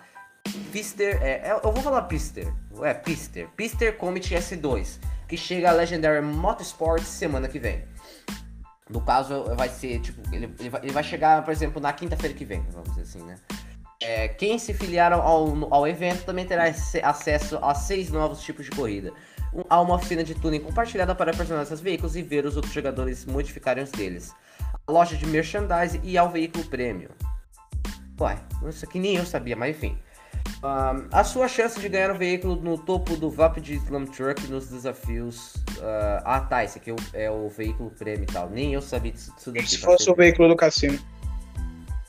Pister, 0.71 1.21
é, 1.21 1.49
é, 1.49 1.51
eu 1.51 1.71
vou 1.71 1.83
falar 1.83 2.01
Pister, 2.03 2.51
é 2.81 2.95
Pister, 2.95 3.47
Pister 3.55 3.95
Comet 3.95 4.33
S2, 4.33 4.97
que 5.29 5.37
chega 5.37 5.69
a 5.69 5.71
Legendary 5.71 6.25
Motorsports 6.25 7.07
semana 7.07 7.47
que 7.47 7.59
vem. 7.59 7.83
No 8.89 8.99
caso, 8.99 9.45
vai 9.55 9.69
ser, 9.69 10.01
tipo, 10.01 10.19
ele, 10.35 10.51
ele, 10.59 10.69
vai, 10.69 10.81
ele 10.81 10.91
vai 10.91 11.03
chegar, 11.03 11.45
por 11.45 11.51
exemplo, 11.51 11.79
na 11.79 11.93
quinta-feira 11.93 12.35
que 12.35 12.43
vem, 12.43 12.65
vamos 12.71 12.89
dizer 12.89 13.03
assim, 13.03 13.23
né? 13.23 13.35
É, 14.01 14.29
quem 14.29 14.57
se 14.57 14.73
filiar 14.73 15.13
ao, 15.13 15.73
ao 15.73 15.87
evento 15.87 16.25
também 16.25 16.45
terá 16.45 16.63
acesso 17.03 17.59
a 17.61 17.75
seis 17.75 18.09
novos 18.09 18.41
tipos 18.41 18.65
de 18.65 18.71
corrida. 18.71 19.13
Um, 19.53 19.61
a 19.69 19.79
uma 19.79 19.95
oficina 19.95 20.23
de 20.23 20.33
tuning 20.33 20.59
compartilhada 20.59 21.13
para 21.13 21.31
personalizar 21.33 21.67
seus 21.67 21.81
veículos 21.81 22.15
e 22.15 22.23
ver 22.23 22.45
os 22.45 22.55
outros 22.55 22.73
jogadores 22.73 23.25
modificarem 23.25 23.83
os 23.83 23.91
deles. 23.91 24.33
A 24.87 24.91
loja 24.91 25.15
de 25.15 25.27
merchandise 25.27 25.99
e 26.01 26.17
ao 26.17 26.29
veículo 26.29 26.63
prêmio. 26.65 27.11
Uai, 28.19 28.39
isso 28.67 28.85
aqui 28.85 28.99
nem 28.99 29.17
eu 29.17 29.25
sabia, 29.25 29.55
mas 29.55 29.75
enfim. 29.75 29.97
Um, 30.62 31.08
a 31.12 31.23
sua 31.23 31.47
chance 31.47 31.80
de 31.80 31.88
ganhar 31.88 32.12
um 32.12 32.17
veículo 32.17 32.58
no 32.58 32.78
topo 32.78 33.15
do 33.15 33.30
VAP 33.30 33.62
de 33.62 33.75
Slam 33.75 34.06
Truck 34.06 34.45
nos 34.47 34.67
desafios. 34.67 35.56
Uh, 35.78 36.21
ah, 36.25 36.41
tá. 36.41 36.63
Esse 36.65 36.80
aqui 36.80 36.89
é 36.89 36.93
o, 36.93 36.97
é 37.13 37.32
o, 37.32 37.47
veículo 37.47 37.89
prêmio 37.91 38.23
e 38.23 38.25
tal. 38.25 38.49
Nem 38.49 38.73
eu 38.73 38.82
sabia 38.82 39.13
disso, 39.13 39.34
daqui. 39.52 39.69
Se 39.69 39.78
fosse 39.78 40.10
o 40.10 40.15
veículo 40.15 40.49
do 40.49 40.56
cassino. 40.58 40.99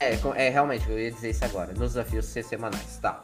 É, 0.01 0.17
é, 0.35 0.49
realmente, 0.49 0.89
eu 0.89 0.99
ia 0.99 1.11
dizer 1.11 1.29
isso 1.29 1.45
agora. 1.45 1.73
Nos 1.73 1.93
desafios 1.93 2.25
semanais, 2.25 2.97
tá. 2.97 3.23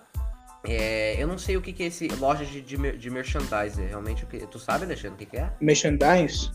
É, 0.63 1.22
eu 1.22 1.28
não 1.28 1.38
sei 1.38 1.58
o 1.58 1.62
que, 1.62 1.74
que 1.74 1.84
é 1.84 1.86
esse 1.88 2.08
loja 2.08 2.46
de, 2.46 2.62
de, 2.62 2.98
de 2.98 3.10
merchandise. 3.10 3.82
Realmente, 3.82 4.24
o 4.24 4.28
que, 4.28 4.39
tu 4.48 4.60
sabe, 4.60 4.86
Alexandre, 4.86 5.15
o 5.15 5.17
que, 5.17 5.26
que 5.26 5.38
é? 5.38 5.52
Merchandise? 5.60 6.52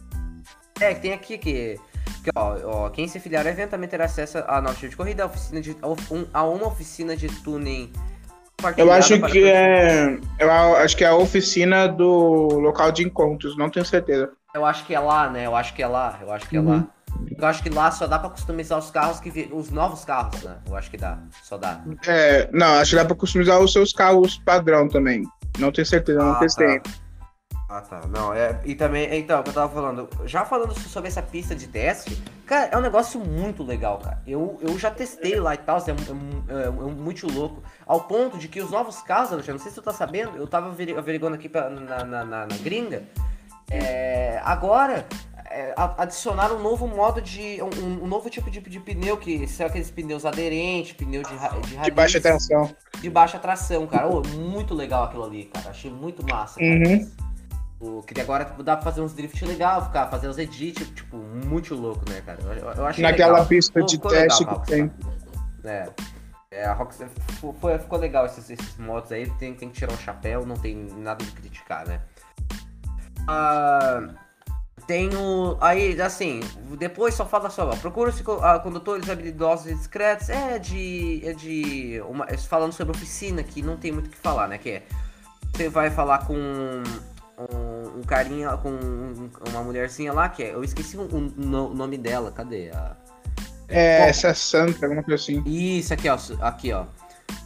É, 0.81 0.95
tem 0.95 1.13
aqui 1.13 1.37
que. 1.37 1.79
que 2.25 2.31
ó, 2.35 2.57
ó, 2.65 2.91
quem 2.91 3.07
se 3.07 3.21
filiar 3.21 3.47
ao 3.47 3.53
evento 3.53 3.71
também 3.71 3.89
terá 3.89 4.07
acesso 4.07 4.39
a 4.47 4.63
nova 4.63 4.77
de 4.77 4.97
corrida, 4.97 5.25
a, 5.25 5.27
oficina 5.27 5.61
de, 5.61 5.77
a 6.33 6.43
uma 6.45 6.67
oficina 6.67 7.17
de 7.17 7.29
tuning 7.43 7.93
eu 8.77 8.93
acho 8.93 9.21
que 9.23 9.45
é. 9.45 10.19
Eu 10.39 10.51
acho 10.51 10.97
que 10.97 11.05
é 11.05 11.09
a 11.09 11.15
oficina 11.15 11.89
do 11.89 12.59
local 12.61 12.93
de 12.93 13.03
encontros, 13.03 13.57
não 13.57 13.71
tenho 13.71 13.85
certeza. 13.85 14.31
Eu 14.55 14.65
acho 14.65 14.85
que 14.85 14.95
é 14.95 15.01
lá, 15.01 15.31
né? 15.31 15.47
Eu 15.47 15.57
acho 15.57 15.75
que 15.75 15.83
é 15.83 15.87
lá. 15.87 16.19
Eu 16.21 16.33
acho 16.33 16.49
que 16.49 16.57
é 16.57 16.61
uhum. 16.61 16.69
lá. 16.69 16.87
Eu 17.39 17.47
acho 17.47 17.63
que 17.63 17.71
lá 17.71 17.91
só 17.91 18.07
dá 18.07 18.19
pra 18.19 18.31
customizar 18.31 18.79
os 18.79 18.91
carros 18.91 19.21
que 19.21 19.49
os 19.53 19.71
novos 19.71 20.05
carros, 20.05 20.43
né? 20.43 20.57
Eu 20.69 20.77
acho 20.77 20.91
que 20.91 20.97
dá. 20.97 21.19
Só 21.43 21.57
dá. 21.57 21.81
É, 22.07 22.49
não, 22.53 22.75
acho 22.75 22.91
que 22.91 22.97
dá 22.97 23.05
pra 23.05 23.17
customizar 23.17 23.61
os 23.61 23.73
seus 23.73 23.93
carros 23.93 24.39
padrão 24.39 24.89
também. 24.89 25.23
Não 25.59 25.71
tenho 25.71 25.87
certeza, 25.87 26.21
ah, 26.21 26.25
não 26.25 26.39
testei. 26.39 26.81
Tá. 26.81 26.91
Ah, 27.73 27.81
tá. 27.81 28.03
Não, 28.07 28.35
é, 28.35 28.61
e 28.67 28.75
também, 28.75 29.09
então, 29.19 29.41
o 29.41 29.43
que 29.43 29.49
eu 29.49 29.55
tava 29.55 29.73
falando, 29.73 30.07
já 30.27 30.45
falando 30.45 30.79
sobre 30.79 31.09
essa 31.09 31.23
pista 31.23 31.55
de 31.55 31.67
teste, 31.67 32.23
cara, 32.45 32.69
é 32.71 32.77
um 32.77 32.83
negócio 32.83 33.19
muito 33.19 33.63
legal, 33.63 33.97
cara. 33.97 34.21
Eu, 34.27 34.59
eu 34.61 34.79
já 34.79 34.91
testei 34.91 35.41
lá 35.41 35.55
e 35.55 35.57
tal, 35.57 35.79
é, 35.79 35.81
é, 35.81 36.65
é, 36.65 36.67
é 36.67 36.71
muito 36.71 37.27
louco. 37.33 37.63
Ao 37.87 38.01
ponto 38.01 38.37
de 38.37 38.47
que 38.47 38.61
os 38.61 38.71
novos 38.71 39.01
carros, 39.01 39.33
Alexandre, 39.33 39.53
não 39.53 39.59
sei 39.59 39.71
se 39.71 39.77
tu 39.77 39.83
tá 39.83 39.93
sabendo, 39.93 40.37
eu 40.37 40.47
tava 40.47 40.69
averiguando 40.69 41.35
aqui 41.35 41.49
pra, 41.49 41.71
na, 41.71 42.05
na, 42.05 42.25
na, 42.27 42.47
na 42.47 42.57
gringa, 42.59 43.05
é, 43.71 44.39
agora 44.45 45.07
é, 45.47 45.73
adicionaram 45.97 46.57
um 46.57 46.63
novo 46.63 46.87
modo 46.87 47.23
de. 47.23 47.59
Um, 47.63 48.05
um, 48.05 48.07
novo 48.07 48.29
tipo 48.29 48.51
de, 48.51 48.61
de 48.61 48.81
pneu, 48.81 49.17
que 49.17 49.49
são 49.49 49.65
aqueles 49.65 49.91
pneus 49.91 50.27
aderentes, 50.27 50.93
pneu 50.93 51.23
de, 51.23 51.69
de, 51.69 51.77
de 51.85 51.91
baixa 51.91 52.21
tração. 52.21 52.71
De 53.01 53.09
baixa 53.09 53.39
tração, 53.39 53.87
cara. 53.87 54.09
Oh, 54.09 54.23
muito 54.37 54.75
legal 54.75 55.05
aquilo 55.05 55.25
ali, 55.25 55.45
cara. 55.47 55.71
Achei 55.71 55.91
muito 55.91 56.23
massa. 56.23 56.61
Cara. 56.61 56.71
Uhum. 56.71 57.32
O, 57.83 58.01
que 58.01 58.21
agora 58.21 58.45
tipo, 58.45 58.63
dá 58.63 58.77
pra 58.77 58.85
fazer 58.85 59.01
uns 59.01 59.13
drift 59.13 59.45
legal, 59.45 59.85
ficar, 59.85 60.07
fazer 60.07 60.29
os 60.29 60.39
edits, 60.39 60.89
tipo, 60.91 61.17
muito 61.17 61.75
louco, 61.75 62.09
né, 62.09 62.23
cara? 62.25 62.39
Eu, 62.41 62.71
eu 62.71 62.87
achei 62.87 63.03
Naquela 63.03 63.33
legal. 63.33 63.47
pista 63.47 63.83
de 63.83 63.99
teste 63.99 64.45
legal, 64.45 64.61
que 64.61 64.67
tem. 64.69 64.93
É. 65.65 65.89
É, 66.53 66.65
a 66.67 66.75
Rockstar 66.75 67.09
ficou, 67.09 67.79
ficou 67.79 67.99
legal 67.99 68.27
esses, 68.27 68.49
esses 68.51 68.77
modos 68.77 69.11
aí, 69.11 69.29
tem, 69.39 69.55
tem 69.55 69.69
que 69.69 69.75
tirar 69.75 69.93
o 69.93 69.97
chapéu, 69.97 70.47
não 70.47 70.55
tem 70.55 70.77
nada 70.77 71.25
de 71.25 71.31
criticar, 71.33 71.89
né? 71.89 72.01
Ah, 73.27 74.11
tenho. 74.87 75.57
Aí, 75.61 76.01
assim, 76.01 76.41
depois 76.79 77.15
só 77.15 77.27
fala 77.27 77.51
só, 77.51 77.67
procura-se 77.77 78.23
ah, 78.43 78.61
condutores 78.61 79.09
habilidosos 79.09 79.67
e 79.67 79.75
discretos. 79.75 80.29
É 80.29 80.59
de. 80.59 81.23
É 81.25 81.33
de. 81.33 82.01
Uma, 82.09 82.27
falando 82.39 82.73
sobre 82.73 82.95
oficina, 82.95 83.43
que 83.43 83.61
não 83.61 83.77
tem 83.77 83.91
muito 83.91 84.07
o 84.07 84.11
que 84.11 84.19
falar, 84.19 84.47
né? 84.47 84.59
Que 84.59 84.71
é. 84.71 84.83
Você 85.53 85.69
vai 85.69 85.91
falar 85.91 86.27
com 86.27 86.83
um, 88.03 88.07
carinha 88.07 88.57
com 88.57 88.71
um, 88.71 89.31
uma 89.49 89.63
mulherzinha 89.63 90.13
lá, 90.13 90.29
que 90.29 90.43
é. 90.43 90.55
Eu 90.55 90.65
esqueci 90.65 90.97
o, 90.97 91.09
nome 91.75 91.97
dela, 91.97 92.31
cadê? 92.31 92.71
A, 92.71 92.97
é, 93.69 94.09
essa 94.09 94.29
é 94.29 94.35
Santa, 94.35 94.85
alguma 94.85 95.03
coisa 95.03 95.23
assim. 95.23 95.43
Isso, 95.47 95.95
aqui, 95.95 96.09
ó. 96.09 96.19
Aqui, 96.41 96.73
ó. 96.73 96.85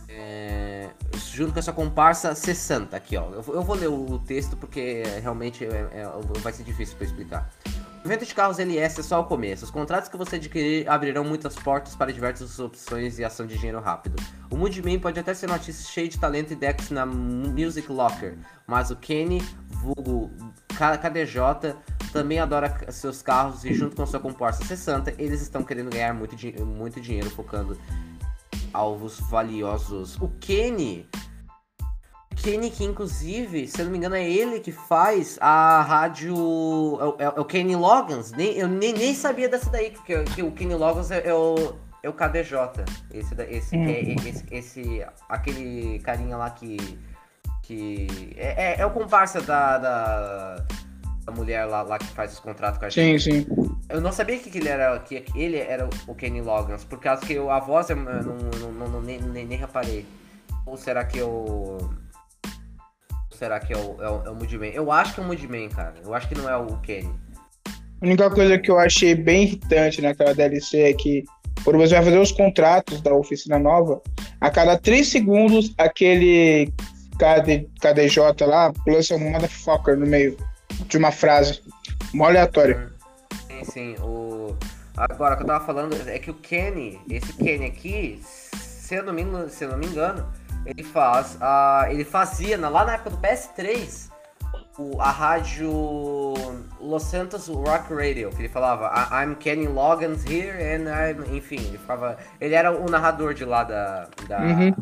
É, 0.09 0.89
junto 1.33 1.53
com 1.53 1.59
essa 1.59 1.73
comparsa 1.73 2.35
60 2.35 2.97
aqui, 2.97 3.17
ó. 3.17 3.31
Eu, 3.31 3.45
eu, 3.55 3.63
vou 3.63 3.77
ler 3.77 3.89
o 3.89 4.19
texto 4.19 4.57
porque 4.57 5.03
realmente 5.23 5.65
é, 5.65 5.69
é, 5.93 6.11
vai 6.41 6.53
ser 6.53 6.65
difícil 6.65 6.97
para 6.97 7.07
explicar. 7.07 7.51
O 8.07 8.25
de 8.25 8.35
carros 8.37 8.61
LS 8.61 9.01
é 9.01 9.03
só 9.03 9.21
o 9.21 9.25
começo. 9.25 9.65
Os 9.65 9.71
contratos 9.73 10.09
que 10.09 10.17
você 10.17 10.37
adquirir 10.37 10.89
abrirão 10.89 11.25
muitas 11.25 11.57
portas 11.57 11.97
para 11.97 12.13
diversas 12.13 12.57
opções 12.61 13.19
e 13.19 13.25
ação 13.25 13.49
de 13.49 13.57
dinheiro 13.57 13.81
rápido. 13.81 14.15
O 14.49 14.57
Moodman 14.57 15.01
pode 15.01 15.19
até 15.19 15.35
ser 15.35 15.51
artista 15.51 15.91
cheio 15.91 16.09
de 16.09 16.17
talento 16.17 16.53
e 16.53 16.55
decks 16.55 16.91
na 16.91 17.05
Music 17.05 17.91
Locker, 17.91 18.39
mas 18.65 18.93
o 18.93 18.97
Kenny, 18.97 19.43
vulgo 19.71 20.31
KDJ, 20.69 21.75
também 22.13 22.39
adora 22.39 22.81
seus 22.93 23.23
carros 23.23 23.65
e 23.65 23.75
junto 23.75 23.97
com 23.97 24.07
sua 24.07 24.21
comparsa 24.21 24.65
60, 24.65 25.15
eles 25.19 25.43
estão 25.43 25.65
querendo 25.65 25.91
ganhar 25.91 26.15
muito, 26.15 26.37
muito 26.65 27.01
dinheiro 27.01 27.29
focando 27.29 27.77
alvos 28.73 29.19
valiosos. 29.19 30.17
O 30.21 30.29
Kenny 30.39 31.09
Kenny, 32.37 32.71
que 32.71 32.85
inclusive, 32.85 33.67
se 33.67 33.81
eu 33.81 33.87
não 33.87 33.93
me 33.93 33.99
engano, 33.99 34.15
é 34.15 34.29
ele 34.29 34.61
que 34.61 34.71
faz 34.71 35.39
a 35.41 35.81
rádio. 35.83 36.37
É, 37.19 37.25
é, 37.25 37.27
é 37.27 37.41
o 37.41 37.45
Kenny 37.45 37.75
Loggins. 37.75 38.33
Nem, 38.33 38.53
eu 38.53 38.69
nem, 38.69 38.93
nem 38.93 39.15
sabia 39.15 39.49
dessa 39.49 39.71
daí, 39.71 39.91
porque 39.91 40.23
que 40.25 40.43
o 40.43 40.53
Kenny 40.53 40.75
Loggins 40.75 41.11
é, 41.11 41.27
é, 41.27 41.35
o, 41.35 41.75
é 42.03 42.09
o 42.09 42.13
KDJ. 42.13 42.85
Esse, 43.13 43.35
esse, 43.49 43.77
hum. 43.77 43.87
esse, 43.89 44.45
esse, 44.51 45.07
aquele 45.29 45.99
carinha 46.01 46.37
lá 46.37 46.51
que. 46.51 46.99
que 47.63 48.07
é, 48.37 48.75
é, 48.75 48.81
é 48.81 48.87
o 48.87 48.91
comparsa 48.91 49.41
da, 49.41 49.79
da, 49.79 50.67
da 51.25 51.33
mulher 51.33 51.65
lá, 51.65 51.83
lá 51.83 51.99
que 51.99 52.07
faz 52.09 52.35
os 52.35 52.41
contratos 52.41 52.79
com 52.79 52.85
a 52.85 52.89
gente. 52.91 53.23
Sim, 53.23 53.45
sim. 53.45 53.47
Eu 53.89 54.01
não 54.01 54.13
sabia 54.13 54.39
que 54.39 54.57
ele 54.57 54.69
era, 54.69 54.99
que 55.01 55.25
ele 55.35 55.57
era 55.57 55.89
o 56.07 56.15
Kenny 56.15 56.43
Loggins, 56.43 56.85
por 56.85 57.01
causa 57.01 57.25
que 57.25 57.39
a 57.39 57.59
voz 57.61 57.89
eu 57.89 57.97
não, 57.97 58.73
não, 58.73 58.89
não 58.89 59.01
nem, 59.01 59.21
nem, 59.21 59.47
nem 59.47 59.59
reparei. 59.59 60.07
Ou 60.67 60.77
será 60.77 61.05
que 61.05 61.19
eu 61.19 61.79
será 63.37 63.61
que 63.61 63.73
é 63.73 63.77
o, 63.77 63.97
é 64.03 64.11
o, 64.11 64.23
é 64.27 64.31
o 64.31 64.35
Moodman? 64.35 64.73
Eu 64.73 64.91
acho 64.91 65.15
que 65.15 65.21
é 65.21 65.23
o 65.23 65.27
Moodman, 65.27 65.69
cara. 65.69 65.95
Eu 66.05 66.15
acho 66.15 66.29
que 66.29 66.35
não 66.35 66.49
é 66.49 66.57
o 66.57 66.77
Kenny. 66.79 67.15
A 68.01 68.05
única 68.05 68.31
coisa 68.31 68.59
que 68.59 68.71
eu 68.71 68.79
achei 68.79 69.15
bem 69.15 69.45
irritante 69.45 70.03
naquela 70.03 70.35
DLC 70.35 70.83
é 70.83 70.93
que 70.93 71.25
quando 71.65 71.79
você 71.79 71.95
vai 71.95 72.05
fazer 72.05 72.19
os 72.19 72.33
contratos 72.33 73.01
da 73.01 73.15
oficina 73.15 73.59
nova, 73.59 74.01
a 74.41 74.51
cada 74.51 74.79
3 74.79 75.07
segundos 75.07 75.73
aquele 75.79 76.73
KD, 77.19 77.69
KDJ 77.81 78.47
lá 78.47 78.73
lança 78.87 79.15
um 79.15 79.31
motherfucker 79.31 79.97
no 79.97 80.07
meio 80.07 80.37
de 80.87 80.99
uma 80.99 81.11
frase. 81.11 81.61
Mó 82.13 82.27
aleatório. 82.27 82.93
Sim, 83.49 83.65
sim. 83.65 83.95
O... 84.03 84.57
Agora, 84.97 85.35
o 85.35 85.37
que 85.39 85.43
eu 85.43 85.47
tava 85.47 85.65
falando 85.65 85.97
é 86.09 86.19
que 86.19 86.31
o 86.31 86.35
Kenny, 86.35 87.01
esse 87.11 87.33
Kenny 87.35 87.67
aqui, 87.67 88.21
se 88.23 88.95
eu 88.95 89.03
não 89.03 89.13
me, 89.13 89.25
se 89.51 89.65
eu 89.65 89.71
não 89.71 89.79
me 89.79 89.87
engano, 89.87 90.27
ele 90.67 90.83
faz. 90.83 91.37
Uh, 91.37 91.91
ele 91.91 92.05
fazia 92.05 92.59
lá 92.69 92.85
na 92.85 92.95
época 92.95 93.11
do 93.11 93.19
PS3 93.19 94.11
o, 94.79 95.01
a 95.01 95.11
rádio 95.11 95.71
Los 96.81 97.05
Santos 97.05 97.49
Rock 97.49 97.95
Radio, 97.95 98.31
que 98.31 98.43
ele 98.43 98.49
falava 98.49 98.91
I'm 99.11 99.35
Kenny 99.37 99.67
Loggins 99.67 100.25
here 100.27 100.59
and 100.63 100.89
I'm. 100.89 101.37
Enfim, 101.37 101.57
ele 101.57 101.79
ficava. 101.79 102.17
Ele 102.41 102.55
era 102.55 102.73
o 102.73 102.89
narrador 102.91 103.35
de 103.35 103.45
lá 103.45 103.65
da. 103.65 104.09
da 104.29 104.39
uhum. 104.41 104.75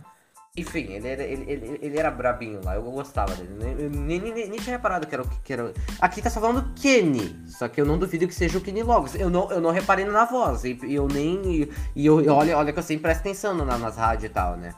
Enfim, 0.57 0.93
ele 0.93 1.09
era, 1.09 1.25
ele, 1.25 1.51
ele, 1.51 1.79
ele, 1.83 1.99
era 1.99 2.13
brabinho 2.13 2.61
lá, 2.65 2.77
eu 2.77 2.83
gostava 2.85 3.35
dele. 3.35 3.77
Eu 3.77 3.91
nem, 3.91 4.21
nem, 4.21 4.33
nem, 4.33 4.61
tinha 4.61 4.77
reparado 4.77 5.05
que 5.05 5.13
era 5.13 5.25
o 5.25 5.29
que 5.43 5.53
era. 5.53 5.75
Aqui 6.01 6.23
tá 6.23 6.31
só 6.31 6.41
falando 6.41 6.73
Kenny, 6.77 7.37
só 7.45 7.67
que 7.67 7.81
eu 7.81 7.85
não 7.85 7.99
duvido 7.99 8.29
que 8.29 8.35
seja 8.35 8.59
o 8.59 8.61
Kenny 8.61 8.85
Loggins. 8.85 9.17
Eu 9.17 9.29
não, 9.29 9.51
eu 9.51 9.61
não 9.61 9.73
reparei 9.73 10.05
na 10.05 10.25
voz, 10.25 10.63
e 10.63 10.79
eu 10.89 11.09
nem. 11.09 11.69
E 11.97 12.07
eu, 12.07 12.25
olha, 12.33 12.57
olha 12.57 12.73
que 12.73 12.79
eu 12.79 12.85
sempre 12.85 13.03
presto 13.03 13.23
atenção 13.23 13.53
na, 13.53 13.77
nas 13.77 13.97
rádios 13.97 14.31
e 14.31 14.33
tal, 14.33 14.57
né? 14.57 14.73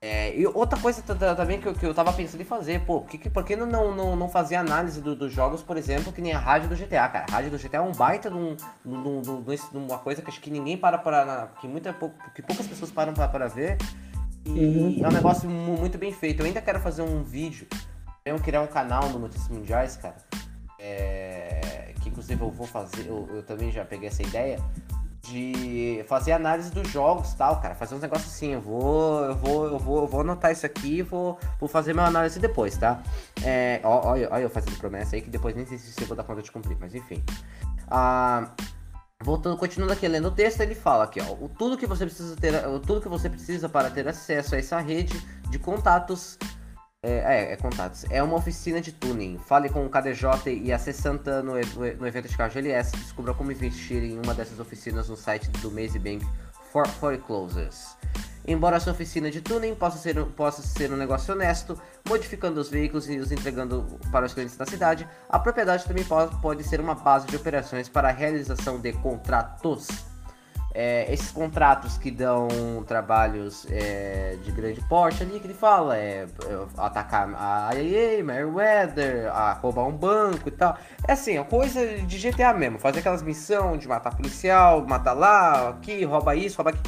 É, 0.00 0.38
e 0.38 0.46
outra 0.46 0.78
coisa 0.78 1.02
também 1.02 1.60
que 1.60 1.66
eu, 1.66 1.74
que 1.74 1.84
eu 1.84 1.92
tava 1.92 2.12
pensando 2.12 2.40
em 2.40 2.44
fazer, 2.44 2.80
pô, 2.82 3.00
por 3.00 3.10
que, 3.10 3.28
por 3.28 3.44
que 3.44 3.56
não, 3.56 3.66
não, 3.66 4.14
não 4.14 4.28
fazer 4.28 4.54
análise 4.54 5.00
do, 5.00 5.16
dos 5.16 5.32
jogos, 5.32 5.60
por 5.60 5.76
exemplo, 5.76 6.12
que 6.12 6.20
nem 6.20 6.32
a 6.32 6.38
rádio 6.38 6.68
do 6.68 6.76
GTA, 6.76 7.08
cara? 7.08 7.26
A 7.28 7.32
rádio 7.32 7.50
do 7.50 7.58
GTA 7.58 7.78
é 7.78 7.80
um 7.80 7.90
baita 7.90 8.30
de, 8.30 8.36
um, 8.36 8.54
de, 8.54 9.56
de, 9.56 9.70
de 9.70 9.76
uma 9.76 9.98
coisa 9.98 10.22
que 10.22 10.28
acho 10.30 10.40
que 10.40 10.50
ninguém 10.50 10.76
para 10.76 10.98
para. 10.98 11.48
que, 11.60 11.66
muita, 11.66 11.92
que 12.32 12.42
poucas 12.42 12.68
pessoas 12.68 12.92
param 12.92 13.12
para, 13.12 13.26
para 13.26 13.48
ver. 13.48 13.76
E 14.44 14.50
uhum. 14.50 15.04
é 15.04 15.08
um 15.08 15.12
negócio 15.12 15.50
muito 15.50 15.98
bem 15.98 16.12
feito. 16.12 16.40
Eu 16.40 16.46
ainda 16.46 16.60
quero 16.60 16.78
fazer 16.78 17.02
um 17.02 17.24
vídeo, 17.24 17.66
eu 18.24 18.38
criar 18.38 18.62
um 18.62 18.68
canal 18.68 19.08
no 19.08 19.18
Notícias 19.18 19.48
Mundiais, 19.48 19.96
cara. 19.96 20.16
É, 20.78 21.92
que 22.00 22.08
inclusive 22.08 22.40
eu 22.40 22.50
vou 22.52 22.68
fazer, 22.68 23.04
eu, 23.08 23.28
eu 23.34 23.42
também 23.42 23.72
já 23.72 23.84
peguei 23.84 24.06
essa 24.06 24.22
ideia 24.22 24.60
de 25.22 26.04
fazer 26.06 26.32
análise 26.32 26.70
dos 26.70 26.88
jogos 26.88 27.34
tal, 27.34 27.60
cara. 27.60 27.74
Fazer 27.74 27.94
uns 27.94 28.00
negócios 28.00 28.32
assim, 28.32 28.54
eu 28.54 28.60
vou, 28.60 29.24
eu 29.24 29.34
vou, 29.34 29.64
eu 29.66 29.78
vou, 29.78 30.02
eu 30.02 30.06
vou 30.06 30.20
anotar 30.20 30.52
isso 30.52 30.64
aqui 30.64 30.98
e 30.98 31.02
vou, 31.02 31.38
vou 31.58 31.68
fazer 31.68 31.92
minha 31.92 32.06
análise 32.06 32.38
depois, 32.38 32.76
tá? 32.76 33.02
É, 33.44 33.80
olha, 33.84 34.28
olha 34.30 34.42
eu 34.42 34.50
fazendo 34.50 34.76
promessa 34.78 35.16
aí 35.16 35.22
que 35.22 35.30
depois 35.30 35.54
nem 35.54 35.66
sei 35.66 35.78
se 35.78 36.00
eu 36.00 36.06
vou 36.06 36.16
dar 36.16 36.24
conta 36.24 36.42
de 36.42 36.50
cumprir, 36.50 36.76
mas 36.80 36.94
enfim. 36.94 37.22
Ah, 37.90 38.50
voltando, 39.22 39.56
continuando 39.56 39.92
aqui 39.92 40.06
lendo 40.06 40.28
o 40.28 40.30
texto, 40.30 40.60
ele 40.60 40.74
fala 40.74 41.04
aqui, 41.04 41.20
ó, 41.20 41.32
o, 41.32 41.48
tudo 41.48 41.76
que 41.76 41.86
você 41.86 42.04
precisa 42.04 42.36
ter, 42.36 42.62
tudo 42.86 43.00
que 43.00 43.08
você 43.08 43.28
precisa 43.28 43.68
para 43.68 43.90
ter 43.90 44.06
acesso 44.06 44.54
a 44.54 44.58
essa 44.58 44.78
rede 44.78 45.18
de 45.50 45.58
contatos 45.58 46.38
é, 47.02 47.12
é, 47.12 47.52
é, 47.52 47.56
contatos. 47.56 48.04
É 48.10 48.22
uma 48.22 48.36
oficina 48.36 48.80
de 48.80 48.90
tuning. 48.92 49.38
Fale 49.38 49.68
com 49.68 49.86
o 49.86 49.88
KDJ 49.88 50.52
e 50.62 50.72
a 50.72 50.78
Santa 50.78 51.42
no, 51.42 51.52
no 51.52 52.06
evento 52.06 52.28
de 52.28 52.36
carro 52.36 52.50
GLS. 52.50 52.90
Descubra 52.96 53.32
como 53.32 53.52
investir 53.52 54.02
em 54.02 54.18
uma 54.18 54.34
dessas 54.34 54.58
oficinas 54.58 55.08
no 55.08 55.16
site 55.16 55.48
do 55.50 55.70
Maze 55.70 55.98
Bank 55.98 56.26
for 56.72 56.88
Foreclosures. 56.88 57.96
Embora 58.46 58.80
sua 58.80 58.94
oficina 58.94 59.30
de 59.30 59.40
tuning 59.40 59.74
possa 59.74 59.98
ser, 59.98 60.24
possa 60.24 60.62
ser 60.62 60.90
um 60.90 60.96
negócio 60.96 61.34
honesto, 61.34 61.80
modificando 62.08 62.58
os 62.60 62.70
veículos 62.70 63.08
e 63.08 63.18
os 63.18 63.30
entregando 63.30 63.84
para 64.10 64.24
os 64.24 64.32
clientes 64.32 64.56
da 64.56 64.64
cidade, 64.64 65.06
a 65.28 65.38
propriedade 65.38 65.84
também 65.84 66.02
pode, 66.02 66.34
pode 66.40 66.64
ser 66.64 66.80
uma 66.80 66.94
base 66.94 67.26
de 67.26 67.36
operações 67.36 67.88
para 67.88 68.08
a 68.08 68.12
realização 68.12 68.80
de 68.80 68.92
contratos 68.94 70.07
é, 70.74 71.12
esses 71.12 71.30
contratos 71.30 71.96
que 71.96 72.10
dão 72.10 72.48
trabalhos 72.86 73.66
é, 73.70 74.36
de 74.44 74.52
grande 74.52 74.80
porte 74.82 75.22
ali, 75.22 75.40
que 75.40 75.46
ele 75.46 75.54
fala, 75.54 75.96
é, 75.96 76.26
é 76.44 76.66
atacar 76.76 77.28
a 77.34 77.74
IA, 77.74 78.22
Meriwether, 78.22 79.30
a 79.32 79.54
roubar 79.54 79.86
um 79.86 79.92
banco 79.92 80.48
e 80.48 80.52
tal. 80.52 80.78
É 81.06 81.12
assim, 81.12 81.38
é 81.38 81.44
coisa 81.44 81.84
de 81.98 82.18
GTA 82.18 82.52
mesmo, 82.52 82.78
fazer 82.78 83.00
aquelas 83.00 83.22
missões 83.22 83.80
de 83.80 83.88
matar 83.88 84.14
policial, 84.14 84.86
matar 84.86 85.14
lá, 85.14 85.70
aqui, 85.70 86.04
rouba 86.04 86.36
isso, 86.36 86.56
rouba 86.56 86.70
aqui. 86.70 86.80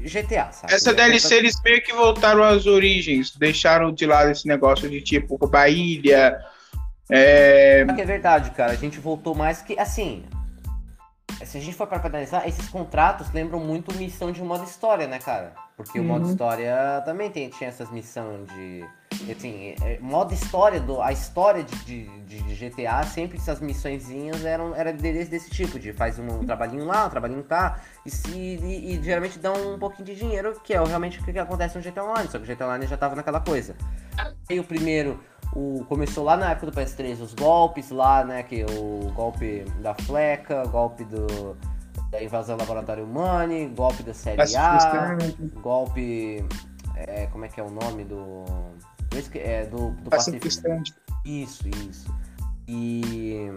GTA, 0.00 0.52
sabe? 0.52 0.72
Essa 0.72 0.94
DLC 0.94 1.34
eles 1.34 1.60
meio 1.64 1.82
que 1.82 1.92
voltaram 1.92 2.44
às 2.44 2.66
origens, 2.66 3.34
deixaram 3.36 3.92
de 3.92 4.06
lado 4.06 4.30
esse 4.30 4.46
negócio 4.46 4.88
de 4.88 5.00
tipo 5.00 5.34
roubar 5.34 5.68
ilha. 5.68 6.38
É... 7.10 7.80
é 7.80 8.04
verdade, 8.04 8.52
cara. 8.52 8.72
A 8.72 8.76
gente 8.76 9.00
voltou 9.00 9.34
mais 9.34 9.60
que. 9.60 9.76
Assim, 9.76 10.24
se 11.44 11.58
a 11.58 11.60
gente 11.60 11.74
for 11.74 11.86
para 11.86 12.04
analisar, 12.06 12.46
esses 12.48 12.68
contratos 12.68 13.32
lembram 13.32 13.60
muito 13.60 13.94
missão 13.94 14.32
de 14.32 14.42
modo 14.42 14.64
história, 14.64 15.06
né, 15.06 15.18
cara? 15.18 15.52
Porque 15.76 15.98
uhum. 15.98 16.04
o 16.04 16.08
modo 16.08 16.24
uhum. 16.24 16.30
história 16.32 17.02
também 17.04 17.30
tem, 17.30 17.48
tinha 17.50 17.68
essas 17.68 17.90
missões 17.90 18.48
de. 18.48 18.84
Assim, 19.30 19.74
é, 19.82 19.98
modo 20.00 20.34
história, 20.34 20.80
do, 20.80 21.00
a 21.00 21.12
história 21.12 21.62
de, 21.62 22.04
de, 22.08 22.42
de 22.42 22.68
GTA, 22.68 23.04
sempre 23.04 23.38
essas 23.38 23.60
missõezinhas 23.60 24.44
eram 24.44 24.74
era 24.74 24.92
desse, 24.92 25.30
desse 25.30 25.50
tipo, 25.50 25.78
de 25.78 25.92
faz 25.92 26.18
um, 26.18 26.26
um 26.26 26.44
trabalhinho 26.44 26.84
lá, 26.84 27.06
um 27.06 27.10
trabalhinho 27.10 27.42
cá, 27.44 27.80
e, 28.04 28.10
se, 28.10 28.30
e, 28.30 28.94
e, 28.94 29.02
geralmente 29.02 29.38
dão 29.38 29.74
um 29.74 29.78
pouquinho 29.78 30.06
de 30.06 30.14
dinheiro, 30.14 30.60
que 30.62 30.74
é 30.74 30.84
realmente 30.84 31.20
o 31.20 31.24
que 31.24 31.38
acontece 31.38 31.76
no 31.76 31.82
GTA 31.82 32.04
Online, 32.04 32.28
só 32.28 32.38
que 32.38 32.44
o 32.44 32.56
GTA 32.56 32.66
Online 32.66 32.86
já 32.86 32.96
tava 32.96 33.14
naquela 33.14 33.40
coisa. 33.40 33.76
E 34.50 34.58
o 34.58 34.64
primeiro 34.64 35.20
o, 35.52 35.84
começou 35.88 36.24
lá 36.24 36.36
na 36.36 36.50
época 36.50 36.70
do 36.70 36.72
PS3 36.72 37.20
os 37.20 37.34
golpes 37.34 37.90
lá, 37.90 38.24
né? 38.24 38.42
Que 38.42 38.64
o 38.64 39.10
golpe 39.12 39.64
da 39.80 39.94
fleca, 39.94 40.64
golpe 40.66 41.04
do, 41.04 41.56
da 42.10 42.22
invasão 42.22 42.56
laboratório 42.56 43.06
Money, 43.06 43.68
golpe 43.68 44.02
da 44.02 44.14
série 44.14 44.40
A, 44.56 45.16
golpe. 45.60 46.44
É, 46.94 47.26
como 47.26 47.44
é 47.44 47.48
que 47.48 47.60
é 47.60 47.62
o 47.62 47.70
nome 47.70 48.04
do. 48.04 48.44
É, 49.34 49.64
do, 49.66 49.90
do 49.92 50.10
Pacífico. 50.10 50.46
Isso, 51.24 51.68
isso. 51.68 52.14
E. 52.66 53.50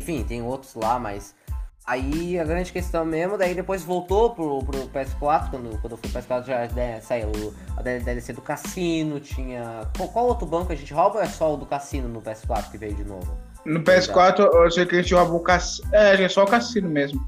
Enfim, 0.00 0.24
tem 0.24 0.42
outros 0.42 0.74
lá, 0.74 0.98
mas 0.98 1.34
Aí 1.86 2.36
a 2.36 2.42
grande 2.42 2.72
questão 2.72 3.04
mesmo, 3.04 3.38
daí 3.38 3.54
depois 3.54 3.84
voltou 3.84 4.30
pro, 4.30 4.58
pro 4.64 4.88
PS4, 4.88 5.50
quando, 5.50 5.80
quando 5.80 5.92
eu 5.92 5.96
fui 5.96 6.10
pro 6.10 6.20
PS4 6.20 6.44
já 6.44 6.66
né, 6.74 7.00
saiu 7.00 7.54
a 7.76 7.82
DLC 7.82 8.32
do 8.32 8.40
Cassino, 8.40 9.20
tinha. 9.20 9.86
Qual, 9.96 10.08
qual, 10.08 10.26
outro 10.26 10.46
banco 10.46 10.72
a 10.72 10.74
gente 10.74 10.92
rouba 10.92 11.18
ou 11.18 11.22
é 11.22 11.26
só 11.26 11.54
o 11.54 11.56
do 11.56 11.64
Cassino 11.64 12.08
no 12.08 12.20
PS4 12.20 12.72
que 12.72 12.78
veio 12.78 12.96
de 12.96 13.04
novo? 13.04 13.38
No 13.64 13.80
PS4 13.80 14.40
eu 14.40 14.70
sei 14.72 14.84
que 14.84 14.96
a 14.96 15.02
gente 15.02 15.14
rouba 15.14 15.32
o 15.34 15.40
Cassino. 15.40 15.88
É, 15.92 16.20
é 16.20 16.28
só 16.28 16.42
o 16.42 16.48
Cassino 16.48 16.88
mesmo. 16.88 17.24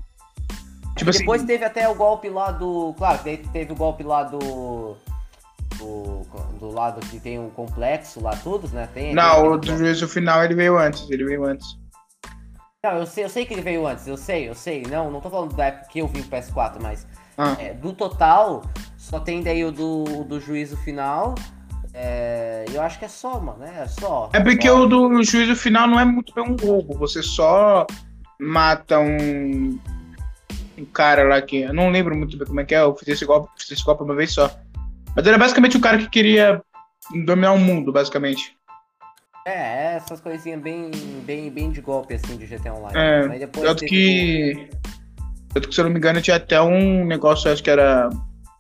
Tipo 0.97 1.11
assim, 1.11 1.21
depois 1.21 1.41
assim... 1.41 1.47
teve 1.47 1.65
até 1.65 1.89
o 1.89 1.95
golpe 1.95 2.29
lá 2.29 2.51
do. 2.51 2.93
Claro, 2.99 3.21
teve 3.23 3.73
o 3.73 3.77
golpe 3.77 4.03
lá 4.03 4.25
do. 4.25 4.97
Do, 5.79 6.27
do 6.59 6.73
lado 6.73 6.99
que 7.07 7.21
tem 7.21 7.39
o 7.39 7.51
complexo 7.51 8.21
lá, 8.21 8.35
todos, 8.35 8.73
né? 8.73 8.89
Tem, 8.93 9.15
Não, 9.15 9.43
tem 9.43 9.51
o 9.51 9.57
do 9.57 9.79
juízo 9.79 10.09
final 10.09 10.43
ele 10.43 10.57
veio 10.57 10.77
antes, 10.77 11.09
ele 11.09 11.25
veio 11.25 11.45
antes. 11.45 11.79
Não, 12.85 12.99
eu 12.99 13.07
sei, 13.07 13.25
eu 13.25 13.29
sei 13.29 13.45
que 13.45 13.53
ele 13.53 13.61
veio 13.61 13.85
antes, 13.89 14.07
eu 14.07 14.17
sei, 14.17 14.49
eu 14.49 14.55
sei. 14.55 14.83
Não, 14.83 15.11
não 15.11 15.21
tô 15.21 15.29
falando 15.29 15.53
da 15.57 15.65
época 15.65 15.89
que 15.89 15.99
eu 15.99 16.07
vim 16.07 16.23
pro 16.23 16.39
PS4, 16.39 16.81
mas 16.81 17.09
ah. 17.37 17.57
é, 17.59 17.75
do 17.75 17.93
total, 17.93 18.63
só 18.97 19.19
tem 19.19 19.43
daí 19.43 19.65
o 19.65 19.73
do, 19.73 20.05
do 20.23 20.41
juízo 20.41 20.77
final. 20.77 21.35
É, 21.93 22.65
eu 22.73 22.81
acho 22.81 22.97
que 22.97 23.05
é 23.05 23.09
só, 23.09 23.41
mano, 23.41 23.59
né? 23.59 23.83
É 23.83 23.89
só. 23.89 24.31
É 24.33 24.39
porque 24.39 24.69
só... 24.69 24.83
o 24.83 24.87
do 24.87 25.25
juízo 25.25 25.57
final 25.57 25.89
não 25.89 25.99
é 25.99 26.05
muito 26.05 26.33
bem 26.33 26.45
um 26.45 26.55
roubo. 26.55 26.97
Você 26.99 27.21
só 27.21 27.85
mata 28.41 29.01
um. 29.01 29.77
Um 30.79 30.85
cara 30.85 31.25
lá 31.25 31.43
que. 31.43 31.63
Eu 31.63 31.75
não 31.75 31.91
lembro 31.91 32.17
muito 32.17 32.39
bem 32.39 32.47
como 32.47 32.61
é 32.61 32.65
que 32.65 32.77
é. 32.77 32.81
Eu 32.81 32.95
fiz 32.95 33.09
esse 33.09 33.25
golpe, 33.25 33.51
fiz 33.59 33.73
esse 33.73 33.85
golpe 33.85 34.05
uma 34.05 34.15
vez 34.15 34.33
só. 34.33 34.49
Mas 35.17 35.27
era 35.27 35.37
basicamente 35.37 35.77
o 35.77 35.81
cara 35.81 35.99
que 35.99 36.09
queria 36.09 36.63
dominar 37.25 37.55
o 37.55 37.59
mundo, 37.59 37.91
basicamente. 37.91 38.57
É, 39.49 39.97
essas 39.97 40.21
coisinhas 40.21 40.61
bem, 40.61 40.91
bem, 41.25 41.51
bem 41.51 41.71
de 41.71 41.81
golpe, 41.81 42.13
assim, 42.13 42.37
de 42.37 42.47
GTA 42.47 42.75
Online. 42.75 42.99
É, 42.99 43.27
Mas 43.27 43.41
depois 43.41 43.67
tanto 43.67 43.85
que... 43.87 44.69
Tanto 45.55 45.69
que, 45.69 45.75
se 45.75 45.81
eu 45.81 45.85
não 45.85 45.91
me 45.91 45.99
engano, 45.99 46.21
tinha 46.21 46.37
até 46.37 46.61
um 46.61 47.07
negócio, 47.07 47.51
acho 47.51 47.63
que 47.63 47.71
era 47.71 48.11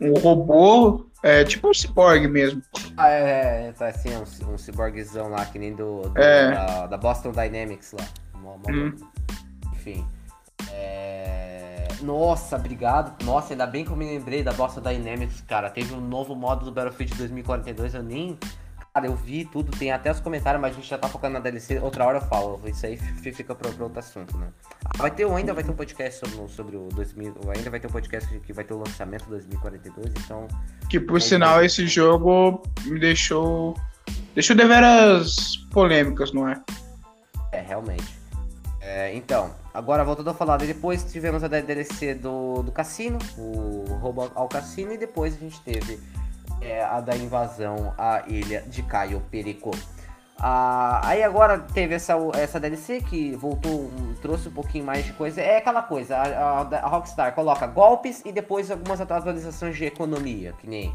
um 0.00 0.14
robô 0.14 1.06
É 1.22 1.44
tipo 1.44 1.68
um 1.68 1.74
cyborg 1.74 2.26
mesmo. 2.26 2.62
Ah, 2.96 3.10
é, 3.10 3.68
é 3.68 3.72
tá 3.72 3.88
assim, 3.88 4.08
um, 4.16 4.54
um 4.54 4.56
cyborgzão 4.56 5.28
lá, 5.28 5.44
que 5.44 5.58
nem 5.58 5.74
do, 5.74 6.08
do 6.08 6.18
é. 6.18 6.52
da, 6.52 6.86
da, 6.86 6.96
Boston 6.96 7.32
Dynamics 7.32 7.92
lá. 7.92 8.06
Hum. 8.70 8.94
Enfim. 9.74 10.06
É... 10.72 11.88
Nossa, 12.00 12.56
obrigado. 12.56 13.22
Nossa, 13.24 13.52
ainda 13.52 13.66
bem 13.66 13.84
que 13.84 13.90
eu 13.90 13.96
me 13.96 14.06
lembrei 14.06 14.42
da 14.42 14.52
Boston 14.52 14.80
Dynamics, 14.80 15.42
cara. 15.42 15.68
Teve 15.68 15.92
um 15.92 16.00
novo 16.00 16.34
modo 16.34 16.64
do 16.64 16.72
Battlefield 16.72 17.14
2042, 17.16 17.94
eu 17.94 18.02
nem 18.02 18.38
Cara, 18.98 19.06
eu 19.06 19.14
vi 19.14 19.44
tudo, 19.44 19.70
tem 19.78 19.92
até 19.92 20.10
os 20.10 20.18
comentários, 20.18 20.60
mas 20.60 20.72
a 20.72 20.74
gente 20.74 20.88
já 20.88 20.98
tá 20.98 21.06
focando 21.06 21.34
na 21.34 21.38
DLC. 21.38 21.78
Outra 21.78 22.04
hora 22.04 22.18
eu 22.18 22.22
falo, 22.22 22.60
isso 22.66 22.84
aí 22.84 22.96
fica 22.96 23.54
pra, 23.54 23.70
pra 23.70 23.84
outro 23.84 24.00
assunto, 24.00 24.36
né? 24.36 24.48
Vai 24.96 25.08
ter, 25.08 25.24
ainda 25.30 25.54
vai 25.54 25.62
ter 25.62 25.70
um 25.70 25.76
podcast 25.76 26.18
sobre, 26.18 26.52
sobre 26.52 26.76
o 26.76 26.88
2000, 26.88 27.32
ainda 27.54 27.70
vai 27.70 27.78
ter 27.78 27.86
um 27.86 27.92
podcast 27.92 28.40
que 28.40 28.52
vai 28.52 28.64
ter 28.64 28.74
o 28.74 28.78
lançamento 28.78 29.24
2042, 29.28 30.12
então... 30.16 30.48
Que 30.90 30.98
por 30.98 31.22
sinal 31.22 31.58
vai... 31.58 31.66
esse 31.66 31.86
jogo 31.86 32.60
me 32.86 32.98
deixou... 32.98 33.76
Deixou 34.34 34.56
deveras 34.56 35.58
polêmicas, 35.70 36.32
não 36.32 36.48
é? 36.48 36.60
É, 37.52 37.60
realmente. 37.60 38.18
É, 38.80 39.14
então, 39.14 39.54
agora 39.72 40.02
voltando 40.02 40.30
a 40.30 40.34
falar, 40.34 40.56
depois 40.56 41.04
tivemos 41.04 41.44
a 41.44 41.46
DLC 41.46 42.16
do, 42.16 42.64
do 42.64 42.72
cassino, 42.72 43.20
o 43.36 43.84
roubo 44.00 44.28
ao 44.34 44.48
cassino, 44.48 44.92
e 44.92 44.98
depois 44.98 45.36
a 45.36 45.38
gente 45.38 45.60
teve 45.60 46.00
é 46.60 46.82
a 46.82 47.00
da 47.00 47.16
invasão 47.16 47.94
à 47.96 48.22
ilha 48.26 48.62
de 48.62 48.82
Caio 48.82 49.20
Perico. 49.30 49.70
Ah, 50.40 51.00
aí 51.02 51.22
agora 51.24 51.58
teve 51.58 51.94
essa, 51.94 52.14
essa 52.34 52.60
DLC 52.60 53.00
que 53.00 53.34
voltou, 53.34 53.90
trouxe 54.22 54.48
um 54.48 54.52
pouquinho 54.52 54.84
mais 54.84 55.04
de 55.04 55.12
coisa. 55.12 55.40
É 55.40 55.58
aquela 55.58 55.82
coisa, 55.82 56.16
a, 56.16 56.22
a, 56.22 56.60
a, 56.60 56.88
Rockstar 56.88 57.34
coloca 57.34 57.66
golpes 57.66 58.22
e 58.24 58.30
depois 58.30 58.70
algumas 58.70 59.00
atualizações 59.00 59.76
de 59.76 59.84
economia, 59.84 60.52
que 60.60 60.68
nem. 60.68 60.94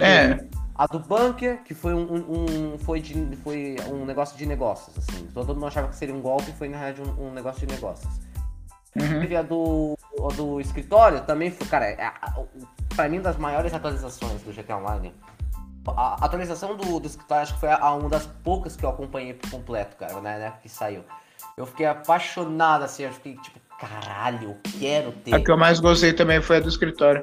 É. 0.00 0.46
A 0.76 0.86
do 0.86 1.00
Bunker, 1.00 1.60
que 1.64 1.74
foi 1.74 1.92
um, 1.92 2.14
um, 2.14 2.78
foi, 2.78 3.00
de, 3.00 3.36
foi 3.42 3.74
um 3.90 4.04
negócio 4.04 4.38
de 4.38 4.46
negócios, 4.46 4.96
assim. 4.96 5.26
Todo 5.34 5.52
mundo 5.54 5.66
achava 5.66 5.88
que 5.88 5.96
seria 5.96 6.14
um 6.14 6.20
golpe, 6.20 6.52
foi 6.52 6.68
na 6.68 6.78
realidade 6.78 7.10
um, 7.10 7.26
um 7.26 7.32
negócio 7.32 7.66
de 7.66 7.74
negócios. 7.74 8.08
Uhum. 8.94 9.20
Teve 9.20 9.34
a 9.34 9.42
do, 9.42 9.98
a 10.24 10.34
do 10.34 10.60
escritório, 10.60 11.20
também 11.22 11.50
foi, 11.50 11.66
cara, 11.66 11.86
é, 11.86 12.12
para 12.98 13.08
mim, 13.08 13.20
das 13.20 13.36
maiores 13.36 13.72
atualizações 13.72 14.42
do 14.42 14.52
GTA 14.52 14.76
Online. 14.76 15.14
A 15.86 16.24
atualização 16.24 16.76
do, 16.76 16.98
do 16.98 17.06
escritório 17.06 17.44
acho 17.44 17.54
que 17.54 17.60
foi 17.60 17.70
a, 17.70 17.92
uma 17.92 18.08
das 18.08 18.26
poucas 18.42 18.74
que 18.74 18.84
eu 18.84 18.90
acompanhei 18.90 19.34
por 19.34 19.48
completo, 19.52 19.96
cara, 19.96 20.20
né, 20.20 20.36
né, 20.36 20.52
que 20.60 20.68
saiu. 20.68 21.04
Eu 21.56 21.64
fiquei 21.64 21.86
apaixonado, 21.86 22.82
assim, 22.82 23.04
eu 23.04 23.12
fiquei 23.12 23.36
tipo, 23.36 23.60
caralho, 23.78 24.50
eu 24.50 24.56
quero 24.80 25.12
ter. 25.12 25.32
A 25.32 25.40
que 25.40 25.48
eu 25.48 25.56
mais 25.56 25.78
gostei 25.78 26.12
também 26.12 26.42
foi 26.42 26.56
a 26.56 26.60
do 26.60 26.68
escritório. 26.68 27.22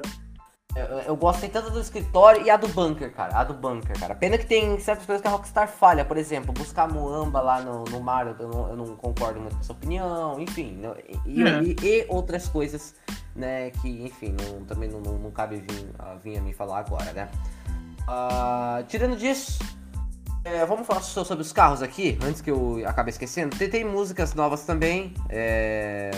Eu, 0.76 0.98
eu 0.98 1.16
gostei 1.16 1.48
tanto 1.48 1.70
do 1.70 1.80
escritório 1.80 2.42
e 2.44 2.50
a 2.50 2.56
do 2.56 2.68
bunker, 2.68 3.10
cara. 3.10 3.34
A 3.34 3.44
do 3.44 3.54
bunker, 3.54 3.98
cara. 3.98 4.14
Pena 4.14 4.36
que 4.36 4.44
tem 4.44 4.78
certas 4.78 5.06
coisas 5.06 5.22
que 5.22 5.26
a 5.26 5.30
Rockstar 5.30 5.68
falha. 5.68 6.04
Por 6.04 6.18
exemplo, 6.18 6.52
buscar 6.52 6.86
Muamba 6.86 7.40
lá 7.40 7.62
no, 7.62 7.84
no 7.84 7.98
mar, 8.00 8.36
eu 8.38 8.48
não, 8.48 8.68
eu 8.68 8.76
não 8.76 8.96
concordo 8.96 9.40
muito 9.40 9.54
com 9.54 9.60
essa 9.60 9.72
opinião. 9.72 10.38
Enfim, 10.38 10.82
e, 11.24 11.42
é. 11.42 11.62
e, 11.62 11.76
e, 11.82 12.06
outras 12.10 12.46
coisas, 12.46 12.94
né, 13.34 13.70
que, 13.70 14.04
enfim, 14.04 14.36
não, 14.38 14.66
também 14.66 14.90
não, 14.90 15.00
não, 15.00 15.30
cabe 15.30 15.56
vir, 15.56 15.88
vir 16.22 16.36
a 16.36 16.42
mim 16.42 16.52
falar 16.52 16.80
agora, 16.80 17.10
né. 17.12 17.28
Uh, 18.02 18.84
tirando 18.86 19.16
disso, 19.16 19.58
é, 20.44 20.64
vamos 20.66 20.86
falar 20.86 21.00
sobre 21.00 21.42
os 21.42 21.52
carros 21.52 21.82
aqui, 21.82 22.18
antes 22.22 22.42
que 22.42 22.50
eu 22.50 22.86
acabe 22.86 23.10
esquecendo. 23.10 23.56
Tem, 23.56 23.70
tem 23.70 23.84
músicas 23.84 24.34
novas 24.34 24.64
também. 24.64 25.14
É, 25.30 26.10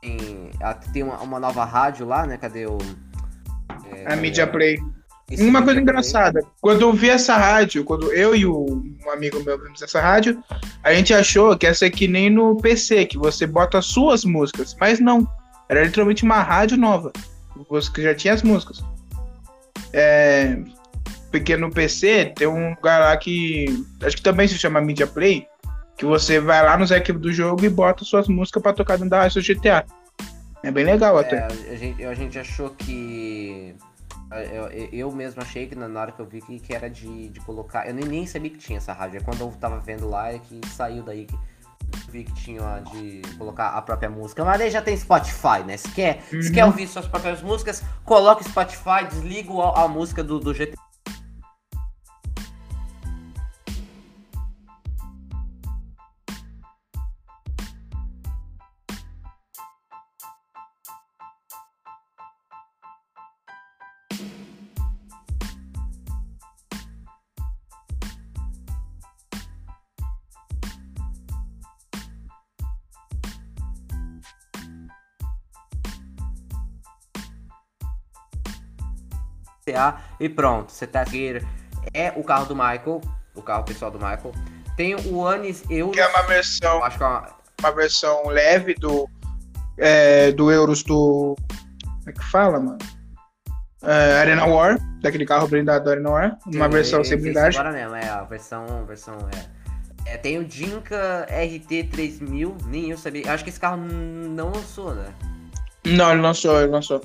tem, 0.00 0.50
tem 0.92 1.02
uma, 1.02 1.18
uma 1.20 1.38
nova 1.38 1.64
rádio 1.64 2.06
lá, 2.06 2.26
né? 2.26 2.36
Cadê 2.36 2.66
o. 2.66 2.78
É, 3.92 4.12
a 4.12 4.16
Media 4.16 4.46
Play. 4.46 4.78
Uma 5.38 5.62
coisa 5.62 5.80
engraçada, 5.80 6.40
play. 6.40 6.52
quando 6.60 6.82
eu 6.82 6.92
vi 6.92 7.08
essa 7.08 7.36
rádio, 7.36 7.84
quando 7.84 8.12
eu 8.12 8.34
e 8.34 8.44
o, 8.44 8.66
um 9.06 9.10
amigo 9.10 9.42
meu 9.42 9.58
vimos 9.58 9.80
essa 9.80 10.00
rádio, 10.00 10.42
a 10.82 10.92
gente 10.92 11.14
achou 11.14 11.56
que 11.56 11.66
essa 11.66 11.86
é 11.86 11.90
que 11.90 12.06
nem 12.06 12.28
no 12.28 12.56
PC, 12.56 13.06
que 13.06 13.16
você 13.16 13.46
bota 13.46 13.80
suas 13.80 14.24
músicas, 14.24 14.76
mas 14.78 15.00
não. 15.00 15.26
Era 15.68 15.84
literalmente 15.84 16.22
uma 16.22 16.42
rádio 16.42 16.76
nova. 16.76 17.12
Você 17.70 18.02
já 18.02 18.14
tinha 18.14 18.34
as 18.34 18.42
músicas. 18.42 18.84
É, 19.92 20.58
porque 21.30 21.56
no 21.56 21.70
PC 21.70 22.34
tem 22.36 22.46
um 22.46 22.70
lugar 22.74 23.00
lá 23.00 23.16
que 23.16 23.66
acho 24.02 24.16
que 24.16 24.22
também 24.22 24.46
se 24.46 24.58
chama 24.58 24.82
Media 24.82 25.06
Play, 25.06 25.46
que 25.96 26.04
você 26.04 26.38
vai 26.38 26.62
lá 26.62 26.76
nos 26.76 26.92
arquivos 26.92 27.22
do 27.22 27.32
jogo 27.32 27.64
e 27.64 27.70
bota 27.70 28.04
suas 28.04 28.28
músicas 28.28 28.62
para 28.62 28.74
tocar 28.74 28.96
dentro 28.96 29.10
da 29.10 29.22
rádio 29.22 29.42
GTA. 29.42 29.84
É 30.62 30.70
bem 30.70 30.84
legal 30.84 31.18
até. 31.18 31.36
É, 31.36 31.44
a, 31.44 31.76
gente, 31.76 32.04
a 32.04 32.14
gente 32.14 32.38
achou 32.38 32.70
que. 32.70 33.74
Eu, 34.30 34.88
eu 34.92 35.12
mesmo 35.12 35.42
achei 35.42 35.66
que 35.66 35.74
na 35.74 36.00
hora 36.00 36.10
que 36.10 36.20
eu 36.20 36.24
vi 36.24 36.40
que, 36.40 36.58
que 36.58 36.74
era 36.74 36.88
de, 36.88 37.28
de 37.28 37.40
colocar. 37.40 37.86
Eu 37.86 37.94
nem, 37.94 38.04
nem 38.04 38.26
sabia 38.26 38.50
que 38.50 38.58
tinha 38.58 38.78
essa 38.78 38.92
rádio. 38.92 39.18
É 39.18 39.20
quando 39.20 39.40
eu 39.40 39.52
tava 39.60 39.78
vendo 39.78 40.08
lá 40.08 40.32
é 40.32 40.38
que 40.38 40.60
saiu 40.68 41.02
daí 41.02 41.26
que 41.26 41.38
vi 42.10 42.24
que 42.24 42.32
tinha 42.34 42.80
de 42.92 43.22
colocar 43.36 43.70
a 43.70 43.82
própria 43.82 44.08
música. 44.08 44.44
Mas 44.44 44.60
aí 44.60 44.70
já 44.70 44.80
tem 44.80 44.96
Spotify, 44.96 45.62
né? 45.66 45.76
Se 45.76 45.90
quer, 45.90 46.22
uhum. 46.32 46.42
se 46.42 46.52
quer 46.52 46.64
ouvir 46.64 46.86
suas 46.86 47.06
próprias 47.06 47.42
músicas, 47.42 47.82
coloca 48.04 48.42
Spotify, 48.42 49.04
desliga 49.08 49.52
a, 49.52 49.84
a 49.84 49.88
música 49.88 50.22
do, 50.22 50.38
do 50.38 50.54
GTA 50.54 50.91
e 80.20 80.28
pronto, 80.28 80.72
você 80.72 80.86
tá 80.86 81.02
aqui. 81.02 81.40
É 81.92 82.12
o 82.16 82.22
carro 82.22 82.46
do 82.46 82.54
Michael, 82.54 83.00
o 83.34 83.42
carro 83.42 83.64
pessoal 83.64 83.90
do 83.90 83.98
Michael. 83.98 84.32
Tem 84.76 84.94
o 84.94 85.26
Anis 85.26 85.64
Euros. 85.68 85.94
Que 85.94 86.00
é 86.00 86.08
uma 86.08 86.22
versão. 86.22 86.82
Acho 86.84 86.98
que 86.98 87.04
é 87.04 87.06
uma... 87.06 87.28
uma 87.60 87.72
versão 87.72 88.26
leve 88.28 88.74
do. 88.74 89.08
É, 89.78 90.32
do 90.32 90.50
Euros 90.50 90.82
do. 90.82 91.36
Como 91.82 92.08
é 92.08 92.12
que 92.12 92.24
fala, 92.24 92.58
mano? 92.58 92.78
É, 93.82 94.20
Arena 94.20 94.46
War, 94.46 94.78
daquele 95.00 95.26
carro 95.26 95.48
blindado 95.48 95.84
do 95.84 95.90
Arena 95.90 96.10
War. 96.10 96.38
Uma 96.46 96.68
versão 96.68 97.02
sem 97.02 97.18
blindagem. 97.18 97.58
Agora 97.58 97.74
mesmo, 97.74 97.96
é, 97.96 98.08
a 98.08 98.22
versão. 98.22 98.86
versão 98.86 99.18
é. 100.06 100.14
é 100.14 100.16
tem 100.16 100.38
o 100.38 100.48
Jinka 100.48 101.26
RT3000, 101.28 102.66
nem 102.66 102.90
eu 102.90 102.98
sabia. 102.98 103.32
Acho 103.32 103.42
que 103.42 103.50
esse 103.50 103.58
carro 103.58 103.78
não 103.78 104.52
lançou, 104.52 104.94
né? 104.94 105.12
Não, 105.84 106.12
ele 106.12 106.20
lançou, 106.20 106.60
ele 106.60 106.70
lançou. 106.70 107.00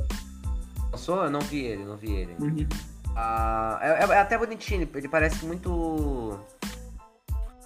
Lançou? 0.98 1.24
Eu 1.24 1.30
não 1.30 1.42
vi 1.42 1.64
ele, 1.64 1.86
não 1.86 1.96
vi 1.96 2.12
ele. 2.12 2.36
Uhum. 2.40 2.68
Ah, 3.16 3.80
é, 3.82 4.04
é, 4.04 4.20
até 4.20 4.36
bonitinho, 4.36 4.90
ele 4.96 5.08
parece 5.08 5.46
muito. 5.46 6.40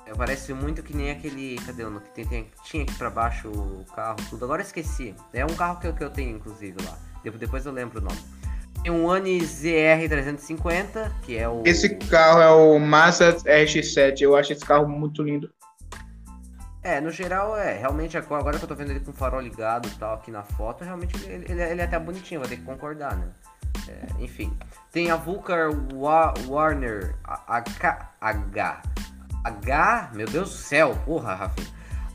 É, 0.06 0.14
parece 0.14 0.54
muito 0.54 0.84
que 0.84 0.96
nem 0.96 1.12
aquele. 1.12 1.56
Cadê 1.66 1.86
o 1.86 2.02
que 2.02 2.10
tem, 2.10 2.26
tem, 2.26 2.48
tinha 2.66 2.84
aqui 2.84 2.94
pra 2.96 3.10
baixo 3.10 3.48
o 3.48 3.86
carro, 3.96 4.18
tudo. 4.30 4.44
Agora 4.44 4.62
esqueci. 4.62 5.16
É 5.34 5.46
um 5.46 5.56
carro 5.56 5.80
que 5.80 5.88
eu, 5.88 5.94
que 5.94 6.04
eu 6.04 6.10
tenho, 6.10 6.36
inclusive, 6.36 6.76
lá. 6.84 6.98
Depois 7.24 7.66
eu 7.66 7.72
lembro 7.72 8.00
o 8.00 8.04
nome. 8.04 8.20
Tem 8.84 8.92
um 8.92 9.10
Ani 9.10 9.40
ZR350, 9.40 11.12
que 11.22 11.38
é 11.38 11.48
o. 11.48 11.64
Esse 11.66 11.96
carro 11.96 12.42
é 12.42 12.52
o 12.52 12.80
Mazda 12.80 13.34
RX7. 13.34 14.22
Eu 14.22 14.36
acho 14.36 14.52
esse 14.52 14.66
carro 14.66 14.90
muito 14.90 15.24
lindo. 15.24 15.50
É, 16.84 17.00
no 17.00 17.12
geral, 17.12 17.56
é. 17.56 17.78
Realmente, 17.78 18.18
agora 18.18 18.58
que 18.58 18.64
eu 18.64 18.68
tô 18.68 18.76
vendo 18.76 18.92
ele 18.92 19.00
com 19.00 19.12
o 19.12 19.14
farol 19.14 19.40
ligado 19.40 19.88
e 19.88 19.92
tal 19.92 20.16
aqui 20.16 20.32
na 20.32 20.44
foto, 20.44 20.84
realmente 20.84 21.16
ele, 21.24 21.46
ele, 21.48 21.62
ele 21.62 21.82
é 21.82 21.84
até 21.84 22.00
bonitinho, 22.00 22.40
vai 22.40 22.50
ter 22.50 22.58
que 22.58 22.64
concordar, 22.64 23.16
né? 23.16 23.28
É, 23.88 24.24
enfim. 24.24 24.58
Tem 24.92 25.12
a 25.12 25.16
Vulcar 25.16 25.70
Wa 25.94 26.34
Warner 26.48 27.16
H, 27.24 28.10
H. 28.20 28.82
H. 29.44 30.12
Meu 30.14 30.28
Deus 30.28 30.50
do 30.50 30.56
céu, 30.56 30.98
porra, 31.06 31.36
Rafa. 31.36 31.62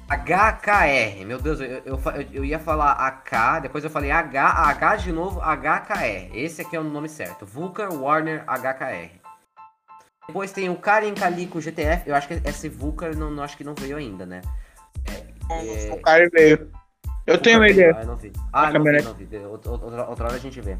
HKR, 0.09 1.25
meu 1.27 1.41
Deus, 1.41 1.59
eu, 1.61 1.83
eu, 1.85 2.01
eu, 2.33 2.45
ia 2.45 2.61
falar 2.61 2.93
AK, 2.93 3.63
depois 3.63 3.83
eu 3.83 3.91
falei 3.91 4.13
H, 4.13 4.69
H 4.71 4.97
de 4.97 5.11
novo, 5.11 5.41
HKR. 5.41 6.31
Esse 6.33 6.63
aqui 6.63 6.77
é 6.77 6.81
o 6.81 6.85
nome 6.85 7.09
certo. 7.09 7.45
Vulcar 7.45 7.93
Warner 7.93 8.45
HKR. 8.45 9.26
Depois 10.27 10.53
tem 10.53 10.69
o 10.69 10.77
Karen 10.77 11.15
Calico 11.15 11.61
GTF. 11.61 12.09
Eu 12.09 12.15
acho 12.15 12.29
que 12.29 12.41
esse 12.45 12.69
Vulcar 12.69 13.17
não, 13.17 13.31
não 13.31 13.43
acho 13.43 13.57
que 13.57 13.65
não 13.65 13.75
veio 13.75 13.97
ainda, 13.97 14.27
né? 14.27 14.43
É, 15.51 15.89
é... 15.89 15.93
O 15.93 16.01
Karen 16.01 16.29
veio. 16.33 16.71
Eu 17.27 17.39
tenho 17.39 17.59
uma 17.59 17.69
ideia. 17.69 17.95
Ah, 17.97 18.03
eu 18.03 18.07
não 18.07 18.17
vi. 18.17 18.33
Ah, 18.53 18.73
não 18.73 18.83
vi, 18.85 19.03
não 19.03 19.15
vi. 19.15 19.37
Outra, 19.39 19.71
outra, 19.73 20.25
hora 20.27 20.35
a 20.35 20.39
gente 20.39 20.61
vê. 20.61 20.77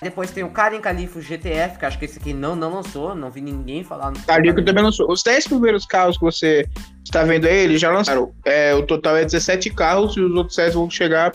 Depois 0.00 0.30
tem 0.30 0.44
o 0.44 0.50
Karen 0.50 0.80
Califo 0.80 1.20
GTF, 1.20 1.78
que 1.78 1.84
acho 1.84 1.98
que 1.98 2.04
esse 2.04 2.18
aqui 2.18 2.32
não, 2.32 2.54
não 2.54 2.72
lançou, 2.72 3.14
não 3.14 3.30
vi 3.30 3.40
ninguém 3.40 3.82
falar. 3.82 4.12
Calico 4.24 4.64
também 4.64 4.84
lançou. 4.84 5.10
Os 5.10 5.22
10 5.22 5.48
primeiros 5.48 5.84
carros 5.84 6.16
que 6.16 6.24
você 6.24 6.66
está 7.04 7.24
vendo 7.24 7.46
aí, 7.46 7.58
eles 7.58 7.80
já 7.80 7.90
lançaram. 7.90 8.32
É, 8.44 8.72
o 8.74 8.86
total 8.86 9.16
é 9.16 9.24
17 9.24 9.70
carros 9.70 10.16
e 10.16 10.20
os 10.20 10.32
outros 10.32 10.56
10 10.56 10.74
vão 10.74 10.88
chegar 10.88 11.32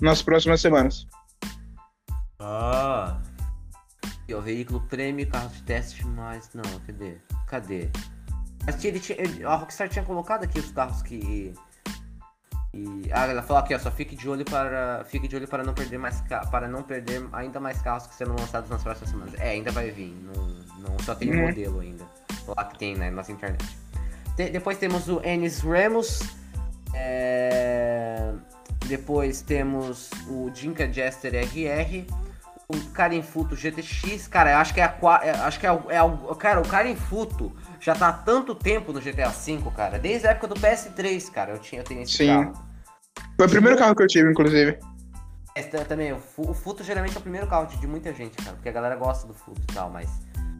nas 0.00 0.20
próximas 0.20 0.60
semanas. 0.60 1.06
Ah. 2.38 3.23
E 4.26 4.34
o 4.34 4.40
veículo 4.40 4.80
prêmio, 4.82 5.28
carro 5.28 5.48
de 5.50 5.62
teste, 5.62 6.06
mas 6.06 6.50
não, 6.54 6.62
cadê? 6.86 7.18
Cadê? 7.46 7.90
Mas 8.64 8.82
ele 8.82 8.98
tinha, 8.98 9.20
ele, 9.20 9.44
a 9.44 9.54
Rockstar 9.54 9.88
tinha 9.88 10.04
colocado 10.04 10.44
aqui 10.44 10.58
os 10.58 10.70
carros 10.70 11.02
que. 11.02 11.52
E, 12.72 13.08
ah, 13.12 13.26
ela 13.26 13.42
falou 13.42 13.62
aqui, 13.62 13.74
ó, 13.74 13.78
só 13.78 13.90
fique 13.90 14.16
de 14.16 14.28
olho 14.28 14.44
para. 14.44 15.04
Fique 15.04 15.28
de 15.28 15.36
olho 15.36 15.46
para 15.46 15.62
não 15.62 15.74
perder 15.74 15.98
mais 15.98 16.22
para 16.50 16.66
não 16.66 16.82
perder 16.82 17.24
ainda 17.32 17.60
mais 17.60 17.80
carros 17.82 18.06
que 18.06 18.14
serão 18.14 18.34
lançados 18.34 18.70
nas 18.70 18.82
próximas 18.82 19.10
semanas. 19.10 19.34
É, 19.34 19.50
ainda 19.50 19.70
vai 19.70 19.90
vir. 19.90 20.16
Não, 20.22 20.88
não 20.88 20.98
só 21.00 21.14
tem 21.14 21.30
um 21.30 21.40
uhum. 21.40 21.46
modelo 21.48 21.80
ainda. 21.80 22.04
Lá 22.48 22.64
que 22.64 22.78
tem 22.78 22.96
na 22.96 23.10
nossa 23.10 23.30
internet. 23.30 23.64
De, 24.36 24.48
depois 24.48 24.78
temos 24.78 25.08
o 25.08 25.20
Ennis 25.22 25.60
Remus. 25.60 26.20
É, 26.94 28.32
depois 28.86 29.42
temos 29.42 30.10
o 30.28 30.50
Jinka 30.54 30.90
Jester 30.90 31.34
RR 31.34 32.06
o 32.68 32.78
Carinfuto 32.92 33.54
GTX, 33.54 34.26
cara, 34.26 34.52
eu 34.52 34.56
acho 34.58 34.72
que 34.72 34.80
é 34.80 34.84
a 34.84 35.20
é, 35.22 35.30
acho 35.30 35.60
que 35.60 35.66
é, 35.66 35.72
o, 35.72 35.90
é 35.90 36.02
o, 36.02 36.34
cara, 36.34 36.60
o 36.60 36.68
Carinfuto 36.68 37.52
já 37.78 37.94
tá 37.94 38.08
há 38.08 38.12
tanto 38.12 38.54
tempo 38.54 38.92
no 38.92 39.00
GTA 39.00 39.28
V, 39.28 39.70
cara, 39.76 39.98
desde 39.98 40.26
a 40.26 40.30
época 40.30 40.48
do 40.48 40.54
PS3, 40.54 41.30
cara, 41.30 41.52
eu 41.52 41.58
tinha 41.58 41.82
eu 41.82 41.84
tenho 41.84 42.02
esse 42.02 42.16
Sim. 42.16 42.26
carro. 42.26 42.52
Foi 43.36 43.46
o 43.46 43.50
primeiro 43.50 43.78
carro 43.78 43.94
que 43.94 44.02
eu 44.02 44.06
tive, 44.06 44.30
inclusive. 44.30 44.78
É, 45.54 45.62
também, 45.62 46.12
o, 46.12 46.20
o 46.38 46.54
Futo 46.54 46.82
geralmente 46.82 47.14
é 47.14 47.18
o 47.18 47.22
primeiro 47.22 47.46
carro 47.46 47.66
de, 47.66 47.76
de, 47.76 47.86
muita 47.86 48.12
gente, 48.12 48.36
cara, 48.38 48.56
porque 48.56 48.68
a 48.68 48.72
galera 48.72 48.96
gosta 48.96 49.26
do 49.26 49.34
Futo 49.34 49.60
e 49.60 49.74
tal, 49.74 49.90
mas 49.90 50.08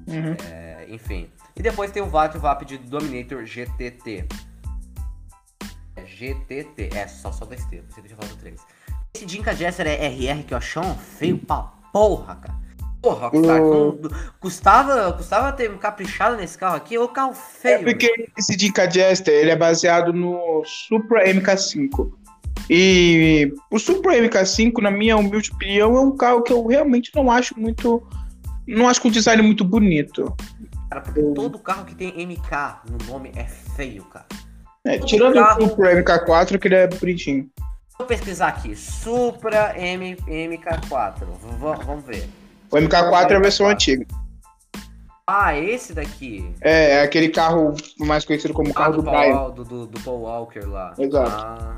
uhum. 0.06 0.36
é, 0.52 0.86
enfim. 0.88 1.30
E 1.56 1.62
depois 1.62 1.90
tem 1.90 2.02
o 2.02 2.06
VAP, 2.06 2.36
o 2.36 2.40
VAP 2.40 2.64
de 2.64 2.78
Dominator 2.78 3.44
GTT. 3.44 4.26
É 5.96 6.04
GTT, 6.04 6.90
é 6.92 7.06
só 7.06 7.32
só 7.32 7.44
dois 7.44 7.64
T, 7.66 7.82
você 7.88 8.00
deixa 8.00 8.14
eu 8.14 8.18
falar 8.18 8.28
do 8.28 8.36
3. 8.36 8.60
Esse 9.14 9.28
Jinka 9.28 9.54
Jesser 9.54 9.86
é 9.86 10.06
RR 10.06 10.42
que 10.44 10.54
eu 10.54 10.58
achei 10.58 10.82
um 10.82 10.94
feio 10.96 11.38
pra 11.38 11.72
porra, 11.94 12.34
cara. 12.34 12.64
Porra, 13.00 13.30
o... 13.32 14.00
custava, 14.40 15.12
custava 15.12 15.52
ter 15.52 15.70
caprichado 15.78 16.36
nesse 16.36 16.58
carro 16.58 16.74
aqui, 16.74 16.98
o 16.98 17.06
carro 17.06 17.34
feio. 17.34 17.74
É 17.74 17.82
porque 17.84 18.30
esse 18.36 18.56
Dinka 18.56 18.90
Jester, 18.90 19.32
ele 19.32 19.50
é 19.50 19.56
baseado 19.56 20.12
no 20.12 20.64
Supra 20.64 21.24
MK5. 21.28 22.10
E 22.68 23.52
o 23.70 23.78
Supra 23.78 24.14
MK5, 24.14 24.80
na 24.80 24.90
minha 24.90 25.16
humilde 25.16 25.52
opinião, 25.52 25.94
é 25.96 26.00
um 26.00 26.16
carro 26.16 26.42
que 26.42 26.52
eu 26.52 26.66
realmente 26.66 27.12
não 27.14 27.30
acho 27.30 27.58
muito. 27.60 28.02
Não 28.66 28.88
acho 28.88 29.02
com 29.02 29.08
um 29.08 29.12
design 29.12 29.42
muito 29.42 29.64
bonito. 29.64 30.34
Cara, 30.88 31.02
porque 31.02 31.20
eu... 31.20 31.34
todo 31.34 31.58
carro 31.58 31.84
que 31.84 31.94
tem 31.94 32.26
MK 32.26 32.90
no 32.90 33.12
nome 33.12 33.30
é 33.36 33.44
feio, 33.44 34.02
cara. 34.04 34.26
É, 34.86 34.98
tirando 34.98 35.34
carro... 35.34 35.62
o 35.62 35.68
Supra 35.68 36.02
MK4, 36.02 36.58
que 36.58 36.68
ele 36.68 36.74
é 36.74 36.88
bonitinho. 36.88 37.50
Vou 37.98 38.06
pesquisar 38.06 38.48
aqui. 38.48 38.74
Supra 38.74 39.78
M, 39.78 40.16
MK4. 40.16 41.20
V 41.20 41.84
vamos 41.84 42.04
ver. 42.04 42.28
O 42.70 42.76
MK4 42.76 43.30
é 43.30 43.36
a 43.36 43.40
versão 43.40 43.68
antiga. 43.68 44.06
Ah, 45.26 45.56
esse 45.58 45.94
daqui. 45.94 46.54
É, 46.60 46.96
é 46.96 47.02
aquele 47.02 47.30
carro 47.30 47.74
mais 47.98 48.24
conhecido 48.24 48.52
como 48.52 48.70
ah, 48.70 48.74
carro 48.74 48.92
do, 48.92 49.02
do, 49.02 49.10
Paul, 49.10 49.52
do, 49.52 49.64
do, 49.64 49.86
do, 49.86 50.00
Paul 50.00 50.20
Walker 50.20 50.66
lá. 50.66 50.92
Exato. 50.98 51.30
Ah. 51.30 51.76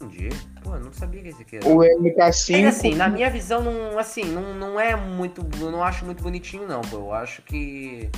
Entendi. 0.00 0.28
Pô, 0.62 0.74
eu 0.74 0.80
não 0.80 0.92
sabia 0.92 1.22
que 1.22 1.28
esse 1.28 1.42
aqui 1.42 1.56
era. 1.56 1.68
O 1.68 1.78
MK5. 1.78 2.64
É 2.64 2.66
assim, 2.68 2.94
na 2.94 3.08
minha 3.08 3.28
visão, 3.28 3.62
não, 3.62 3.98
assim, 3.98 4.24
não, 4.24 4.54
não 4.54 4.80
é 4.80 4.96
muito. 4.96 5.46
Eu 5.60 5.70
não 5.70 5.82
acho 5.82 6.06
muito 6.06 6.22
bonitinho, 6.22 6.66
não, 6.66 6.80
pô. 6.82 6.96
Eu 6.96 7.12
acho 7.12 7.42
que. 7.42 8.08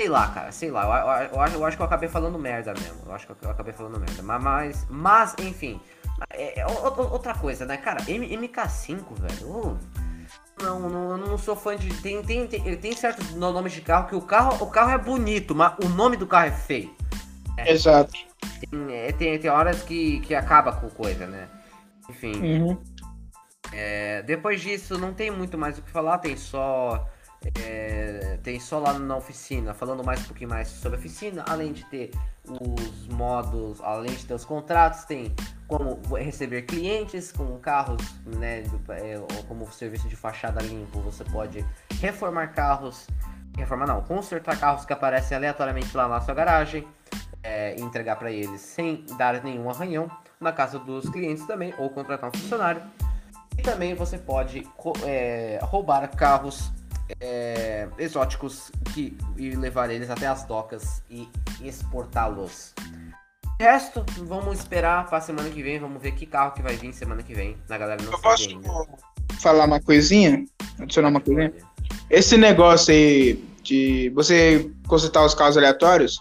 Sei 0.00 0.08
lá, 0.08 0.28
cara, 0.28 0.50
sei 0.50 0.70
lá. 0.70 0.84
Eu, 0.84 1.26
eu, 1.26 1.34
eu, 1.34 1.40
acho, 1.42 1.54
eu 1.56 1.64
acho 1.66 1.76
que 1.76 1.82
eu 1.82 1.86
acabei 1.86 2.08
falando 2.08 2.38
merda 2.38 2.72
mesmo. 2.72 3.02
Eu 3.04 3.12
acho 3.12 3.26
que 3.26 3.44
eu 3.44 3.50
acabei 3.50 3.74
falando 3.74 4.00
merda. 4.00 4.22
Mas, 4.22 4.86
mas 4.88 5.36
enfim. 5.38 5.78
É, 6.30 6.60
é, 6.60 6.66
outra 6.66 7.34
coisa, 7.34 7.66
né, 7.66 7.76
cara? 7.76 8.02
M, 8.08 8.26
MK5, 8.26 9.04
velho. 9.20 9.78
não, 10.62 10.88
não, 10.88 11.10
eu 11.10 11.18
não 11.18 11.36
sou 11.36 11.54
fã 11.54 11.76
de. 11.76 11.92
Tem, 12.00 12.22
tem, 12.22 12.46
tem, 12.46 12.76
tem 12.76 12.96
certos 12.96 13.34
nomes 13.34 13.74
de 13.74 13.82
carro 13.82 14.08
que 14.08 14.14
o 14.14 14.22
carro, 14.22 14.64
o 14.64 14.70
carro 14.70 14.92
é 14.92 14.96
bonito, 14.96 15.54
mas 15.54 15.74
o 15.84 15.88
nome 15.90 16.16
do 16.16 16.26
carro 16.26 16.46
é 16.46 16.52
feio. 16.52 16.96
É, 17.58 17.70
Exato. 17.70 18.14
Tem, 18.70 18.94
é, 18.94 19.12
tem, 19.12 19.38
tem 19.38 19.50
horas 19.50 19.82
que, 19.82 20.20
que 20.20 20.34
acaba 20.34 20.72
com 20.72 20.88
coisa, 20.88 21.26
né? 21.26 21.46
Enfim. 22.08 22.40
Uhum. 22.40 22.82
É, 23.70 24.22
depois 24.22 24.62
disso, 24.62 24.96
não 24.96 25.12
tem 25.12 25.30
muito 25.30 25.58
mais 25.58 25.76
o 25.78 25.82
que 25.82 25.90
falar, 25.90 26.16
tem 26.16 26.38
só 26.38 27.06
é, 27.58 28.38
tem 28.42 28.60
só 28.60 28.78
lá 28.78 28.98
na 28.98 29.16
oficina, 29.16 29.72
falando 29.72 30.04
mais 30.04 30.20
um 30.20 30.24
pouquinho 30.24 30.50
mais 30.50 30.68
sobre 30.68 30.96
a 30.96 31.00
oficina, 31.00 31.44
além 31.48 31.72
de 31.72 31.84
ter 31.86 32.10
os 32.46 33.06
modos, 33.08 33.80
além 33.80 34.14
de 34.14 34.26
ter 34.26 34.34
os 34.34 34.44
contratos, 34.44 35.04
tem 35.04 35.34
como 35.66 36.00
receber 36.14 36.62
clientes 36.62 37.32
com 37.32 37.58
carros, 37.58 38.02
né, 38.26 38.64
é, 38.90 39.20
como 39.48 39.70
serviço 39.72 40.08
de 40.08 40.16
fachada 40.16 40.60
limpo, 40.62 41.00
você 41.00 41.24
pode 41.24 41.64
reformar 42.00 42.48
carros, 42.48 43.06
reformar 43.56 43.86
não, 43.86 44.02
consertar 44.02 44.58
carros 44.58 44.84
que 44.84 44.92
aparecem 44.92 45.36
aleatoriamente 45.36 45.96
lá 45.96 46.08
na 46.08 46.20
sua 46.20 46.34
garagem, 46.34 46.86
é, 47.42 47.74
entregar 47.80 48.16
para 48.16 48.30
eles 48.30 48.60
sem 48.60 49.06
dar 49.16 49.42
nenhum 49.42 49.70
arranhão, 49.70 50.10
na 50.38 50.52
casa 50.52 50.78
dos 50.78 51.08
clientes 51.08 51.46
também, 51.46 51.74
ou 51.78 51.88
contratar 51.88 52.28
um 52.28 52.32
funcionário. 52.32 52.82
E 53.56 53.62
também 53.62 53.94
você 53.94 54.18
pode 54.18 54.66
é, 55.04 55.58
roubar 55.62 56.08
carros 56.16 56.70
é, 57.20 57.88
exóticos 57.98 58.70
que, 58.92 59.16
e 59.36 59.50
levar 59.50 59.90
eles 59.90 60.10
até 60.10 60.26
as 60.26 60.44
docas 60.44 61.02
e 61.10 61.28
exportá-los. 61.62 62.74
O 63.60 63.62
resto, 63.62 64.04
vamos 64.24 64.58
esperar 64.58 65.08
para 65.08 65.20
semana 65.20 65.50
que 65.50 65.62
vem, 65.62 65.78
vamos 65.78 66.00
ver 66.02 66.12
que 66.12 66.24
carro 66.26 66.52
que 66.52 66.62
vai 66.62 66.76
vir 66.76 66.92
semana 66.92 67.22
que 67.22 67.34
vem. 67.34 67.56
Na 67.68 67.76
galera 67.76 68.02
não 68.02 68.12
Eu 68.12 68.18
posso 68.18 68.48
ainda. 68.48 68.68
falar 69.38 69.66
uma 69.66 69.80
coisinha? 69.80 70.44
Adicionar 70.78 71.08
uma 71.08 71.20
coisinha? 71.20 71.52
Esse 72.08 72.36
negócio 72.36 72.92
aí 72.94 73.34
de 73.62 74.10
você 74.14 74.70
consultar 74.86 75.24
os 75.24 75.34
carros 75.34 75.56
aleatórios, 75.56 76.20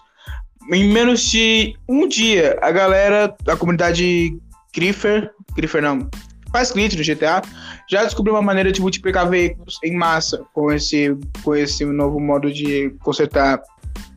em 0.71 0.91
menos 0.91 1.21
de 1.21 1.75
um 1.87 2.07
dia, 2.07 2.59
a 2.61 2.71
galera, 2.71 3.35
a 3.47 3.55
comunidade 3.55 4.37
Griffer, 4.75 5.31
Griffer 5.55 5.81
não, 5.81 6.07
faz 6.52 6.72
cliente 6.72 6.97
no 6.97 7.04
GTA, 7.04 7.41
já 7.89 8.04
descobriu 8.04 8.36
uma 8.36 8.41
maneira 8.41 8.72
de 8.72 8.82
multiplicar 8.82 9.30
veículos 9.30 9.80
em 9.84 9.95
massa 9.95 10.43
com 10.54 10.72
esse, 10.72 11.18
com 11.43 11.56
esse 11.56 11.86
novo 11.86 12.20
modo 12.20 12.52
de 12.52 12.89
consertar 13.02 13.62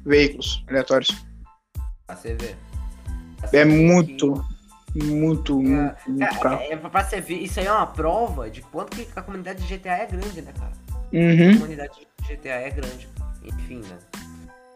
veículos 0.04 0.64
aleatórios. 0.68 1.10
Pra 2.06 2.16
você 2.16 2.34
ver. 2.34 2.56
É 3.52 3.64
muito, 3.64 4.44
muito, 4.94 5.52
é, 5.52 5.62
muito, 5.62 5.62
muito 6.08 6.22
é, 6.22 6.38
caro. 6.38 6.60
É, 6.60 6.72
é, 6.72 6.76
pra 6.76 7.04
você 7.04 7.20
ver, 7.20 7.36
isso 7.36 7.60
aí 7.60 7.66
é 7.66 7.72
uma 7.72 7.86
prova 7.86 8.48
de 8.48 8.62
quanto 8.62 8.96
que 8.96 9.06
a 9.14 9.22
comunidade 9.22 9.62
de 9.62 9.76
GTA 9.76 9.90
é 9.90 10.06
grande, 10.06 10.42
né, 10.42 10.52
cara? 10.58 10.72
Uhum. 11.12 11.50
A 11.50 11.54
comunidade 11.54 11.92
de 12.22 12.36
GTA 12.36 12.48
é 12.48 12.70
grande. 12.70 13.08
Enfim, 13.44 13.80
né? 13.80 13.98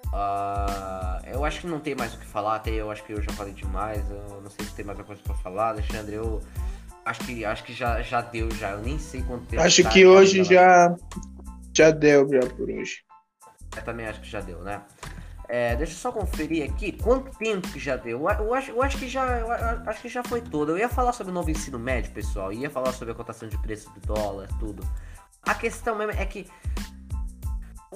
Uh, 0.06 1.26
eu 1.26 1.44
acho 1.44 1.60
que 1.60 1.66
não 1.66 1.78
tem 1.78 1.94
mais 1.94 2.14
o 2.14 2.18
que 2.18 2.26
falar, 2.26 2.56
até 2.56 2.70
eu 2.70 2.90
acho 2.90 3.04
que 3.04 3.12
eu 3.12 3.22
já 3.22 3.32
falei 3.32 3.52
demais. 3.52 4.02
Eu 4.10 4.40
não 4.42 4.50
sei 4.50 4.64
se 4.64 4.74
tem 4.74 4.84
mais 4.84 4.98
alguma 4.98 5.16
coisa 5.16 5.22
pra 5.22 5.34
falar, 5.42 5.70
Alexandre. 5.70 6.14
Eu, 6.14 6.42
Acho 7.06 7.20
que, 7.24 7.44
acho 7.44 7.62
que 7.62 7.72
já, 7.72 8.02
já 8.02 8.20
deu, 8.20 8.50
já. 8.50 8.72
Eu 8.72 8.80
nem 8.80 8.98
sei 8.98 9.22
quanto 9.22 9.46
tempo. 9.46 9.62
Acho 9.62 9.84
tá 9.84 9.90
que 9.90 10.04
hoje 10.04 10.42
já, 10.42 10.92
já 11.72 11.92
deu 11.92 12.28
já 12.28 12.40
por 12.40 12.68
hoje. 12.68 13.04
Eu 13.76 13.82
também 13.82 14.08
acho 14.08 14.20
que 14.20 14.28
já 14.28 14.40
deu, 14.40 14.60
né? 14.62 14.82
É, 15.48 15.76
deixa 15.76 15.92
eu 15.92 15.98
só 15.98 16.10
conferir 16.10 16.68
aqui 16.68 16.90
quanto 16.90 17.30
tempo 17.38 17.68
que 17.68 17.78
já 17.78 17.94
deu. 17.94 18.28
Eu, 18.28 18.52
acho, 18.52 18.72
eu 18.72 18.82
acho 18.82 18.98
que 18.98 19.08
já 19.08 19.24
eu 19.38 19.52
acho 19.88 20.02
que 20.02 20.08
já 20.08 20.24
foi 20.24 20.40
todo. 20.40 20.72
Eu 20.72 20.78
ia 20.78 20.88
falar 20.88 21.12
sobre 21.12 21.30
o 21.30 21.34
novo 21.34 21.48
ensino 21.48 21.78
médio, 21.78 22.10
pessoal. 22.10 22.52
ia 22.52 22.68
falar 22.68 22.92
sobre 22.92 23.12
a 23.12 23.14
cotação 23.14 23.48
de 23.48 23.56
preço 23.58 23.88
do 23.92 24.00
dólar, 24.00 24.48
tudo. 24.58 24.82
A 25.42 25.54
questão 25.54 25.96
mesmo 25.96 26.10
é 26.10 26.26
que 26.26 26.48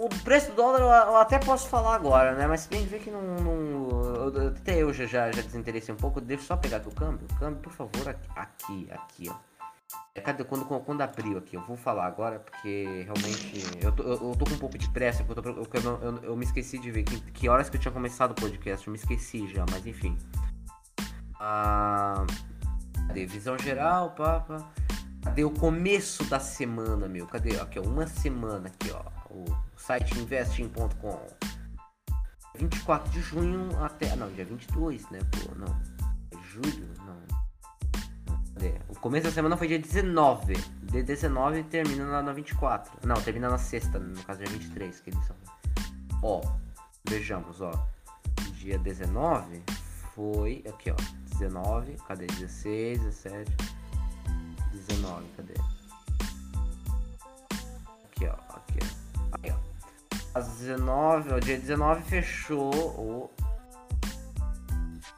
o 0.01 0.09
preço 0.24 0.51
do 0.51 0.57
dólar 0.57 0.80
eu, 0.80 1.16
até 1.16 1.38
posso 1.38 1.68
falar 1.68 1.94
agora, 1.94 2.34
né? 2.34 2.46
Mas 2.46 2.66
bem 2.66 2.86
ver 2.86 3.01
que 3.01 3.11
não. 3.11 3.20
não 3.20 4.48
até 4.48 4.82
eu 4.82 4.92
já, 4.92 5.05
já, 5.05 5.30
já 5.30 5.42
desinteressei 5.42 5.94
um 5.94 5.98
pouco. 5.98 6.20
Deixa 6.20 6.44
só 6.44 6.57
pegar 6.57 6.78
aqui 6.78 6.88
o 6.88 6.92
câmbio. 6.92 7.26
O 7.30 7.38
câmbio, 7.38 7.61
por 7.61 7.72
favor, 7.72 8.16
aqui, 8.34 8.88
aqui, 8.90 9.30
ó. 9.30 9.34
É, 10.14 10.20
cadê? 10.20 10.42
Quando, 10.42 10.64
quando 10.64 11.03
abriu 11.03 11.36
aqui, 11.36 11.57
eu 11.57 11.61
vou 11.62 11.76
falar 11.76 12.07
agora, 12.07 12.38
porque 12.38 13.05
realmente. 13.05 13.62
Eu 13.82 13.92
tô, 13.92 14.03
eu, 14.03 14.30
eu 14.30 14.36
tô 14.36 14.44
com 14.46 14.55
um 14.55 14.59
pouco 14.59 14.78
de 14.78 14.88
pressa, 14.90 15.22
porque 15.22 15.38
eu, 15.38 15.55
tô, 15.55 15.90
eu, 16.03 16.22
eu, 16.22 16.36
me 16.36 16.44
esqueci 16.44 16.78
de 16.78 16.90
ver 16.90 17.03
que, 17.03 17.20
que 17.32 17.48
horas 17.48 17.68
que 17.68 17.76
eu 17.76 17.80
tinha 17.80 17.92
começado 17.92 18.30
o 18.30 18.34
podcast. 18.34 18.86
Eu 18.86 18.92
me 18.92 18.98
esqueci 18.98 19.46
já, 19.53 19.66
mas 19.70 19.86
enfim. 19.86 20.16
Ah? 21.38 22.24
Visão 23.12 23.59
geral, 23.59 24.11
papa. 24.11 24.66
Cadê 25.23 25.45
o 25.45 25.51
começo 25.51 26.25
da 26.25 26.41
semana, 26.41 27.07
meu? 27.07 27.27
Cadê? 27.27 27.61
Aqui, 27.61 27.79
ó. 27.79 27.83
Uma 27.83 28.07
semana 28.07 28.68
aqui, 28.68 28.91
ó. 28.91 29.03
O 29.31 29.45
site 29.77 30.18
investing.com. 30.18 31.27
24 32.57 33.11
de 33.11 33.21
junho 33.21 33.68
até. 33.85 34.16
Não, 34.16 34.31
dia 34.33 34.45
22, 34.45 35.09
né? 35.11 35.18
Pô, 35.31 35.55
não. 35.55 35.68
É 36.31 36.43
julho? 36.43 36.89
Não. 37.05 37.21
Cadê? 38.55 38.75
O 38.89 38.99
começo 38.99 39.27
da 39.27 39.33
semana 39.33 39.57
foi 39.57 39.68
dia 39.68 39.79
19. 39.79 40.55
De 40.85 41.03
19 41.03 41.64
termina 41.64 42.07
lá 42.07 42.23
na 42.23 42.33
24. 42.33 43.07
Não, 43.07 43.16
termina 43.16 43.51
na 43.51 43.59
sexta, 43.59 43.99
no 43.99 44.23
caso 44.25 44.43
dia 44.43 44.49
23, 44.49 45.01
que 45.01 45.11
eles 45.11 45.25
são. 45.27 45.37
Ó, 46.23 46.41
vejamos, 47.09 47.61
ó. 47.61 47.73
Dia 48.55 48.79
19 48.79 49.62
foi. 50.14 50.64
Aqui, 50.66 50.91
ó. 50.91 50.97
19. 51.33 51.97
Cadê? 52.07 52.27
16, 52.27 53.01
17. 53.03 53.80
19, 54.73 55.27
cadê? 55.37 55.55
aqui, 58.21 58.27
ó. 58.27 58.55
Aqui, 58.55 58.79
ó. 58.83 59.37
Aqui, 59.37 59.53
ó. 59.53 60.39
Às 60.39 60.49
19, 60.59 61.33
ó, 61.33 61.39
dia 61.39 61.59
19 61.59 62.03
fechou 62.03 62.73
o. 62.75 63.31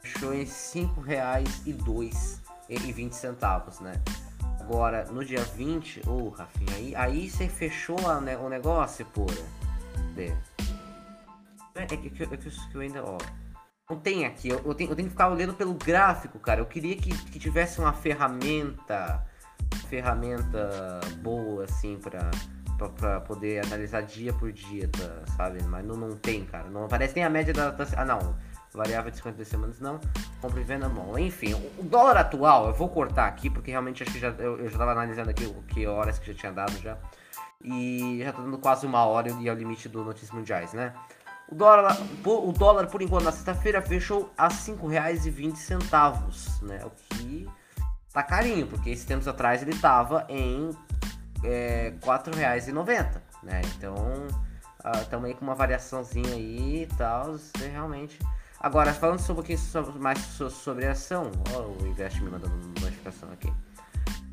Fechou 0.00 0.32
em 0.32 0.46
5 0.46 1.00
reais 1.00 1.62
e 1.66 1.72
2 1.72 2.40
e 2.68 2.78
20 2.78 3.12
centavos, 3.12 3.80
né? 3.80 4.00
Agora, 4.60 5.04
no 5.06 5.24
dia 5.24 5.42
20, 5.42 6.02
ô 6.08 6.12
oh, 6.12 6.28
Rafinha, 6.28 6.76
aí, 6.76 6.94
aí 6.94 7.28
você 7.28 7.48
fechou 7.48 7.98
a, 8.08 8.20
né, 8.20 8.36
o 8.36 8.48
negócio, 8.48 9.04
porra. 9.06 9.34
É, 10.16 10.32
é, 11.74 11.86
que, 11.86 11.94
é, 11.94 11.96
que, 11.96 12.22
é 12.22 12.36
que 12.36 12.74
eu 12.74 12.80
ainda, 12.80 13.04
ó. 13.04 13.18
Não 13.90 13.98
tem 13.98 14.24
aqui, 14.24 14.48
eu, 14.48 14.62
eu, 14.64 14.74
tenho, 14.74 14.90
eu 14.90 14.96
tenho 14.96 15.08
que 15.08 15.12
ficar 15.12 15.28
olhando 15.28 15.52
pelo 15.54 15.74
gráfico, 15.74 16.38
cara. 16.38 16.60
Eu 16.60 16.66
queria 16.66 16.96
que, 16.96 17.10
que 17.10 17.38
tivesse 17.38 17.80
uma 17.80 17.92
ferramenta. 17.92 19.26
Ferramenta 19.88 21.00
boa, 21.20 21.64
assim, 21.64 21.98
pra, 21.98 22.30
pra, 22.78 22.88
pra, 22.88 23.20
poder 23.20 23.64
analisar 23.66 24.02
dia 24.02 24.32
por 24.32 24.52
dia, 24.52 24.88
tá, 24.88 25.32
sabe? 25.36 25.62
Mas 25.64 25.84
não, 25.84 25.96
não 25.96 26.16
tem, 26.16 26.44
cara. 26.44 26.68
Não 26.68 26.84
aparece 26.84 27.14
nem 27.14 27.24
a 27.24 27.30
média 27.30 27.52
da. 27.52 27.70
da 27.70 27.86
ah, 27.96 28.04
não 28.04 28.36
variável 28.74 29.10
de 29.10 29.18
52 29.18 29.48
semanas 29.48 29.80
não, 29.80 30.00
compra 30.40 30.60
e 30.60 30.64
venda 30.64 30.88
bom. 30.88 31.18
Enfim, 31.18 31.52
o 31.78 31.82
dólar 31.82 32.16
atual, 32.16 32.68
eu 32.68 32.72
vou 32.72 32.88
cortar 32.88 33.26
aqui, 33.26 33.50
porque 33.50 33.70
realmente 33.70 34.02
acho 34.02 34.12
que 34.12 34.18
já, 34.18 34.28
eu, 34.28 34.58
eu 34.58 34.64
já 34.64 34.72
estava 34.72 34.92
analisando 34.92 35.28
aqui 35.30 35.44
o 35.44 35.62
que 35.62 35.86
horas 35.86 36.18
que 36.18 36.32
já 36.32 36.38
tinha 36.38 36.52
dado 36.52 36.72
já. 36.78 36.96
E 37.62 38.22
já 38.24 38.32
tá 38.32 38.40
dando 38.42 38.58
quase 38.58 38.86
uma 38.86 39.04
hora 39.04 39.30
e 39.30 39.48
é 39.48 39.52
o 39.52 39.54
limite 39.54 39.88
do 39.88 40.02
Notícias 40.02 40.32
Mundiais, 40.32 40.72
né? 40.72 40.92
O 41.48 41.54
dólar, 41.54 41.96
o 42.24 42.52
dólar 42.52 42.86
por 42.86 43.02
enquanto, 43.02 43.24
na 43.24 43.32
sexta-feira, 43.32 43.82
fechou 43.82 44.32
a 44.36 44.48
R$ 44.48 44.54
5,20, 44.54 46.62
né? 46.62 46.80
O 46.84 46.90
que 46.90 47.48
tá 48.12 48.22
carinho, 48.22 48.66
porque 48.66 48.90
esses 48.90 49.04
tempos 49.04 49.26
atrás 49.26 49.62
ele 49.62 49.76
tava 49.78 50.26
em 50.28 50.70
é, 51.44 51.94
R$ 52.02 52.06
4,90, 52.06 53.20
né? 53.42 53.62
Então, 53.76 53.94
uh, 53.94 55.24
aí 55.24 55.34
com 55.34 55.44
uma 55.44 55.54
variaçãozinha 55.54 56.34
aí 56.34 56.82
e 56.82 56.86
tal, 56.96 57.36
realmente 57.72 58.18
Agora, 58.62 58.94
falando 58.94 59.18
sobre 59.18 59.32
um 59.32 59.34
pouquinho 59.34 59.58
sobre, 59.58 59.98
mais 59.98 60.20
sobre 60.20 60.86
a 60.86 60.92
ação, 60.92 61.32
o 61.80 61.84
Invest 61.84 62.22
me 62.22 62.30
mandando 62.30 62.54
notificação 62.80 63.28
aqui. 63.32 63.52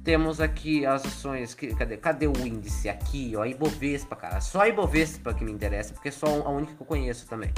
Temos 0.03 0.39
aqui 0.39 0.86
as 0.86 1.03
ações, 1.03 1.55
que, 1.55 1.73
cadê, 1.73 1.97
cadê 1.97 2.27
o 2.27 2.38
índice? 2.45 2.88
Aqui, 2.89 3.34
ó, 3.36 3.43
Ibovespa, 3.43 4.15
cara. 4.15 4.39
Só 4.39 4.67
Ibovespa 4.67 5.34
que 5.34 5.43
me 5.43 5.51
interessa, 5.51 5.95
porque 5.95 6.09
é 6.09 6.11
só 6.11 6.27
a 6.27 6.49
única 6.49 6.75
que 6.75 6.82
eu 6.82 6.86
conheço 6.86 7.25
também. 7.25 7.51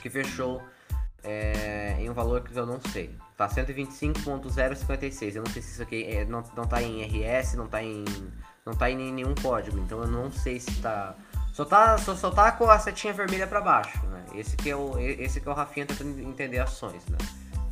Que 0.00 0.08
fechou 0.08 0.62
é, 1.24 1.96
em 1.98 2.08
um 2.08 2.14
valor 2.14 2.42
que 2.42 2.56
eu 2.56 2.64
não 2.64 2.80
sei. 2.80 3.12
Tá 3.36 3.48
125.056. 3.48 5.34
Eu 5.34 5.42
não 5.42 5.52
sei 5.52 5.62
se 5.62 5.72
isso 5.72 5.82
aqui 5.82 6.04
é, 6.04 6.24
não, 6.24 6.42
não 6.56 6.64
tá 6.64 6.82
em 6.82 7.02
RS, 7.02 7.54
não 7.54 7.68
tá 7.68 7.82
em. 7.82 8.04
não 8.64 8.72
tá 8.72 8.90
em 8.90 8.96
nenhum 8.96 9.34
código. 9.34 9.78
Então 9.78 10.00
eu 10.00 10.08
não 10.08 10.30
sei 10.30 10.58
se 10.58 10.80
tá 10.80 11.14
só 11.56 11.64
tá, 11.64 11.96
só, 11.96 12.14
só 12.14 12.30
tá 12.30 12.52
com 12.52 12.68
a 12.68 12.78
setinha 12.78 13.14
vermelha 13.14 13.46
para 13.46 13.62
baixo, 13.62 14.04
né? 14.08 14.22
Esse 14.34 14.54
que 14.58 14.68
é 14.68 14.76
o, 14.76 14.98
esse 14.98 15.40
que 15.40 15.48
é 15.48 15.50
o 15.50 15.54
Rafinha 15.54 15.86
tentando 15.86 16.20
entender 16.20 16.58
ações, 16.58 17.02
né? 17.06 17.16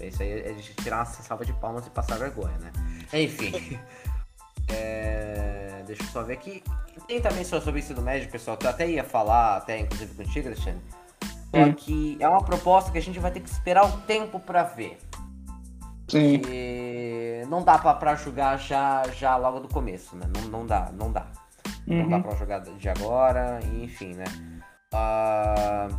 Isso 0.00 0.22
aí 0.22 0.40
é 0.40 0.52
de 0.54 0.72
tirar 0.74 1.00
uma 1.00 1.04
salva 1.04 1.44
de 1.44 1.52
palmas 1.52 1.86
e 1.86 1.90
passar 1.90 2.16
vergonha, 2.16 2.56
né? 2.60 2.72
Enfim. 3.12 3.78
é, 4.72 5.82
deixa 5.86 6.02
eu 6.02 6.06
só 6.06 6.22
ver 6.22 6.32
aqui. 6.32 6.64
Tem 7.06 7.20
também 7.20 7.44
sobre 7.44 7.78
isso 7.78 7.92
do 7.92 8.00
médio, 8.00 8.30
pessoal, 8.30 8.56
que 8.56 8.64
eu 8.64 8.70
até 8.70 8.88
ia 8.88 9.04
falar, 9.04 9.58
até 9.58 9.78
inclusive 9.80 10.14
contigo, 10.14 10.48
Alexandre. 10.48 10.80
Só 11.54 11.60
hum. 11.60 11.74
que 11.74 12.16
é 12.20 12.26
uma 12.26 12.42
proposta 12.42 12.90
que 12.90 12.96
a 12.96 13.02
gente 13.02 13.18
vai 13.18 13.30
ter 13.30 13.40
que 13.40 13.50
esperar 13.50 13.84
o 13.84 13.98
tempo 14.00 14.40
para 14.40 14.62
ver. 14.62 14.98
Sim. 16.14 16.40
Não 17.48 17.64
dá 17.64 17.76
pra, 17.76 18.14
julgar 18.14 18.56
já, 18.56 19.02
já 19.14 19.36
logo 19.36 19.58
do 19.58 19.68
começo, 19.68 20.14
né? 20.16 20.26
Não, 20.32 20.42
não 20.42 20.66
dá, 20.66 20.90
não 20.92 21.10
dá. 21.10 21.26
Uhum. 21.88 22.02
Não 22.02 22.08
dá 22.08 22.20
pra 22.20 22.36
jogar 22.36 22.60
de 22.60 22.88
agora, 22.88 23.58
enfim, 23.82 24.14
né? 24.14 24.24
Uh... 24.94 25.92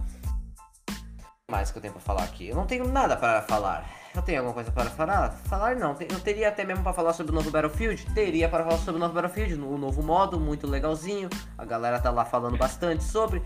mais 1.51 1.69
que 1.69 1.77
eu 1.77 1.81
tenho 1.81 1.93
pra 1.93 2.01
falar 2.01 2.23
aqui? 2.23 2.47
Eu 2.47 2.55
não 2.55 2.65
tenho 2.65 2.87
nada 2.87 3.17
para 3.17 3.41
falar. 3.41 3.85
Eu 4.15 4.21
tenho 4.21 4.39
alguma 4.39 4.53
coisa 4.53 4.71
para 4.71 4.89
falar? 4.89 5.31
Falar 5.31 5.75
não. 5.75 5.91
Eu 5.99 6.19
teria 6.21 6.47
até 6.47 6.63
mesmo 6.63 6.81
para 6.81 6.93
falar 6.93 7.11
sobre 7.11 7.33
o 7.33 7.35
novo 7.35 7.51
Battlefield. 7.51 8.05
Teria 8.13 8.47
para 8.47 8.63
falar 8.63 8.77
sobre 8.77 8.95
o 8.95 8.99
novo 8.99 9.13
Battlefield, 9.13 9.55
o 9.55 9.77
novo 9.77 10.01
modo, 10.01 10.39
muito 10.39 10.65
legalzinho. 10.65 11.29
A 11.57 11.65
galera 11.65 11.99
tá 11.99 12.09
lá 12.09 12.23
falando 12.23 12.57
bastante 12.57 13.03
sobre. 13.03 13.43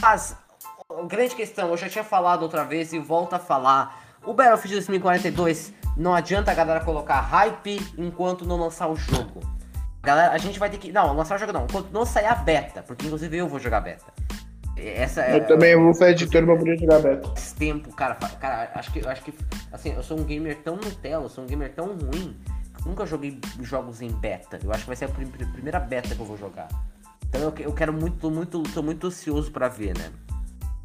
Mas, 0.00 0.36
grande 1.06 1.36
questão, 1.36 1.68
eu 1.68 1.76
já 1.76 1.88
tinha 1.88 2.02
falado 2.02 2.42
outra 2.42 2.64
vez 2.64 2.92
e 2.92 2.98
volto 2.98 3.34
a 3.34 3.38
falar. 3.38 4.07
O 4.24 4.34
Battlefield 4.34 4.74
2042 4.74 5.72
não 5.96 6.14
adianta 6.14 6.50
a 6.50 6.54
galera 6.54 6.80
colocar 6.84 7.20
hype 7.20 7.80
enquanto 7.96 8.44
não 8.44 8.56
lançar 8.56 8.88
o 8.88 8.96
jogo. 8.96 9.40
Galera, 10.02 10.32
a 10.32 10.38
gente 10.38 10.58
vai 10.58 10.70
ter 10.70 10.78
que. 10.78 10.92
Não, 10.92 11.14
lançar 11.14 11.36
o 11.36 11.38
jogo 11.38 11.52
não. 11.52 11.66
Quando 11.66 11.90
não 11.90 12.06
sair 12.06 12.26
a 12.26 12.34
beta, 12.34 12.82
porque 12.82 13.06
inclusive 13.06 13.36
eu 13.36 13.48
vou 13.48 13.58
jogar 13.58 13.80
beta. 13.80 14.06
Essa 14.76 15.22
eu 15.28 15.38
é, 15.38 15.40
também 15.40 15.74
vou 15.76 15.92
fazer 15.92 16.12
editor 16.12 16.44
pra 16.44 16.56
poder 16.56 16.78
jogar 16.78 17.00
beta. 17.00 17.32
Esse 17.36 17.54
tempo, 17.56 17.92
cara, 17.94 18.14
cara, 18.14 18.70
acho 18.74 18.92
que, 18.92 19.06
acho 19.06 19.22
que. 19.22 19.34
Assim, 19.72 19.92
eu 19.92 20.02
sou 20.02 20.18
um 20.18 20.24
gamer 20.24 20.56
tão 20.62 20.76
Nutella, 20.76 21.24
eu 21.24 21.28
sou 21.28 21.42
um 21.42 21.46
gamer 21.46 21.72
tão 21.74 21.96
ruim. 21.96 22.36
Nunca 22.86 23.04
joguei 23.04 23.40
jogos 23.60 24.00
em 24.00 24.10
beta. 24.10 24.58
Eu 24.62 24.70
acho 24.70 24.82
que 24.82 24.86
vai 24.86 24.96
ser 24.96 25.06
a 25.06 25.08
primeira 25.08 25.80
beta 25.80 26.14
que 26.14 26.20
eu 26.20 26.26
vou 26.26 26.38
jogar. 26.38 26.68
Então 27.28 27.40
eu, 27.40 27.54
eu 27.58 27.72
quero 27.72 27.92
muito, 27.92 28.18
tô 28.18 28.30
muito, 28.30 28.62
tô 28.62 28.82
muito 28.82 29.08
ansioso 29.08 29.50
para 29.50 29.68
ver, 29.68 29.98
né? 29.98 30.10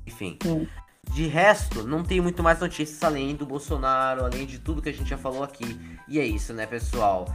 Enfim. 0.07 0.37
Hum. 0.45 0.65
De 1.11 1.27
resto, 1.27 1.83
não 1.83 2.03
tem 2.03 2.19
muito 2.21 2.41
mais 2.41 2.59
notícias 2.59 3.03
além 3.03 3.35
do 3.35 3.45
Bolsonaro, 3.45 4.25
além 4.25 4.45
de 4.45 4.57
tudo 4.57 4.81
que 4.81 4.89
a 4.89 4.93
gente 4.93 5.09
já 5.09 5.17
falou 5.17 5.43
aqui. 5.43 5.79
E 6.07 6.19
é 6.19 6.25
isso, 6.25 6.53
né, 6.53 6.65
pessoal? 6.65 7.27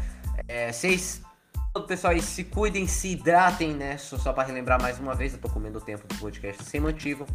É, 0.49 0.73
vocês 0.73 1.23
pessoal 1.87 2.13
aí, 2.13 2.21
se 2.21 2.45
cuidem, 2.45 2.87
se 2.87 3.09
hidratem, 3.09 3.73
né? 3.73 3.97
Só, 3.99 4.19
só 4.19 4.33
para 4.33 4.49
relembrar 4.49 4.81
mais 4.81 4.99
uma 4.99 5.15
vez, 5.15 5.33
eu 5.33 5.39
tô 5.39 5.49
comendo 5.49 5.79
o 5.79 5.81
tempo 5.81 6.07
do 6.07 6.15
podcast 6.17 6.65
sem 6.65 6.81
motivo. 6.81 7.27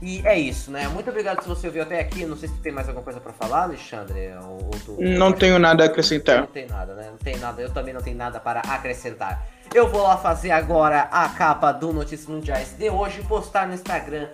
E 0.00 0.24
é 0.24 0.38
isso, 0.38 0.70
né? 0.70 0.86
Muito 0.88 1.10
obrigado 1.10 1.42
se 1.42 1.48
você 1.48 1.68
viu 1.68 1.82
até 1.82 1.98
aqui. 1.98 2.24
Não 2.24 2.36
sei 2.36 2.48
se 2.48 2.54
tem 2.56 2.70
mais 2.70 2.86
alguma 2.86 3.02
coisa 3.02 3.20
para 3.20 3.32
falar, 3.32 3.64
Alexandre. 3.64 4.32
Ou, 4.42 4.64
ou 4.64 4.70
tu... 4.84 4.96
Não 5.00 5.32
tenho 5.32 5.58
nada 5.58 5.82
a 5.82 5.86
acrescentar. 5.86 6.40
Não 6.40 6.46
tem 6.46 6.66
nada, 6.68 6.94
né? 6.94 7.08
Não 7.10 7.18
tem 7.18 7.36
nada. 7.38 7.60
Eu 7.60 7.70
também 7.70 7.92
não 7.92 8.00
tenho 8.00 8.16
nada 8.16 8.38
para 8.38 8.60
acrescentar. 8.60 9.44
Eu 9.74 9.88
vou 9.88 10.02
lá 10.02 10.16
fazer 10.16 10.52
agora 10.52 11.08
a 11.10 11.28
capa 11.30 11.72
do 11.72 11.92
Notícias 11.92 12.28
Mundiais 12.28 12.74
de 12.78 12.88
hoje, 12.88 13.22
postar 13.22 13.66
no 13.66 13.74
Instagram, 13.74 14.28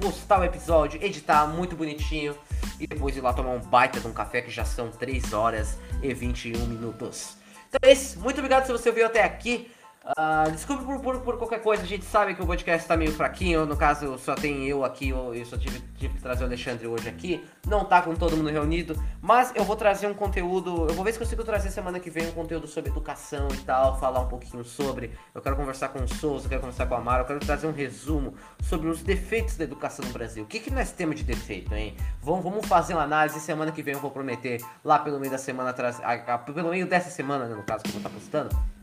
postar 0.00 0.40
o 0.40 0.44
episódio, 0.44 1.02
editar 1.02 1.46
muito 1.46 1.76
bonitinho 1.76 2.36
e 2.78 2.86
depois 2.86 3.16
ir 3.16 3.20
lá 3.20 3.32
tomar 3.32 3.50
um 3.50 3.60
baita 3.60 4.00
de 4.00 4.06
um 4.06 4.12
café 4.12 4.42
que 4.42 4.50
já 4.50 4.64
são 4.64 4.90
3 4.90 5.32
horas 5.32 5.78
e 6.02 6.12
21 6.12 6.66
minutos. 6.66 7.36
Então 7.68 7.78
é 7.88 7.92
isso. 7.92 8.18
Muito 8.20 8.38
obrigado 8.38 8.66
se 8.66 8.72
você 8.72 8.88
ouviu 8.88 9.06
até 9.06 9.22
aqui. 9.22 9.70
Uh, 10.04 10.50
desculpe 10.50 10.84
por, 10.84 11.00
por, 11.00 11.20
por, 11.20 11.38
qualquer 11.38 11.62
coisa, 11.62 11.82
a 11.82 11.86
gente 11.86 12.04
sabe 12.04 12.34
que 12.34 12.42
o 12.42 12.46
podcast 12.46 12.86
tá 12.86 12.94
meio 12.94 13.10
fraquinho. 13.12 13.64
No 13.64 13.74
caso, 13.74 14.18
só 14.18 14.34
tem 14.34 14.68
eu 14.68 14.84
aqui, 14.84 15.08
eu, 15.08 15.34
eu 15.34 15.46
só 15.46 15.56
tive, 15.56 15.80
tive, 15.96 16.12
que 16.12 16.20
trazer 16.20 16.44
o 16.44 16.46
Alexandre 16.46 16.86
hoje 16.86 17.08
aqui. 17.08 17.42
Não 17.66 17.86
tá 17.86 18.02
com 18.02 18.14
todo 18.14 18.36
mundo 18.36 18.50
reunido, 18.50 19.02
mas 19.22 19.50
eu 19.54 19.64
vou 19.64 19.76
trazer 19.76 20.06
um 20.06 20.12
conteúdo. 20.12 20.88
Eu 20.88 20.94
vou 20.94 21.02
ver 21.02 21.12
se 21.14 21.18
consigo 21.18 21.42
trazer 21.42 21.70
semana 21.70 21.98
que 21.98 22.10
vem 22.10 22.28
um 22.28 22.32
conteúdo 22.32 22.66
sobre 22.66 22.90
educação 22.90 23.48
e 23.50 23.56
tal, 23.58 23.98
falar 23.98 24.20
um 24.20 24.28
pouquinho 24.28 24.62
sobre. 24.62 25.10
Eu 25.34 25.40
quero 25.40 25.56
conversar 25.56 25.88
com 25.88 26.00
o 26.00 26.06
Souza, 26.06 26.44
eu 26.44 26.48
quero 26.50 26.60
conversar 26.60 26.84
com 26.84 26.96
a 26.96 27.00
Mara, 27.00 27.22
eu 27.22 27.26
quero 27.26 27.40
trazer 27.40 27.66
um 27.66 27.72
resumo 27.72 28.34
sobre 28.62 28.88
os 28.88 29.02
defeitos 29.02 29.56
da 29.56 29.64
educação 29.64 30.04
no 30.04 30.12
Brasil. 30.12 30.44
O 30.44 30.46
que, 30.46 30.60
que 30.60 30.70
nós 30.70 30.92
temos 30.92 31.16
de 31.16 31.22
defeito, 31.22 31.74
hein? 31.74 31.96
Vamos, 32.20 32.44
vamos 32.44 32.66
fazer 32.66 32.92
uma 32.92 33.04
análise. 33.04 33.40
Semana 33.40 33.72
que 33.72 33.82
vem 33.82 33.94
eu 33.94 34.00
vou 34.00 34.10
prometer, 34.10 34.60
lá 34.84 34.98
pelo 34.98 35.18
meio 35.18 35.32
da 35.32 35.38
semana, 35.38 35.72
pelo 35.72 36.68
meio 36.68 36.86
dessa 36.86 37.08
semana, 37.08 37.46
né, 37.46 37.54
no 37.54 37.62
caso, 37.62 37.84
que 37.84 37.88
eu 37.88 37.92
vou 37.92 38.00
estar 38.00 38.10
postando 38.10 38.73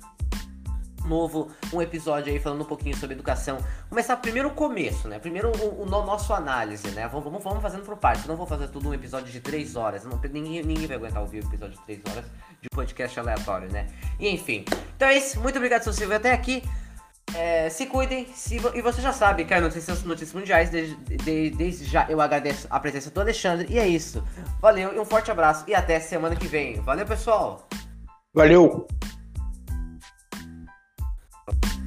novo, 1.05 1.49
um 1.73 1.81
episódio 1.81 2.31
aí 2.31 2.39
falando 2.39 2.61
um 2.61 2.65
pouquinho 2.65 2.95
sobre 2.95 3.15
educação. 3.15 3.57
Começar 3.89 4.17
primeiro 4.17 4.49
o 4.49 4.53
começo, 4.53 5.07
né? 5.07 5.19
Primeiro 5.19 5.51
o, 5.51 5.83
o 5.83 5.85
nosso 5.85 6.33
análise, 6.33 6.89
né? 6.91 7.07
Vamos, 7.07 7.43
vamos, 7.43 7.61
fazendo 7.61 7.83
por 7.83 7.97
partes. 7.97 8.25
Não 8.25 8.35
vou 8.35 8.45
fazer 8.45 8.67
tudo 8.67 8.89
um 8.89 8.93
episódio 8.93 9.31
de 9.31 9.39
3 9.39 9.75
horas. 9.75 10.03
Não, 10.05 10.19
ninguém, 10.31 10.63
ninguém 10.63 10.87
vai 10.87 10.97
aguentar 10.97 11.21
ouvir 11.21 11.43
um 11.43 11.47
episódio 11.47 11.77
de 11.77 11.85
3 11.85 12.01
horas 12.09 12.25
de 12.61 12.69
podcast 12.69 13.19
aleatório, 13.19 13.71
né? 13.71 13.87
E 14.19 14.29
enfim. 14.29 14.65
Então 14.95 15.07
é 15.07 15.17
isso. 15.17 15.39
Muito 15.39 15.55
obrigado 15.55 15.83
se 15.83 15.93
você 15.93 16.05
veio 16.05 16.17
até 16.17 16.31
aqui. 16.31 16.63
É, 17.33 17.69
se 17.69 17.85
cuidem, 17.85 18.27
se, 18.33 18.57
e 18.73 18.81
você 18.81 19.01
já 19.01 19.13
sabe, 19.13 19.45
cara, 19.45 19.61
notícias, 19.61 20.03
notícias 20.03 20.33
mundiais, 20.33 20.69
desde, 20.69 20.95
de, 20.95 21.49
desde 21.51 21.85
já 21.85 22.05
eu 22.09 22.19
agradeço 22.19 22.67
a 22.69 22.79
presença 22.79 23.09
do 23.09 23.21
Alexandre, 23.21 23.67
e 23.69 23.79
é 23.79 23.87
isso. 23.87 24.21
Valeu, 24.59 24.93
e 24.93 24.99
um 24.99 25.05
forte 25.05 25.31
abraço, 25.31 25.63
e 25.67 25.73
até 25.73 25.99
semana 25.99 26.35
que 26.35 26.47
vem. 26.47 26.81
Valeu, 26.81 27.05
pessoal! 27.05 27.67
Valeu! 28.33 28.87
Bye. 31.47 31.80